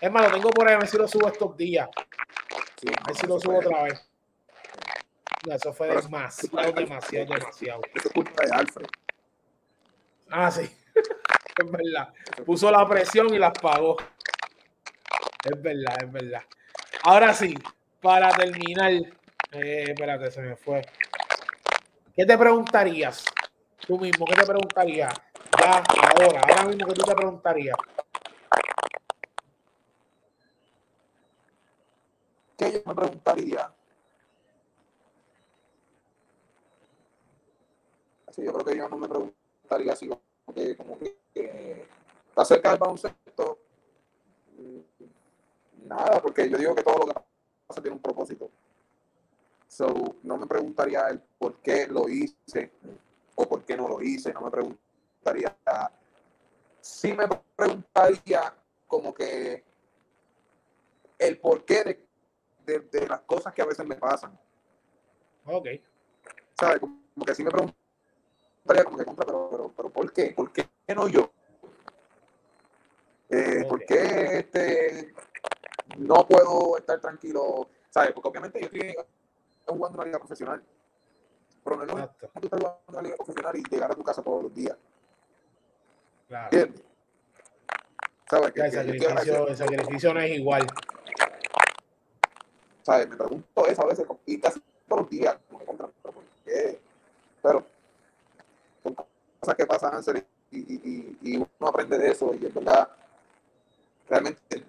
Es 0.00 0.10
más, 0.10 0.24
lo 0.24 0.32
tengo 0.32 0.50
por 0.50 0.66
ahí, 0.66 0.74
a 0.74 0.78
ver 0.78 0.88
si 0.88 0.98
lo 0.98 1.06
subo 1.06 1.28
estos 1.28 1.56
días. 1.56 1.88
Sí, 2.82 2.88
A 3.00 3.06
ver 3.06 3.16
si 3.16 3.26
lo 3.28 3.38
subo 3.38 3.58
otra 3.60 3.84
vez. 3.84 4.10
No, 5.46 5.54
eso 5.54 5.72
fue 5.72 5.86
demasiado, 5.86 6.72
demasiado, 6.72 7.26
demasiado. 7.26 7.80
Ah, 10.28 10.50
sí. 10.50 10.62
es 10.94 11.70
verdad. 11.70 12.12
Puso 12.44 12.68
la 12.70 12.86
presión 12.86 13.32
y 13.32 13.38
las 13.38 13.52
pagó. 13.52 13.96
Es 15.44 15.62
verdad, 15.62 15.96
es 16.02 16.12
verdad. 16.12 16.42
Ahora 17.04 17.32
sí, 17.32 17.54
para 18.00 18.30
terminar, 18.32 18.92
eh, 19.52 19.84
espérate, 19.88 20.30
se 20.30 20.40
me 20.40 20.56
fue. 20.56 20.82
¿Qué 22.14 22.26
te 22.26 22.36
preguntarías? 22.38 23.24
Tú 23.86 23.98
mismo, 23.98 24.24
¿qué 24.26 24.34
te 24.34 24.46
preguntarías? 24.46 25.14
Ya, 25.60 25.82
ahora, 26.18 26.40
ahora 26.40 26.64
mismo, 26.66 26.86
¿qué 26.88 26.94
tú 26.94 27.02
te 27.04 27.14
preguntarías? 27.14 27.76
¿Qué 32.56 32.72
yo 32.72 32.82
me 32.84 32.94
preguntaría? 32.94 33.72
Así, 38.26 38.44
yo 38.44 38.52
creo 38.52 38.64
que 38.64 38.76
yo 38.76 38.88
no 38.88 38.96
me 38.96 39.08
preguntaría 39.08 39.92
así 39.92 40.08
como 40.08 40.22
que, 40.54 40.76
como 40.76 40.98
que 40.98 41.86
acerca 42.36 42.70
del 42.70 42.78
baloncesto. 42.78 43.58
mm, 44.58 44.80
Nada, 45.86 46.20
porque 46.20 46.48
yo 46.48 46.56
digo 46.58 46.74
que 46.74 46.82
todo 46.82 46.98
lo 46.98 47.06
que 47.06 47.20
pasa 47.66 47.82
tiene 47.82 47.96
un 47.96 48.02
propósito. 48.02 48.50
So, 49.70 50.16
no 50.24 50.36
me 50.36 50.48
preguntaría 50.48 51.06
el 51.10 51.20
por 51.38 51.60
qué 51.60 51.86
lo 51.86 52.08
hice 52.08 52.72
o 53.36 53.48
por 53.48 53.64
qué 53.64 53.76
no 53.76 53.86
lo 53.86 54.02
hice. 54.02 54.32
No 54.32 54.40
me 54.40 54.50
preguntaría. 54.50 55.56
Sí 56.80 57.12
me 57.12 57.28
preguntaría 57.54 58.52
como 58.88 59.14
que 59.14 59.62
el 61.20 61.38
porqué 61.38 61.84
de, 61.84 62.06
de, 62.66 62.80
de 62.80 63.06
las 63.06 63.20
cosas 63.20 63.54
que 63.54 63.62
a 63.62 63.66
veces 63.66 63.86
me 63.86 63.94
pasan. 63.94 64.36
Ok. 65.44 65.68
¿Sabes? 66.58 66.80
Como 66.80 67.24
que 67.24 67.34
sí 67.36 67.44
me 67.44 67.50
preguntaría 67.52 68.84
como 68.84 68.98
que 68.98 69.04
contra, 69.04 69.24
pero, 69.24 69.48
pero, 69.52 69.72
pero 69.76 69.90
¿por 69.90 70.12
qué? 70.12 70.32
¿Por 70.32 70.52
qué 70.52 70.68
no 70.96 71.06
yo? 71.06 71.30
Eh, 73.28 73.66
¿Por 73.68 73.82
Ok. 73.82 73.86
qué 73.86 74.38
este, 74.40 75.14
no 75.96 76.26
puedo 76.26 76.76
estar 76.76 77.00
tranquilo? 77.00 77.68
¿Sabes? 77.88 78.10
Porque 78.10 78.28
obviamente 78.30 78.58
yo 78.60 78.66
estoy 78.66 78.96
jugando 79.70 79.98
una 79.98 80.06
liga 80.06 80.18
profesional. 80.18 80.62
Pero 81.64 81.76
no 81.76 81.82
es 81.82 81.88
lo 81.88 81.94
mismo 81.96 82.10
tú 82.18 82.26
estar 82.26 82.58
jugando 82.58 82.80
una 82.88 83.02
liga 83.02 83.16
profesional 83.16 83.56
y 83.56 83.62
llegar 83.70 83.90
a 83.90 83.94
tu 83.94 84.02
casa 84.02 84.22
todos 84.22 84.42
los 84.44 84.54
días. 84.54 84.76
Claro. 86.28 86.48
¿Entiendes? 86.52 86.84
¿Sabes? 88.30 88.52
Que, 88.52 88.60
El 88.60 88.72
sacrificio, 88.72 89.48
el 89.48 89.56
sacrificio 89.56 90.14
no 90.14 90.20
es 90.20 90.30
igual. 90.38 90.66
¿sabes? 92.82 93.08
Me 93.08 93.16
pregunto 93.16 93.66
eso 93.66 93.82
a 93.82 93.86
veces 93.86 94.06
y 94.26 94.40
casi 94.40 94.60
todos 94.88 95.02
los 95.02 95.10
días. 95.10 95.36
¿pero 95.48 95.64
¿Por 96.02 96.24
qué? 96.44 96.80
Pero 97.42 97.66
son 98.82 98.94
cosas 98.94 99.54
que 99.56 99.66
pasan 99.66 100.24
y, 100.52 100.58
y, 100.58 101.18
y, 101.22 101.36
uno 101.36 101.48
aprende 101.68 101.96
de 101.96 102.10
eso 102.10 102.34
y 102.34 102.44
es 102.44 102.52
verdad, 102.52 102.88
realmente, 104.08 104.64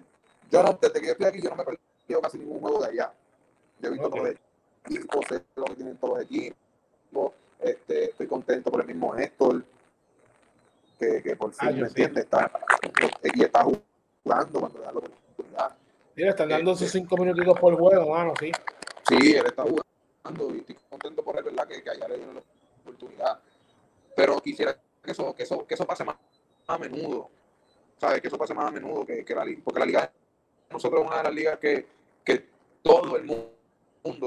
yo 0.48 0.62
no, 0.62 0.78
desde 0.80 1.00
que 1.00 1.06
yo 1.06 1.12
estoy 1.12 1.26
aquí, 1.26 1.42
yo 1.42 1.50
no 1.50 1.56
me 1.56 1.62
he 1.62 1.66
perdido 1.66 2.20
casi 2.20 2.38
ningún 2.38 2.60
juego 2.60 2.82
de 2.82 2.90
allá. 2.90 3.12
Yo 3.80 3.88
he 3.88 3.92
visto 3.92 4.06
Ok. 4.06 4.14
todos 4.14 4.28
los 4.28 4.36
equipos, 4.84 5.24
sé 5.28 5.42
lo 5.56 5.64
que 5.64 5.74
tienen 5.74 5.96
todos 5.96 6.14
los 6.18 6.24
equipos, 6.24 7.32
este, 7.60 8.04
estoy 8.10 8.26
contento 8.26 8.70
por 8.70 8.80
el 8.80 8.86
mismo 8.86 9.14
Héctor, 9.16 9.64
que, 10.98 11.22
que 11.22 11.36
por 11.36 11.52
fin, 11.52 11.68
Ah, 11.68 11.72
¿me 11.72 11.78
sí. 11.78 11.84
entiendes? 12.02 12.24
Está, 12.24 12.50
y 13.34 13.42
está 13.44 13.64
jugando 13.64 14.60
cuando 14.60 14.78
le 14.78 14.84
da 14.84 14.92
la 14.92 14.98
oportunidad. 14.98 15.76
Mira, 16.14 16.30
están 16.30 16.48
dando 16.48 16.74
sus 16.74 16.86
Este. 16.86 16.98
cinco 16.98 17.16
minutitos 17.16 17.58
por 17.58 17.76
juego, 17.78 18.10
mano, 18.14 18.34
sí. 18.38 18.52
Sí, 19.08 19.34
él 19.34 19.46
está 19.46 19.62
jugando 19.64 20.54
y 20.54 20.58
estoy 20.58 20.76
contento 20.90 21.22
por 21.24 21.36
él, 21.38 21.44
¿verdad? 21.44 21.66
Que, 21.66 21.82
que 21.82 21.90
allá 21.90 22.08
le 22.08 22.16
dieron 22.16 22.34
la 22.36 22.42
oportunidad. 22.82 23.40
Pero 24.14 24.38
quisiera 24.40 24.78
que 25.02 25.10
eso, 25.10 25.34
que 25.34 25.42
eso, 25.42 25.66
que 25.66 25.74
eso 25.74 25.84
pase 25.86 26.04
más, 26.04 26.16
más 26.68 26.76
a 26.76 26.78
menudo. 26.78 27.30
¿Sabes? 27.98 28.20
Que 28.20 28.28
eso 28.28 28.36
pase 28.38 28.52
más 28.54 28.66
a 28.66 28.70
menudo 28.70 29.04
que, 29.06 29.24
que 29.24 29.34
la 29.34 29.44
liga. 29.44 29.60
Porque 29.64 29.80
la 29.80 29.86
liga, 29.86 30.12
nosotros 30.70 31.00
es 31.02 31.06
una 31.06 31.16
de 31.18 31.22
las 31.24 31.34
ligas 31.34 31.58
que, 31.58 31.86
que 32.24 32.46
todo 32.82 33.16
el 33.16 33.24
mundo, 33.24 33.52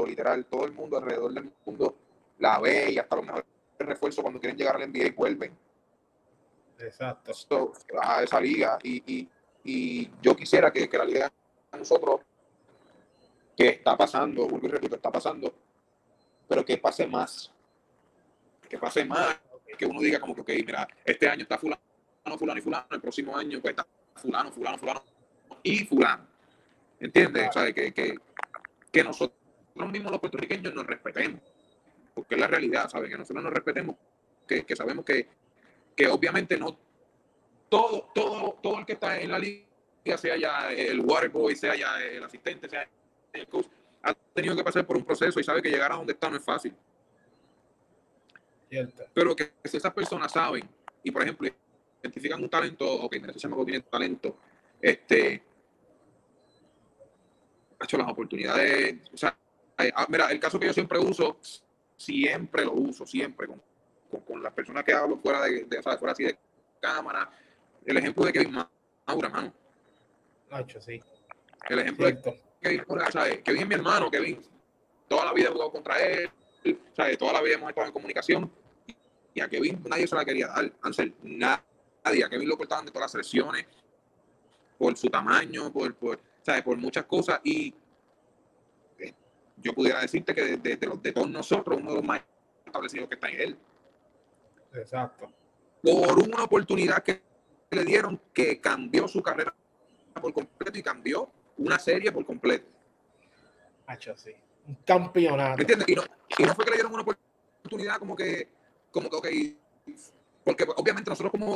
literal, 0.08 0.46
todo 0.46 0.66
el 0.66 0.72
mundo 0.72 0.98
alrededor 0.98 1.34
del 1.34 1.52
mundo 1.66 1.96
la 2.40 2.60
ve 2.60 2.92
y 2.92 2.98
hasta 2.98 3.16
los 3.16 3.26
mejores 3.26 3.46
refuerzos 3.80 4.22
cuando 4.22 4.40
quieren 4.40 4.58
llegar 4.58 4.76
al 4.76 4.90
NBA 4.90 5.06
y 5.08 5.12
vuelven 5.12 5.58
Exacto. 6.80 7.34
so, 7.34 7.74
a 8.02 8.24
esa 8.24 8.40
liga. 8.40 8.78
Y, 8.84 9.04
y, 9.06 9.30
y 9.64 10.12
yo 10.22 10.36
quisiera 10.36 10.72
que, 10.72 10.90
que 10.90 10.98
la 10.98 11.06
liga 11.06 11.32
de 11.72 11.80
nosotros, 11.80 12.22
que 13.56 13.70
está 13.70 13.98
pasando, 13.98 14.48
vuelvo 14.48 14.68
y 14.68 14.72
repito, 14.72 14.96
está 14.96 15.12
pasando, 15.12 15.54
pero 16.48 16.66
que 16.66 16.78
pase 16.78 17.08
más. 17.08 17.52
Que 18.68 18.78
pase 18.78 19.06
más. 19.06 19.40
Que 19.78 19.86
uno 19.86 20.00
diga 20.00 20.20
como 20.20 20.34
que, 20.36 20.42
ok, 20.42 20.50
mira, 20.66 20.88
este 21.04 21.28
año 21.28 21.44
está 21.44 21.58
fulano, 21.58 21.82
fulano 22.38 22.60
y 22.60 22.62
fulano, 22.62 22.88
el 22.92 23.02
próximo 23.02 23.36
año 23.36 23.60
pues 23.62 23.72
está 23.72 23.86
fulano, 24.16 24.52
fulano, 24.52 24.78
fulano 24.78 25.04
y 25.64 25.80
fulano. 25.80 26.26
¿Entiendes? 27.00 27.50
O 27.50 27.52
sea, 27.52 27.74
que, 27.74 27.94
que, 27.94 28.16
que 28.92 29.04
nosotros 29.04 29.38
mismos 29.76 30.12
los 30.12 30.22
puertorriqueños 30.22 30.74
nos 30.74 30.86
respetemos. 30.86 31.42
Porque 32.14 32.36
es 32.36 32.42
la 32.42 32.48
realidad, 32.48 32.90
¿sabes? 32.90 33.10
Que 33.10 33.18
nosotros 33.18 33.44
nos 33.44 33.54
respetemos, 33.54 33.96
que, 34.48 34.66
que 34.66 34.76
sabemos 34.76 35.04
que, 35.04 35.28
que 35.96 36.08
obviamente 36.08 36.58
no 36.58 36.78
todo, 37.70 38.10
todo, 38.14 38.58
todo 38.62 38.80
el 38.80 38.86
que 38.86 38.94
está 38.94 39.20
en 39.20 39.32
la 39.32 39.40
liga, 39.40 39.66
sea 40.18 40.38
ya 40.38 40.72
el 40.72 41.00
waterboy, 41.02 41.56
sea 41.56 41.76
ya 41.76 42.02
el 42.02 42.24
asistente, 42.24 42.70
sea 42.70 42.88
el 43.34 43.48
coach, 43.48 43.68
ha 44.04 44.14
tenido 44.14 44.56
que 44.56 44.64
pasar 44.64 44.86
por 44.86 44.98
un 44.98 45.04
proceso 45.04 45.40
y 45.40 45.44
sabe 45.44 45.62
que 45.62 45.70
llegar 45.70 45.92
a 45.92 45.96
donde 45.96 46.14
está 46.14 46.30
no 46.30 46.38
es 46.38 46.44
fácil. 46.44 46.74
Cierto. 48.70 49.04
Pero 49.14 49.36
que 49.36 49.52
si 49.64 49.78
esas 49.78 49.94
personas 49.94 50.32
saben 50.32 50.68
y, 51.04 51.12
por 51.12 51.24
ejemplo, 51.24 51.50
identifican 52.02 52.42
un 52.42 52.50
talento, 52.50 52.86
ok, 52.86 53.16
ese 53.16 53.40
chamaco 53.40 53.66
tiene 53.66 53.82
talento, 53.82 54.38
este, 54.82 55.44
ha 57.80 57.84
hecho 57.84 57.98
las 57.98 58.08
oportunidades, 58.08 58.96
o 59.12 59.18
sea, 59.18 59.36
mira, 60.10 60.32
el 60.32 60.40
caso 60.40 60.60
que 60.60 60.68
yo 60.68 60.74
siempre 60.74 61.00
uso, 61.00 61.38
siempre 61.98 62.66
lo 62.66 62.74
uso, 62.74 63.06
siempre, 63.06 63.48
con, 63.48 63.62
con, 64.10 64.22
con 64.22 64.44
las 64.44 64.54
personas 64.54 64.84
que 64.84 64.94
hablo 64.94 65.18
fuera 65.18 65.42
de, 65.42 65.66
de, 65.66 65.80
o 65.80 65.82
sea, 65.82 65.98
fuera 65.98 66.14
así 66.14 66.24
de 66.24 66.38
cámara, 66.80 67.30
el 67.86 67.98
ejemplo 67.98 68.26
de 68.26 68.34
Kevin 68.34 68.56
Maura, 69.06 69.30
mano, 69.30 69.54
Nacho, 70.50 70.82
sí. 70.82 71.02
el 71.70 71.80
ejemplo 71.80 72.06
de 72.06 72.14
Cierto. 72.14 72.36
Kevin 72.62 72.84
Maura, 72.88 73.12
¿sabes? 73.12 73.42
Kevin 73.42 73.62
es 73.62 73.68
mi 73.68 73.76
hermano, 73.76 74.10
Kevin, 74.10 74.42
toda 75.08 75.26
la 75.26 75.34
vida 75.34 75.50
he 75.50 75.52
jugado 75.52 75.72
contra 75.72 76.00
él, 76.00 76.30
¿sabes? 76.96 77.18
Toda 77.18 77.34
la 77.34 77.42
vida 77.42 77.56
hemos 77.56 77.70
estado 77.70 77.88
en 77.88 77.94
comunicación, 77.94 78.52
y 79.34 79.42
a 79.42 79.50
Kevin 79.50 79.84
nadie 79.88 80.08
se 80.08 80.16
la 80.16 80.26
quería 80.26 80.48
dar, 80.48 80.72
Ansel, 80.82 81.14
nadie, 81.24 82.24
a 82.24 82.30
Kevin 82.30 82.48
lo 82.48 82.58
cortaban 82.58 82.86
de 82.86 82.92
todas 82.92 83.04
las 83.04 83.12
selecciones, 83.12 83.66
por 84.78 84.98
su 84.98 85.08
tamaño, 85.10 85.72
por, 85.72 85.94
por, 85.96 86.20
¿sabes? 86.42 86.64
por 86.64 86.78
muchas 86.78 87.06
cosas, 87.06 87.40
y 87.44 87.74
yo 89.58 89.74
pudiera 89.74 90.02
decirte 90.02 90.34
que 90.36 90.44
de, 90.44 90.58
de- 90.58 90.78
de 90.78 90.88
los, 90.88 91.02
de 91.02 91.12
todos 91.12 91.30
nosotros, 91.30 91.78
uno 91.80 91.92
de 91.92 91.96
los 91.98 92.06
más 92.06 92.22
establecidos 92.66 93.08
que 93.10 93.16
está 93.16 93.30
en 93.30 93.40
él, 93.42 93.58
Exacto. 94.74 95.32
por 95.82 96.20
una 96.20 96.44
oportunidad 96.44 97.02
que 97.04 97.22
le 97.72 97.84
dieron 97.86 98.20
que 98.34 98.60
cambió 98.60 99.08
su 99.08 99.22
carrera 99.22 99.54
por 100.22 100.34
completo 100.34 100.78
y 100.78 100.84
cambió 100.84 101.30
una 101.58 101.80
serie 101.80 102.12
por 102.12 102.26
completo. 102.26 102.68
Nacho, 103.88 104.16
sí. 104.18 104.32
Un 104.68 104.76
campeonato. 104.86 105.58
¿Me 105.58 105.62
entiendes? 105.62 105.88
Y 105.90 105.96
no, 105.96 106.04
y 106.38 106.44
no 106.44 106.56
fue 106.56 106.66
que 106.66 106.72
le 106.72 106.78
dieron 106.78 106.94
una 106.94 107.04
oportunidad 107.04 107.98
como 108.00 108.16
que, 108.16 108.50
como 108.92 109.10
que, 109.10 109.58
porque 110.44 110.66
obviamente 110.76 111.10
nosotros 111.10 111.32
como 111.32 111.56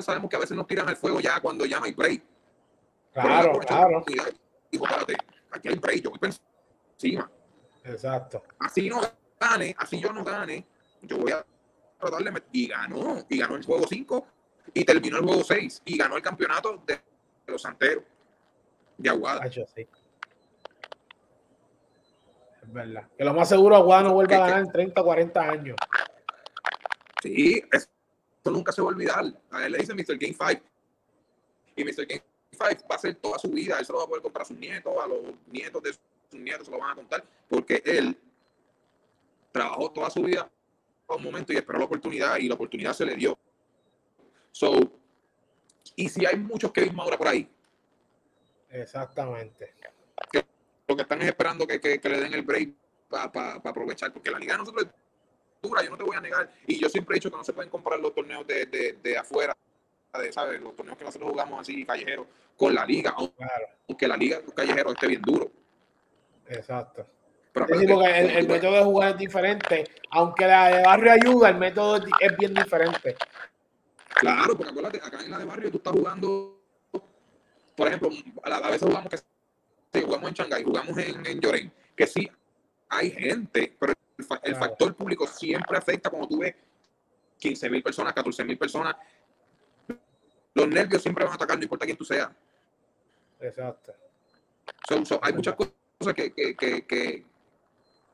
sabemos 0.00 0.30
que 0.30 0.36
a 0.36 0.40
veces 0.40 0.56
nos 0.56 0.66
tiran 0.66 0.88
al 0.88 0.96
fuego 0.96 1.20
ya 1.20 1.40
cuando 1.40 1.66
no 1.66 1.82
hay 1.84 1.92
break. 1.92 2.22
Claro, 3.12 3.58
claro. 3.58 4.04
y 4.70 4.76
espérate, 4.76 5.14
aquí 5.50 5.68
hay 5.68 5.74
break, 5.74 6.02
yo 6.02 6.10
voy 6.10 6.18
por 6.18 6.28
encima. 7.02 7.30
Exacto. 7.84 8.42
Así 8.58 8.88
no 8.88 9.00
gane, 9.40 9.74
así 9.78 10.00
yo 10.00 10.12
no 10.12 10.22
gane, 10.24 10.66
yo 11.02 11.18
voy 11.18 11.32
a 11.32 11.44
tratar 11.98 12.22
de 12.22 12.42
Y 12.52 12.68
ganó, 12.68 13.24
y 13.28 13.38
ganó 13.38 13.56
el 13.56 13.64
juego 13.64 13.86
5 13.88 14.26
y 14.74 14.84
terminó 14.84 15.18
el 15.18 15.24
juego 15.24 15.42
6 15.44 15.82
y 15.84 15.98
ganó 15.98 16.16
el 16.16 16.22
campeonato 16.22 16.82
de 16.86 17.00
los 17.46 17.62
Santeros 17.62 18.04
de 18.98 19.10
Aguada. 19.10 19.40
Nacho, 19.40 19.64
sí. 19.74 19.86
Es 22.62 22.72
verdad. 22.72 23.08
Que 23.16 23.24
lo 23.24 23.34
más 23.34 23.48
seguro 23.48 23.76
Aguada 23.76 24.04
no 24.04 24.14
vuelva 24.14 24.36
a 24.36 24.38
¿Qué- 24.38 24.42
ganar 24.50 24.60
en 24.60 24.72
30 24.72 25.00
o 25.00 25.04
40 25.04 25.40
años. 25.40 25.76
Sí, 27.22 27.62
eso 27.72 27.88
nunca 28.44 28.72
se 28.72 28.80
va 28.82 28.88
a 28.88 28.90
olvidar. 28.90 29.24
A 29.50 29.66
él 29.66 29.72
le 29.72 29.78
dicen 29.78 29.96
Mr. 29.96 30.16
Game 30.18 30.34
5. 30.34 30.62
Y 31.76 31.84
Mr. 31.84 32.06
Game 32.06 32.22
5 32.52 32.86
va 32.90 32.94
a 32.96 32.98
ser 32.98 33.14
toda 33.16 33.38
su 33.38 33.48
vida. 33.50 33.78
Él 33.78 33.86
se 33.86 33.92
lo 33.92 33.98
va 33.98 34.04
a 34.04 34.08
poder 34.08 34.22
contar 34.22 34.42
a 34.42 34.44
sus 34.44 34.56
nietos, 34.56 34.92
a 35.02 35.06
los 35.06 35.20
nietos 35.46 35.82
de 35.82 35.94
nietos 36.40 36.66
se 36.66 36.72
lo 36.72 36.78
van 36.78 36.90
a 36.90 36.94
contar. 36.94 37.24
Porque 37.48 37.82
él 37.84 38.16
trabajó 39.52 39.90
toda 39.90 40.10
su 40.10 40.22
vida 40.22 40.50
a 41.08 41.14
un 41.14 41.22
momento 41.22 41.52
y 41.52 41.56
esperó 41.56 41.78
la 41.78 41.84
oportunidad 41.84 42.36
y 42.38 42.48
la 42.48 42.54
oportunidad 42.54 42.92
se 42.92 43.04
le 43.04 43.14
dio. 43.16 43.38
So, 44.50 44.72
y 45.96 46.08
si 46.08 46.24
hay 46.24 46.36
muchos 46.36 46.72
Kevin 46.72 46.94
Maura 46.94 47.16
por 47.18 47.28
ahí, 47.28 47.48
Exactamente. 48.70 49.74
lo 50.88 50.96
que 50.96 51.02
están 51.02 51.20
es 51.22 51.28
esperando 51.28 51.66
que, 51.66 51.80
que- 51.80 52.00
que 52.00 52.08
le 52.08 52.20
den 52.20 52.32
el 52.34 52.42
break 52.42 52.70
para 53.08 53.52
aprovechar, 53.56 54.12
porque 54.12 54.30
la 54.30 54.38
liga 54.38 54.54
de 54.54 54.58
nosotros 54.58 54.86
es 54.86 54.92
yo 55.62 55.90
no 55.90 55.96
te 55.96 56.02
voy 56.02 56.16
a 56.16 56.20
negar. 56.20 56.50
Y 56.66 56.78
yo 56.78 56.88
siempre 56.88 57.14
he 57.14 57.16
dicho 57.16 57.30
que 57.30 57.36
no 57.36 57.44
se 57.44 57.52
pueden 57.52 57.70
comparar 57.70 58.00
los 58.00 58.14
torneos 58.14 58.46
de, 58.46 58.66
de, 58.66 58.94
de 58.94 59.18
afuera, 59.18 59.56
de, 60.18 60.32
¿sabes? 60.32 60.60
Los 60.60 60.74
torneos 60.74 60.98
que 60.98 61.04
nosotros 61.04 61.30
jugamos 61.30 61.60
así, 61.60 61.84
callejeros, 61.84 62.26
con 62.56 62.74
la 62.74 62.84
liga, 62.84 63.14
aunque 63.86 64.08
la 64.08 64.16
liga 64.16 64.40
callejero 64.54 64.92
esté 64.92 65.06
bien 65.06 65.22
duro. 65.22 65.50
Exacto. 66.48 67.06
Pero 67.52 67.66
porque 67.66 67.84
el, 67.84 68.30
el, 68.30 68.48
método 68.48 68.72
de 68.72 68.84
jugar 68.84 69.10
es 69.10 69.18
diferente. 69.18 69.84
Aunque 70.10 70.46
la 70.46 70.68
de 70.68 70.82
barrio 70.82 71.12
ayuda, 71.12 71.50
el 71.50 71.58
método 71.58 72.02
es 72.18 72.36
bien 72.38 72.54
diferente. 72.54 73.16
Claro, 74.14 74.56
porque 74.56 74.70
acuérdate, 74.70 74.98
acá 74.98 75.22
en 75.22 75.30
la 75.30 75.38
de 75.38 75.44
barrio 75.44 75.70
tú 75.70 75.76
estás 75.78 75.92
jugando, 75.92 76.60
por 77.76 77.88
ejemplo, 77.88 78.10
a, 78.42 78.70
veces 78.70 78.88
jugamos 78.88 79.12
que 79.90 80.02
jugamos 80.02 80.28
en 80.28 80.34
Shanghái, 80.34 80.64
jugamos 80.64 80.98
en, 80.98 81.26
en 81.26 81.40
Llorén, 81.40 81.72
que 81.94 82.06
sí 82.06 82.30
hay 82.92 83.10
gente, 83.10 83.74
pero 83.78 83.94
el, 84.42 84.54
factor 84.54 84.94
público 84.94 85.26
siempre 85.26 85.78
afecta 85.78 86.10
como 86.10 86.28
tú 86.28 86.38
ves 86.40 86.54
15 87.38 87.70
mil 87.70 87.82
personas, 87.82 88.12
14 88.12 88.44
mil 88.44 88.58
personas. 88.58 88.94
Los 90.54 90.68
nervios 90.68 91.00
siempre 91.00 91.24
van 91.24 91.32
a 91.32 91.36
atacar, 91.36 91.56
no 91.56 91.62
importa 91.62 91.86
quién 91.86 91.96
tú 91.96 92.04
seas. 92.04 92.30
Exacto. 93.40 93.94
hay 95.22 95.32
muchas 95.32 95.54
cosas 95.54 95.72
que, 96.14 96.32
que, 96.32 96.56
que, 96.86 97.24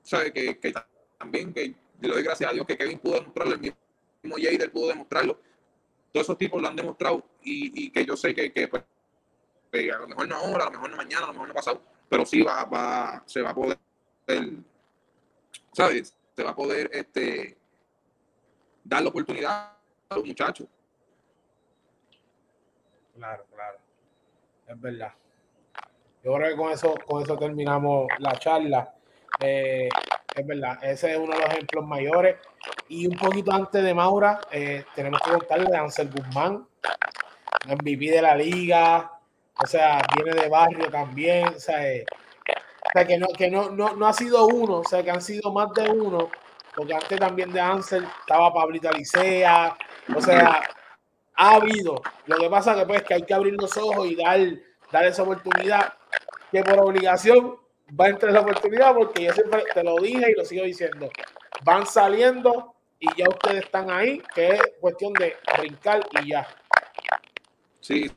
¿sabe? 0.03 0.32
Que, 0.32 0.59
que, 0.59 0.74
también, 1.18 1.53
que 1.53 1.74
le 2.01 2.09
doy 2.09 2.22
gracias 2.22 2.51
a 2.51 2.53
Dios 2.53 2.66
que 2.66 2.76
Kevin 2.76 2.99
pudo 2.99 3.14
demostrarlo, 3.14 3.55
el 3.55 3.61
mismo 3.61 4.36
Jader 4.36 4.70
pudo 4.70 4.89
demostrarlo. 4.89 5.41
Todos 6.12 6.26
esos 6.26 6.39
tipos 6.39 6.61
lo 6.61 6.68
han 6.68 6.76
demostrado 6.76 7.24
y, 7.43 7.86
y 7.86 7.91
que 7.91 8.05
yo 8.05 8.16
sé 8.16 8.34
que, 8.34 8.53
que 8.53 8.68
pues, 8.68 8.82
a 9.72 9.99
lo 9.99 10.09
mejor 10.09 10.28
no 10.28 10.36
ahora, 10.36 10.64
a 10.64 10.66
lo 10.66 10.72
mejor 10.72 10.91
no 10.91 10.97
mañana, 10.97 11.24
a 11.24 11.26
lo 11.28 11.32
mejor 11.32 11.49
no 11.49 11.55
pasado, 11.55 11.82
pero 12.09 12.24
sí 12.24 12.43
va, 12.43 12.64
va, 12.64 13.22
se 13.26 13.43
va 13.43 13.51
a 13.51 13.55
poder 13.55 13.78
¿sabes? 15.72 16.14
Se 16.34 16.43
va 16.43 16.51
a 16.51 16.57
poder 16.57 16.91
este, 16.93 17.57
dar 18.84 19.03
la 19.03 19.09
oportunidad 19.09 19.76
a 20.09 20.14
los 20.14 20.24
muchachos. 20.24 20.66
Claro, 23.14 23.45
claro. 23.53 23.78
Es 24.66 24.80
verdad. 24.80 25.14
Yo 26.25 26.35
creo 26.35 26.51
que 26.51 26.57
con 26.57 26.73
eso, 26.73 26.95
con 27.07 27.23
eso 27.23 27.37
terminamos 27.37 28.07
la 28.19 28.33
charla. 28.33 28.93
Eh, 29.41 29.89
es 30.35 30.47
verdad, 30.47 30.79
ese 30.83 31.12
es 31.12 31.19
uno 31.19 31.35
de 31.35 31.41
los 31.41 31.51
ejemplos 31.51 31.87
mayores. 31.87 32.37
Y 32.89 33.07
un 33.07 33.16
poquito 33.16 33.53
antes 33.53 33.83
de 33.83 33.95
Maura, 33.95 34.41
eh, 34.51 34.85
tenemos 34.95 35.21
que 35.21 35.31
contarle 35.31 35.71
de 35.71 35.77
Ansel 35.77 36.11
Guzmán, 36.11 36.66
MVP 37.66 38.11
de 38.11 38.23
la 38.23 38.35
liga, 38.35 39.12
o 39.62 39.66
sea, 39.66 40.01
viene 40.14 40.41
de 40.41 40.49
barrio 40.49 40.91
también, 40.91 41.49
o 41.49 41.59
sea, 41.59 41.87
eh, 41.87 42.05
o 42.11 42.91
sea, 42.93 43.07
que 43.07 43.19
no, 43.19 43.27
que 43.29 43.51
no, 43.51 43.71
no, 43.71 43.95
no 43.95 44.07
ha 44.07 44.12
sido 44.12 44.47
uno, 44.47 44.79
o 44.79 44.85
sea, 44.85 45.03
que 45.03 45.11
han 45.11 45.21
sido 45.21 45.53
más 45.53 45.73
de 45.75 45.91
uno, 45.91 46.31
porque 46.75 46.95
antes 46.95 47.19
también 47.19 47.53
de 47.53 47.61
Ansel 47.61 48.07
estaba 48.21 48.53
Pablito 48.53 48.89
Alicea, 48.89 49.77
o 50.14 50.21
sea, 50.21 50.62
ha 51.35 51.55
habido. 51.55 52.01
Lo 52.27 52.37
que 52.37 52.49
pasa 52.49 52.75
que 52.75 52.87
pues 52.87 53.03
que 53.03 53.14
hay 53.14 53.23
que 53.23 53.35
abrir 53.35 53.55
los 53.55 53.77
ojos 53.77 54.07
y 54.07 54.14
dar, 54.14 54.39
dar 54.93 55.05
esa 55.05 55.23
oportunidad, 55.23 55.95
que 56.51 56.62
por 56.62 56.78
obligación 56.80 57.57
va 57.99 58.07
a 58.07 58.09
entrar 58.09 58.32
la 58.32 58.40
oportunidad, 58.40 58.94
porque 58.94 59.24
yo 59.24 59.32
siempre 59.32 59.64
te 59.72 59.82
lo 59.82 59.96
dije 59.96 60.30
y 60.30 60.34
lo 60.34 60.44
sigo 60.44 60.64
diciendo, 60.64 61.11
van 61.62 61.86
saliendo 61.86 62.74
y 62.99 63.07
ya 63.16 63.28
ustedes 63.28 63.64
están 63.64 63.90
ahí, 63.90 64.22
que 64.34 64.49
es 64.49 64.61
cuestión 64.80 65.12
de 65.14 65.36
brincar 65.59 66.01
y 66.22 66.30
ya. 66.30 66.46
Sí, 67.80 68.11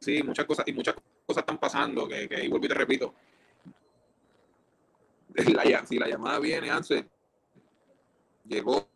sí, 0.00 0.22
muchas 0.22 0.46
cosas, 0.46 0.66
y 0.66 0.72
muchas 0.72 0.94
cosas 1.26 1.42
están 1.42 1.58
pasando, 1.58 2.08
que, 2.08 2.28
que 2.28 2.44
y 2.44 2.48
vuelvo 2.48 2.66
y 2.66 2.68
te 2.68 2.74
repito, 2.74 3.14
la, 5.34 5.86
si 5.86 5.98
la 5.98 6.08
llamada 6.08 6.38
viene, 6.38 6.70
antes 6.70 7.04
llegó 8.44 8.88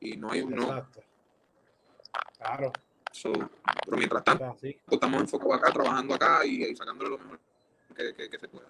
y 0.00 0.16
no 0.16 0.30
hay 0.32 0.40
un 0.40 0.54
no. 0.54 0.86
Claro. 2.38 2.72
pero 3.84 3.96
mientras 3.96 4.24
tanto, 4.24 4.56
estamos 4.90 5.20
enfocados 5.20 5.56
acá, 5.56 5.72
trabajando 5.72 6.14
acá 6.14 6.44
y, 6.44 6.74
sacándole 6.74 7.10
lo 7.10 7.18
mejor 7.18 7.38
que, 8.14 8.38
se 8.38 8.48
pueda. 8.48 8.66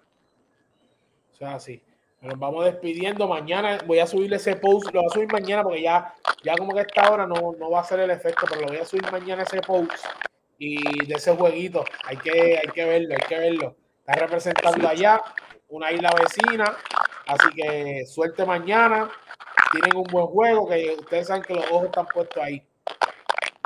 O 1.31 1.35
sea, 1.35 1.59
sí. 1.59 1.81
Nos 2.21 2.37
vamos 2.37 2.65
despidiendo. 2.65 3.27
Mañana 3.27 3.79
voy 3.85 3.99
a 3.99 4.07
subir 4.07 4.31
ese 4.33 4.55
post. 4.55 4.93
Lo 4.93 5.01
voy 5.01 5.09
a 5.09 5.13
subir 5.13 5.31
mañana 5.31 5.63
porque 5.63 5.81
ya, 5.81 6.13
ya 6.43 6.55
como 6.55 6.73
que 6.73 6.79
a 6.79 6.83
esta 6.83 7.11
hora 7.11 7.25
no, 7.25 7.53
no 7.57 7.71
va 7.71 7.81
a 7.81 7.83
ser 7.83 7.99
el 7.99 8.11
efecto, 8.11 8.45
pero 8.47 8.61
lo 8.61 8.67
voy 8.67 8.77
a 8.77 8.85
subir 8.85 9.11
mañana 9.11 9.43
ese 9.43 9.61
post 9.61 9.91
y 10.59 11.05
de 11.05 11.15
ese 11.15 11.35
jueguito. 11.35 11.83
Hay 12.05 12.17
que, 12.17 12.59
hay 12.59 12.67
que 12.73 12.85
verlo, 12.85 13.15
hay 13.15 13.27
que 13.27 13.37
verlo. 13.37 13.75
Está 13.99 14.13
representando 14.13 14.87
allá 14.87 15.21
una 15.69 15.91
isla 15.91 16.11
vecina. 16.11 16.77
Así 17.25 17.49
que 17.55 18.05
suerte 18.05 18.45
mañana. 18.45 19.09
Tienen 19.71 19.95
un 19.95 20.03
buen 20.03 20.27
juego, 20.27 20.67
que 20.67 20.97
ustedes 20.99 21.27
saben 21.27 21.43
que 21.43 21.53
los 21.53 21.65
ojos 21.71 21.85
están 21.85 22.05
puestos 22.07 22.43
ahí. 22.43 22.61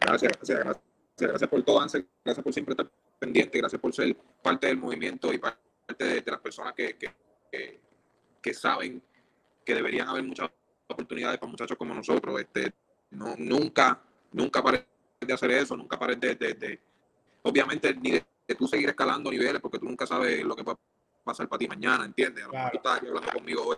Gracias, 0.01 0.31
gracias, 0.33 0.59
gracias, 0.59 0.83
gracias 1.17 1.49
por 1.49 1.63
todo, 1.63 1.81
Ansel. 1.81 2.07
Gracias 2.23 2.43
por 2.43 2.53
siempre 2.53 2.73
estar 2.73 2.87
pendiente. 3.25 3.57
Gracias 3.57 3.81
por 3.81 3.93
ser 3.93 4.15
parte 4.41 4.67
del 4.67 4.77
movimiento 4.77 5.33
y 5.33 5.37
parte 5.37 5.59
de, 5.97 6.23
las 6.25 6.39
personas 6.39 6.73
que, 6.73 6.95
que, 6.97 7.79
que, 8.41 8.53
saben 8.53 9.01
que 9.63 9.73
deberían 9.73 10.07
haber 10.07 10.23
muchas 10.23 10.49
oportunidades 10.87 11.39
para 11.39 11.49
muchachos 11.49 11.77
como 11.77 11.93
nosotros. 11.93 12.39
Este, 12.39 12.71
no, 13.11 13.35
nunca, 13.37 14.01
nunca 14.31 14.61
pares 14.61 14.85
de 15.19 15.33
hacer 15.33 15.51
eso, 15.51 15.75
nunca 15.75 15.97
pares 15.97 16.19
de, 16.19 16.35
de, 16.35 16.79
obviamente, 17.41 17.95
ni 17.95 18.11
de, 18.11 18.25
tú 18.57 18.67
seguir 18.67 18.89
escalando 18.89 19.31
niveles, 19.31 19.59
porque 19.59 19.79
tú 19.79 19.85
nunca 19.85 20.05
sabes 20.05 20.43
lo 20.43 20.55
que 20.55 20.63
va 20.63 20.77
pasar 21.23 21.49
para 21.49 21.57
ti 21.57 21.67
mañana, 21.67 22.05
¿entiendes? 22.05 22.45
A 22.53 22.69
tú 22.69 22.77
estás 22.77 22.97
aquí 22.97 23.07
hablando 23.07 23.31
conmigo 23.31 23.63
hoy 23.63 23.77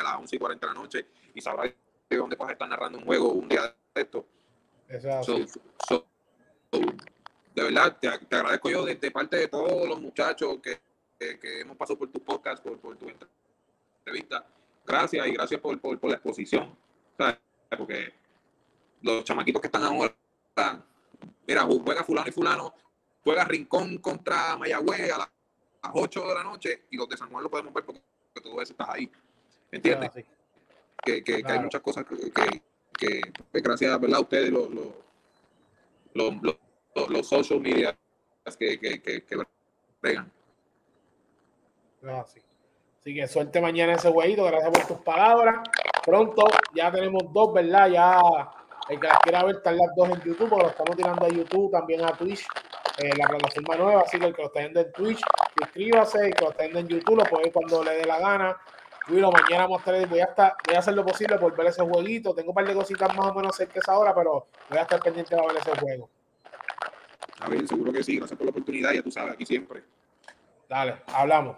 a 0.00 0.02
las 0.02 0.16
11 0.16 0.34
y 0.34 0.38
40 0.40 0.66
de 0.66 0.74
la 0.74 0.80
noche 0.80 1.06
y 1.32 1.40
sabrás 1.40 1.72
de 2.10 2.16
dónde 2.16 2.34
vas 2.34 2.48
a 2.48 2.52
estar 2.52 2.68
narrando 2.68 2.98
un 2.98 3.04
juego 3.04 3.32
un 3.34 3.48
día 3.48 3.62
de 3.94 4.02
esto. 4.02 4.26
Exacto. 4.88 5.46
De 7.58 7.64
verdad, 7.64 7.98
te, 7.98 8.08
agradezco 8.08 8.70
yo 8.70 8.84
de, 8.84 9.10
parte 9.10 9.36
de 9.36 9.48
todos 9.48 9.88
los 9.88 10.00
muchachos 10.00 10.58
que, 10.62 10.80
que, 11.18 11.60
hemos 11.60 11.76
pasado 11.76 11.98
por 11.98 12.08
tu 12.08 12.20
podcast, 12.20 12.62
por, 12.62 12.78
por, 12.78 12.96
tu 12.96 13.06
entrevista. 13.98 14.46
Gracias 14.86 15.26
y 15.26 15.32
gracias 15.32 15.60
por, 15.60 15.78
por, 15.80 15.98
por 15.98 16.10
la 16.10 16.16
exposición. 16.16 16.76
Porque 17.76 18.14
los 19.02 19.24
chamaquitos 19.24 19.60
que 19.60 19.68
están 19.68 19.82
ahora, 19.82 20.14
mira, 21.46 21.62
juega 21.62 22.04
fulano 22.04 22.28
y 22.28 22.32
fulano, 22.32 22.74
juega 23.22 23.44
Rincón 23.44 23.98
contra 23.98 24.56
Mayagüez 24.56 25.12
a 25.12 25.18
la 25.18 25.32
a 25.82 25.88
las 25.88 25.96
8 25.96 26.28
de 26.28 26.34
la 26.34 26.42
noche 26.42 26.84
y 26.90 26.96
los 26.96 27.08
de 27.08 27.16
San 27.16 27.30
Juan 27.30 27.42
lo 27.42 27.50
podemos 27.50 27.72
ver 27.72 27.84
porque, 27.84 28.00
todo 28.42 28.62
eso 28.62 28.72
está 28.72 28.92
ahí. 28.92 29.10
¿Entiendes? 29.70 30.10
que, 30.12 31.22
que, 31.22 31.42
que, 31.42 31.52
hay 31.52 31.58
muchas 31.58 31.80
cosas 31.80 32.04
que, 32.04 32.16
que, 32.96 33.20
pues, 33.50 33.62
gracias 33.62 34.00
¿verdad? 34.00 34.18
a 34.18 34.20
ustedes, 34.20 34.50
los, 34.50 34.70
los, 34.70 34.86
los, 36.14 36.42
los, 36.42 36.56
social 37.22 37.60
media 37.60 37.96
que, 38.58 38.78
que, 38.78 39.02
que, 39.02 39.24
que 39.24 39.36
pegan. 40.00 40.30
Así 42.02 43.14
que 43.14 43.26
suerte 43.26 43.60
mañana 43.60 43.94
ese 43.94 44.08
huevito, 44.08 44.44
gracias 44.44 44.70
por 44.70 44.86
tus 44.86 45.04
palabras. 45.04 45.60
Pronto 46.04 46.44
ya 46.74 46.90
tenemos 46.90 47.22
dos, 47.32 47.52
¿verdad? 47.52 47.88
Ya 47.88 48.20
el 48.88 49.00
que 49.00 49.08
quiera 49.22 49.44
ver 49.44 49.56
están 49.56 49.76
las 49.76 49.94
dos 49.96 50.08
en 50.08 50.22
YouTube, 50.22 50.48
porque 50.48 50.64
lo 50.64 50.70
estamos 50.70 50.96
tirando 50.96 51.26
a 51.26 51.28
YouTube, 51.28 51.70
también 51.70 52.04
a 52.04 52.12
Twitch, 52.12 52.46
eh, 52.98 53.10
la 53.16 53.28
plataforma 53.28 53.76
nueva, 53.76 54.00
así 54.02 54.18
que 54.18 54.26
el 54.26 54.34
que 54.34 54.42
lo 54.42 54.48
está 54.48 54.60
viendo 54.60 54.80
en 54.80 54.92
Twitch 54.92 55.20
suscríbase 55.58 56.28
y 56.28 56.32
que 56.32 56.44
lo 56.44 56.50
estén 56.50 56.76
en 56.76 56.88
YouTube, 56.88 57.16
lo 57.16 57.24
puede 57.24 57.52
cuando 57.52 57.84
le 57.84 57.96
dé 57.96 58.04
la 58.06 58.18
gana. 58.18 58.56
Willow, 59.08 59.32
mañana 59.32 59.66
mostraré, 59.68 60.04
voy 60.06 60.20
a 60.20 60.24
estar, 60.24 60.54
voy 60.66 60.76
a 60.76 60.78
hacer 60.80 60.94
lo 60.94 61.04
posible 61.04 61.38
por 61.38 61.56
ver 61.56 61.68
ese 61.68 61.82
jueguito. 61.82 62.34
Tengo 62.34 62.50
un 62.50 62.54
par 62.54 62.66
de 62.66 62.74
cositas 62.74 63.14
más 63.16 63.26
o 63.26 63.34
menos 63.34 63.56
cerca 63.56 63.72
que 63.74 63.78
esa 63.78 63.98
hora, 63.98 64.14
pero 64.14 64.48
voy 64.68 64.78
a 64.78 64.82
estar 64.82 65.00
pendiente 65.00 65.34
de 65.34 65.40
ver 65.40 65.56
ese 65.56 65.70
juego. 65.78 66.10
A 67.40 67.48
ver, 67.48 67.66
seguro 67.68 67.92
que 67.92 68.02
sí, 68.02 68.16
gracias 68.16 68.36
por 68.36 68.46
la 68.46 68.50
oportunidad, 68.50 68.92
ya 68.92 69.02
tú 69.02 69.10
sabes, 69.10 69.34
aquí 69.34 69.46
siempre. 69.46 69.82
Dale, 70.68 70.96
hablamos. 71.06 71.56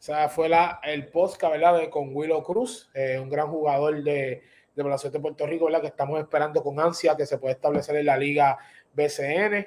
O 0.00 0.02
sea, 0.02 0.30
fue 0.30 0.48
la, 0.48 0.80
el 0.82 1.08
podcast, 1.08 1.52
¿verdad? 1.52 1.78
De, 1.78 1.90
con 1.90 2.16
Willow 2.16 2.42
Cruz, 2.42 2.88
eh, 2.94 3.18
un 3.18 3.28
gran 3.28 3.48
jugador 3.48 4.02
de, 4.02 4.42
de 4.74 5.10
de 5.10 5.20
Puerto 5.20 5.46
Rico, 5.46 5.66
¿verdad? 5.66 5.82
Que 5.82 5.88
estamos 5.88 6.18
esperando 6.18 6.62
con 6.62 6.80
ansia 6.80 7.16
que 7.16 7.26
se 7.26 7.36
pueda 7.36 7.52
establecer 7.52 7.96
en 7.96 8.06
la 8.06 8.16
Liga 8.16 8.58
BCN. 8.94 9.66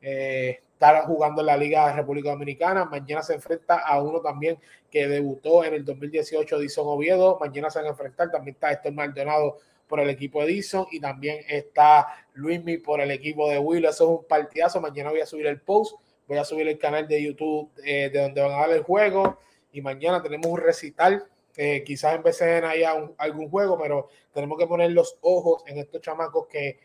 Eh, 0.00 0.60
estar 0.72 1.04
jugando 1.04 1.42
en 1.42 1.46
la 1.46 1.56
Liga 1.56 1.92
República 1.92 2.30
Dominicana. 2.30 2.86
Mañana 2.86 3.22
se 3.22 3.34
enfrenta 3.34 3.78
a 3.78 4.02
uno 4.02 4.20
también 4.20 4.58
que 4.90 5.06
debutó 5.06 5.64
en 5.64 5.74
el 5.74 5.84
2018, 5.84 6.56
Edison 6.56 6.86
Oviedo. 6.88 7.38
Mañana 7.38 7.68
se 7.68 7.78
van 7.78 7.86
a 7.86 7.90
enfrentar. 7.90 8.30
También 8.30 8.54
está 8.54 8.72
Héctor 8.72 8.92
Maldonado 8.92 9.58
por 9.86 10.00
el 10.00 10.10
equipo 10.10 10.42
de 10.42 10.52
Edison 10.52 10.86
y 10.90 11.00
también 11.00 11.44
está 11.48 12.06
Luismi 12.34 12.78
por 12.78 13.00
el 13.00 13.10
equipo 13.10 13.48
de 13.48 13.58
Will. 13.58 13.84
Eso 13.84 14.04
es 14.04 14.20
un 14.20 14.26
partidazo. 14.26 14.80
Mañana 14.80 15.10
voy 15.10 15.20
a 15.20 15.26
subir 15.26 15.46
el 15.46 15.60
post. 15.60 15.98
Voy 16.26 16.38
a 16.38 16.44
subir 16.44 16.66
el 16.68 16.78
canal 16.78 17.06
de 17.06 17.22
YouTube 17.22 17.70
eh, 17.84 18.10
de 18.10 18.20
donde 18.20 18.40
van 18.40 18.52
a 18.52 18.60
dar 18.60 18.70
el 18.70 18.82
juego. 18.82 19.38
Y 19.72 19.82
mañana 19.82 20.22
tenemos 20.22 20.46
un 20.46 20.58
recital. 20.58 21.26
Eh, 21.56 21.84
quizás 21.84 22.16
en 22.16 22.22
BCN 22.22 22.64
haya 22.64 22.94
algún 23.18 23.48
juego, 23.48 23.78
pero 23.78 24.08
tenemos 24.32 24.58
que 24.58 24.66
poner 24.66 24.90
los 24.90 25.18
ojos 25.20 25.62
en 25.66 25.78
estos 25.78 26.00
chamacos 26.00 26.46
que 26.48 26.78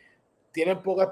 tienen 0.52 0.82
poca 0.82 1.12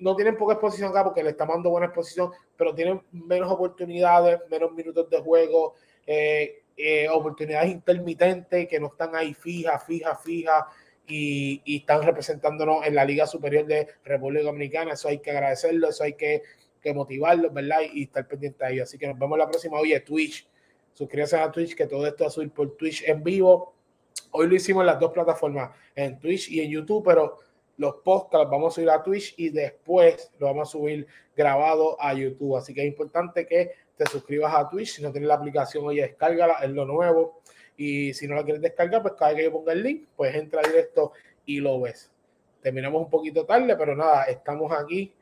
no 0.00 0.16
tienen 0.16 0.36
poca 0.36 0.54
exposición 0.54 0.90
acá 0.90 1.04
porque 1.04 1.22
le 1.22 1.30
estamos 1.30 1.54
dando 1.56 1.70
buena 1.70 1.86
exposición, 1.86 2.30
pero 2.56 2.74
tienen 2.74 3.00
menos 3.12 3.50
oportunidades, 3.50 4.40
menos 4.50 4.72
minutos 4.72 5.08
de 5.10 5.20
juego. 5.20 5.74
Eh, 6.06 6.62
eh, 6.76 7.08
oportunidades 7.08 7.70
intermitentes 7.70 8.66
que 8.68 8.80
no 8.80 8.88
están 8.88 9.14
ahí 9.14 9.32
fijas, 9.32 9.84
fijas, 9.84 10.20
fijas 10.22 10.64
y, 11.06 11.62
y, 11.64 11.78
están 11.78 12.02
representándonos 12.02 12.86
en 12.86 12.94
la 12.94 13.04
Liga 13.04 13.26
Superior 13.26 13.66
de 13.66 13.88
República 14.04 14.44
Dominicana. 14.44 14.92
Eso 14.92 15.08
hay 15.08 15.18
que 15.18 15.30
agradecerlo, 15.30 15.88
eso 15.88 16.04
hay 16.04 16.14
que, 16.14 16.42
que 16.80 16.94
motivarlos, 16.94 17.52
¿verdad? 17.52 17.80
Y, 17.92 18.04
estar 18.04 18.26
pendiente 18.26 18.64
a 18.64 18.70
ellos. 18.70 18.88
Así 18.88 18.98
que 18.98 19.08
nos 19.08 19.18
vemos 19.18 19.38
la 19.38 19.48
próxima. 19.48 19.78
Oye, 19.78 19.98
Twitch. 20.00 20.48
Suscríbanse 20.92 21.36
a 21.36 21.50
Twitch, 21.50 21.74
que 21.74 21.86
todo 21.86 22.06
esto 22.06 22.24
va 22.24 22.28
a 22.28 22.30
subir 22.30 22.50
por 22.50 22.76
Twitch 22.76 23.02
en 23.06 23.22
vivo. 23.24 23.74
Hoy 24.30 24.48
lo 24.48 24.54
hicimos 24.54 24.82
en 24.82 24.86
las 24.86 25.00
dos 25.00 25.12
plataformas, 25.12 25.70
en 25.94 26.18
Twitch 26.20 26.48
y 26.50 26.60
en 26.60 26.70
YouTube, 26.70 27.04
pero 27.04 27.38
los 27.76 27.96
podcasts 28.04 28.48
vamos 28.48 28.72
a 28.72 28.74
subir 28.76 28.90
a 28.90 29.02
Twitch 29.02 29.34
y 29.36 29.50
después 29.50 30.30
lo 30.38 30.46
vamos 30.46 30.68
a 30.68 30.72
subir 30.72 31.06
grabado 31.36 32.00
a 32.00 32.14
YouTube. 32.14 32.56
Así 32.56 32.72
que 32.72 32.82
es 32.82 32.86
importante 32.86 33.46
que 33.46 33.72
te 33.96 34.06
suscribas 34.06 34.54
a 34.54 34.68
Twitch. 34.68 34.94
Si 34.96 35.02
no 35.02 35.10
tienes 35.10 35.28
la 35.28 35.34
aplicación, 35.34 35.84
oye, 35.84 36.02
descárgala, 36.02 36.54
es 36.62 36.70
lo 36.70 36.84
nuevo. 36.84 37.40
Y 37.76 38.14
si 38.14 38.26
no 38.28 38.34
la 38.34 38.44
quieres 38.44 38.62
descargar, 38.62 39.02
pues 39.02 39.14
cada 39.14 39.32
vez 39.32 39.38
que 39.38 39.44
yo 39.44 39.52
ponga 39.52 39.72
el 39.72 39.82
link, 39.82 40.08
pues 40.16 40.34
entra 40.34 40.62
directo 40.62 41.12
y 41.44 41.60
lo 41.60 41.80
ves. 41.80 42.10
Terminamos 42.62 43.02
un 43.02 43.10
poquito 43.10 43.44
tarde, 43.44 43.76
pero 43.76 43.94
nada, 43.96 44.24
estamos 44.24 44.72
aquí. 44.72 45.12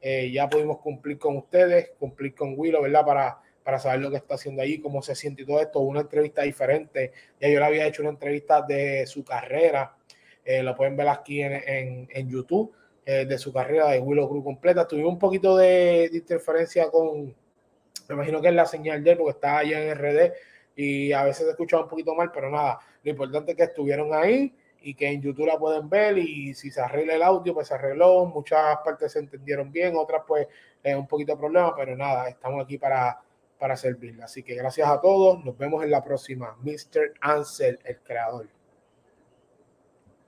Eh, 0.00 0.30
ya 0.30 0.48
pudimos 0.48 0.78
cumplir 0.78 1.18
con 1.18 1.36
ustedes, 1.36 1.90
cumplir 1.98 2.34
con 2.34 2.54
Willow, 2.56 2.82
¿verdad? 2.82 3.04
Para, 3.04 3.40
para 3.64 3.78
saber 3.78 4.00
lo 4.00 4.10
que 4.10 4.16
está 4.16 4.34
haciendo 4.34 4.62
allí, 4.62 4.78
cómo 4.80 5.02
se 5.02 5.14
siente 5.14 5.42
y 5.42 5.46
todo 5.46 5.60
esto. 5.60 5.80
Una 5.80 6.00
entrevista 6.00 6.42
diferente. 6.42 7.12
Ya 7.40 7.48
yo 7.48 7.58
le 7.58 7.64
había 7.64 7.86
hecho 7.86 8.02
una 8.02 8.10
entrevista 8.10 8.62
de 8.62 9.06
su 9.06 9.24
carrera 9.24 9.96
eh, 10.46 10.62
lo 10.62 10.76
pueden 10.76 10.96
ver 10.96 11.08
aquí 11.08 11.42
en, 11.42 12.06
en, 12.08 12.30
YouTube, 12.30 12.72
eh, 13.04 13.26
de 13.26 13.36
su 13.36 13.52
carrera 13.52 13.90
de 13.90 13.98
Willow 13.98 14.28
Cruz 14.28 14.44
completa. 14.44 14.86
Tuvimos 14.86 15.14
un 15.14 15.18
poquito 15.18 15.56
de, 15.56 16.08
interferencia 16.12 16.88
con, 16.88 17.34
me 18.08 18.14
imagino 18.14 18.40
que 18.40 18.48
es 18.48 18.54
la 18.54 18.64
señal 18.64 19.02
de 19.02 19.16
porque 19.16 19.32
está 19.32 19.58
allá 19.58 19.82
en 19.82 19.98
RD 19.98 20.32
y 20.76 21.12
a 21.12 21.24
veces 21.24 21.46
se 21.46 21.50
escuchaba 21.50 21.84
un 21.84 21.88
poquito 21.88 22.14
mal, 22.14 22.30
pero 22.30 22.50
nada, 22.50 22.78
lo 23.02 23.10
importante 23.10 23.52
es 23.52 23.56
que 23.56 23.64
estuvieron 23.64 24.12
ahí 24.14 24.54
y 24.82 24.94
que 24.94 25.08
en 25.08 25.22
YouTube 25.22 25.46
la 25.46 25.58
pueden 25.58 25.88
ver 25.88 26.18
y 26.18 26.54
si 26.54 26.70
se 26.70 26.80
arregla 26.80 27.14
el 27.14 27.22
audio, 27.22 27.54
pues 27.54 27.68
se 27.68 27.74
arregló, 27.74 28.26
muchas 28.26 28.76
partes 28.84 29.12
se 29.12 29.18
entendieron 29.18 29.72
bien, 29.72 29.96
otras 29.96 30.22
pues 30.26 30.46
es 30.82 30.94
un 30.94 31.08
poquito 31.08 31.32
de 31.32 31.38
problema, 31.38 31.74
pero 31.74 31.96
nada, 31.96 32.28
estamos 32.28 32.62
aquí 32.62 32.78
para, 32.78 33.20
para. 33.58 33.74
Así 34.22 34.42
que 34.42 34.54
gracias 34.54 34.88
a 34.88 35.00
todos, 35.00 35.44
nos 35.44 35.56
vemos 35.58 35.82
en 35.82 35.90
la 35.90 36.04
próxima. 36.04 36.56
Mr. 36.62 37.14
Ansel, 37.20 37.80
el 37.84 37.98
creador. 38.00 38.55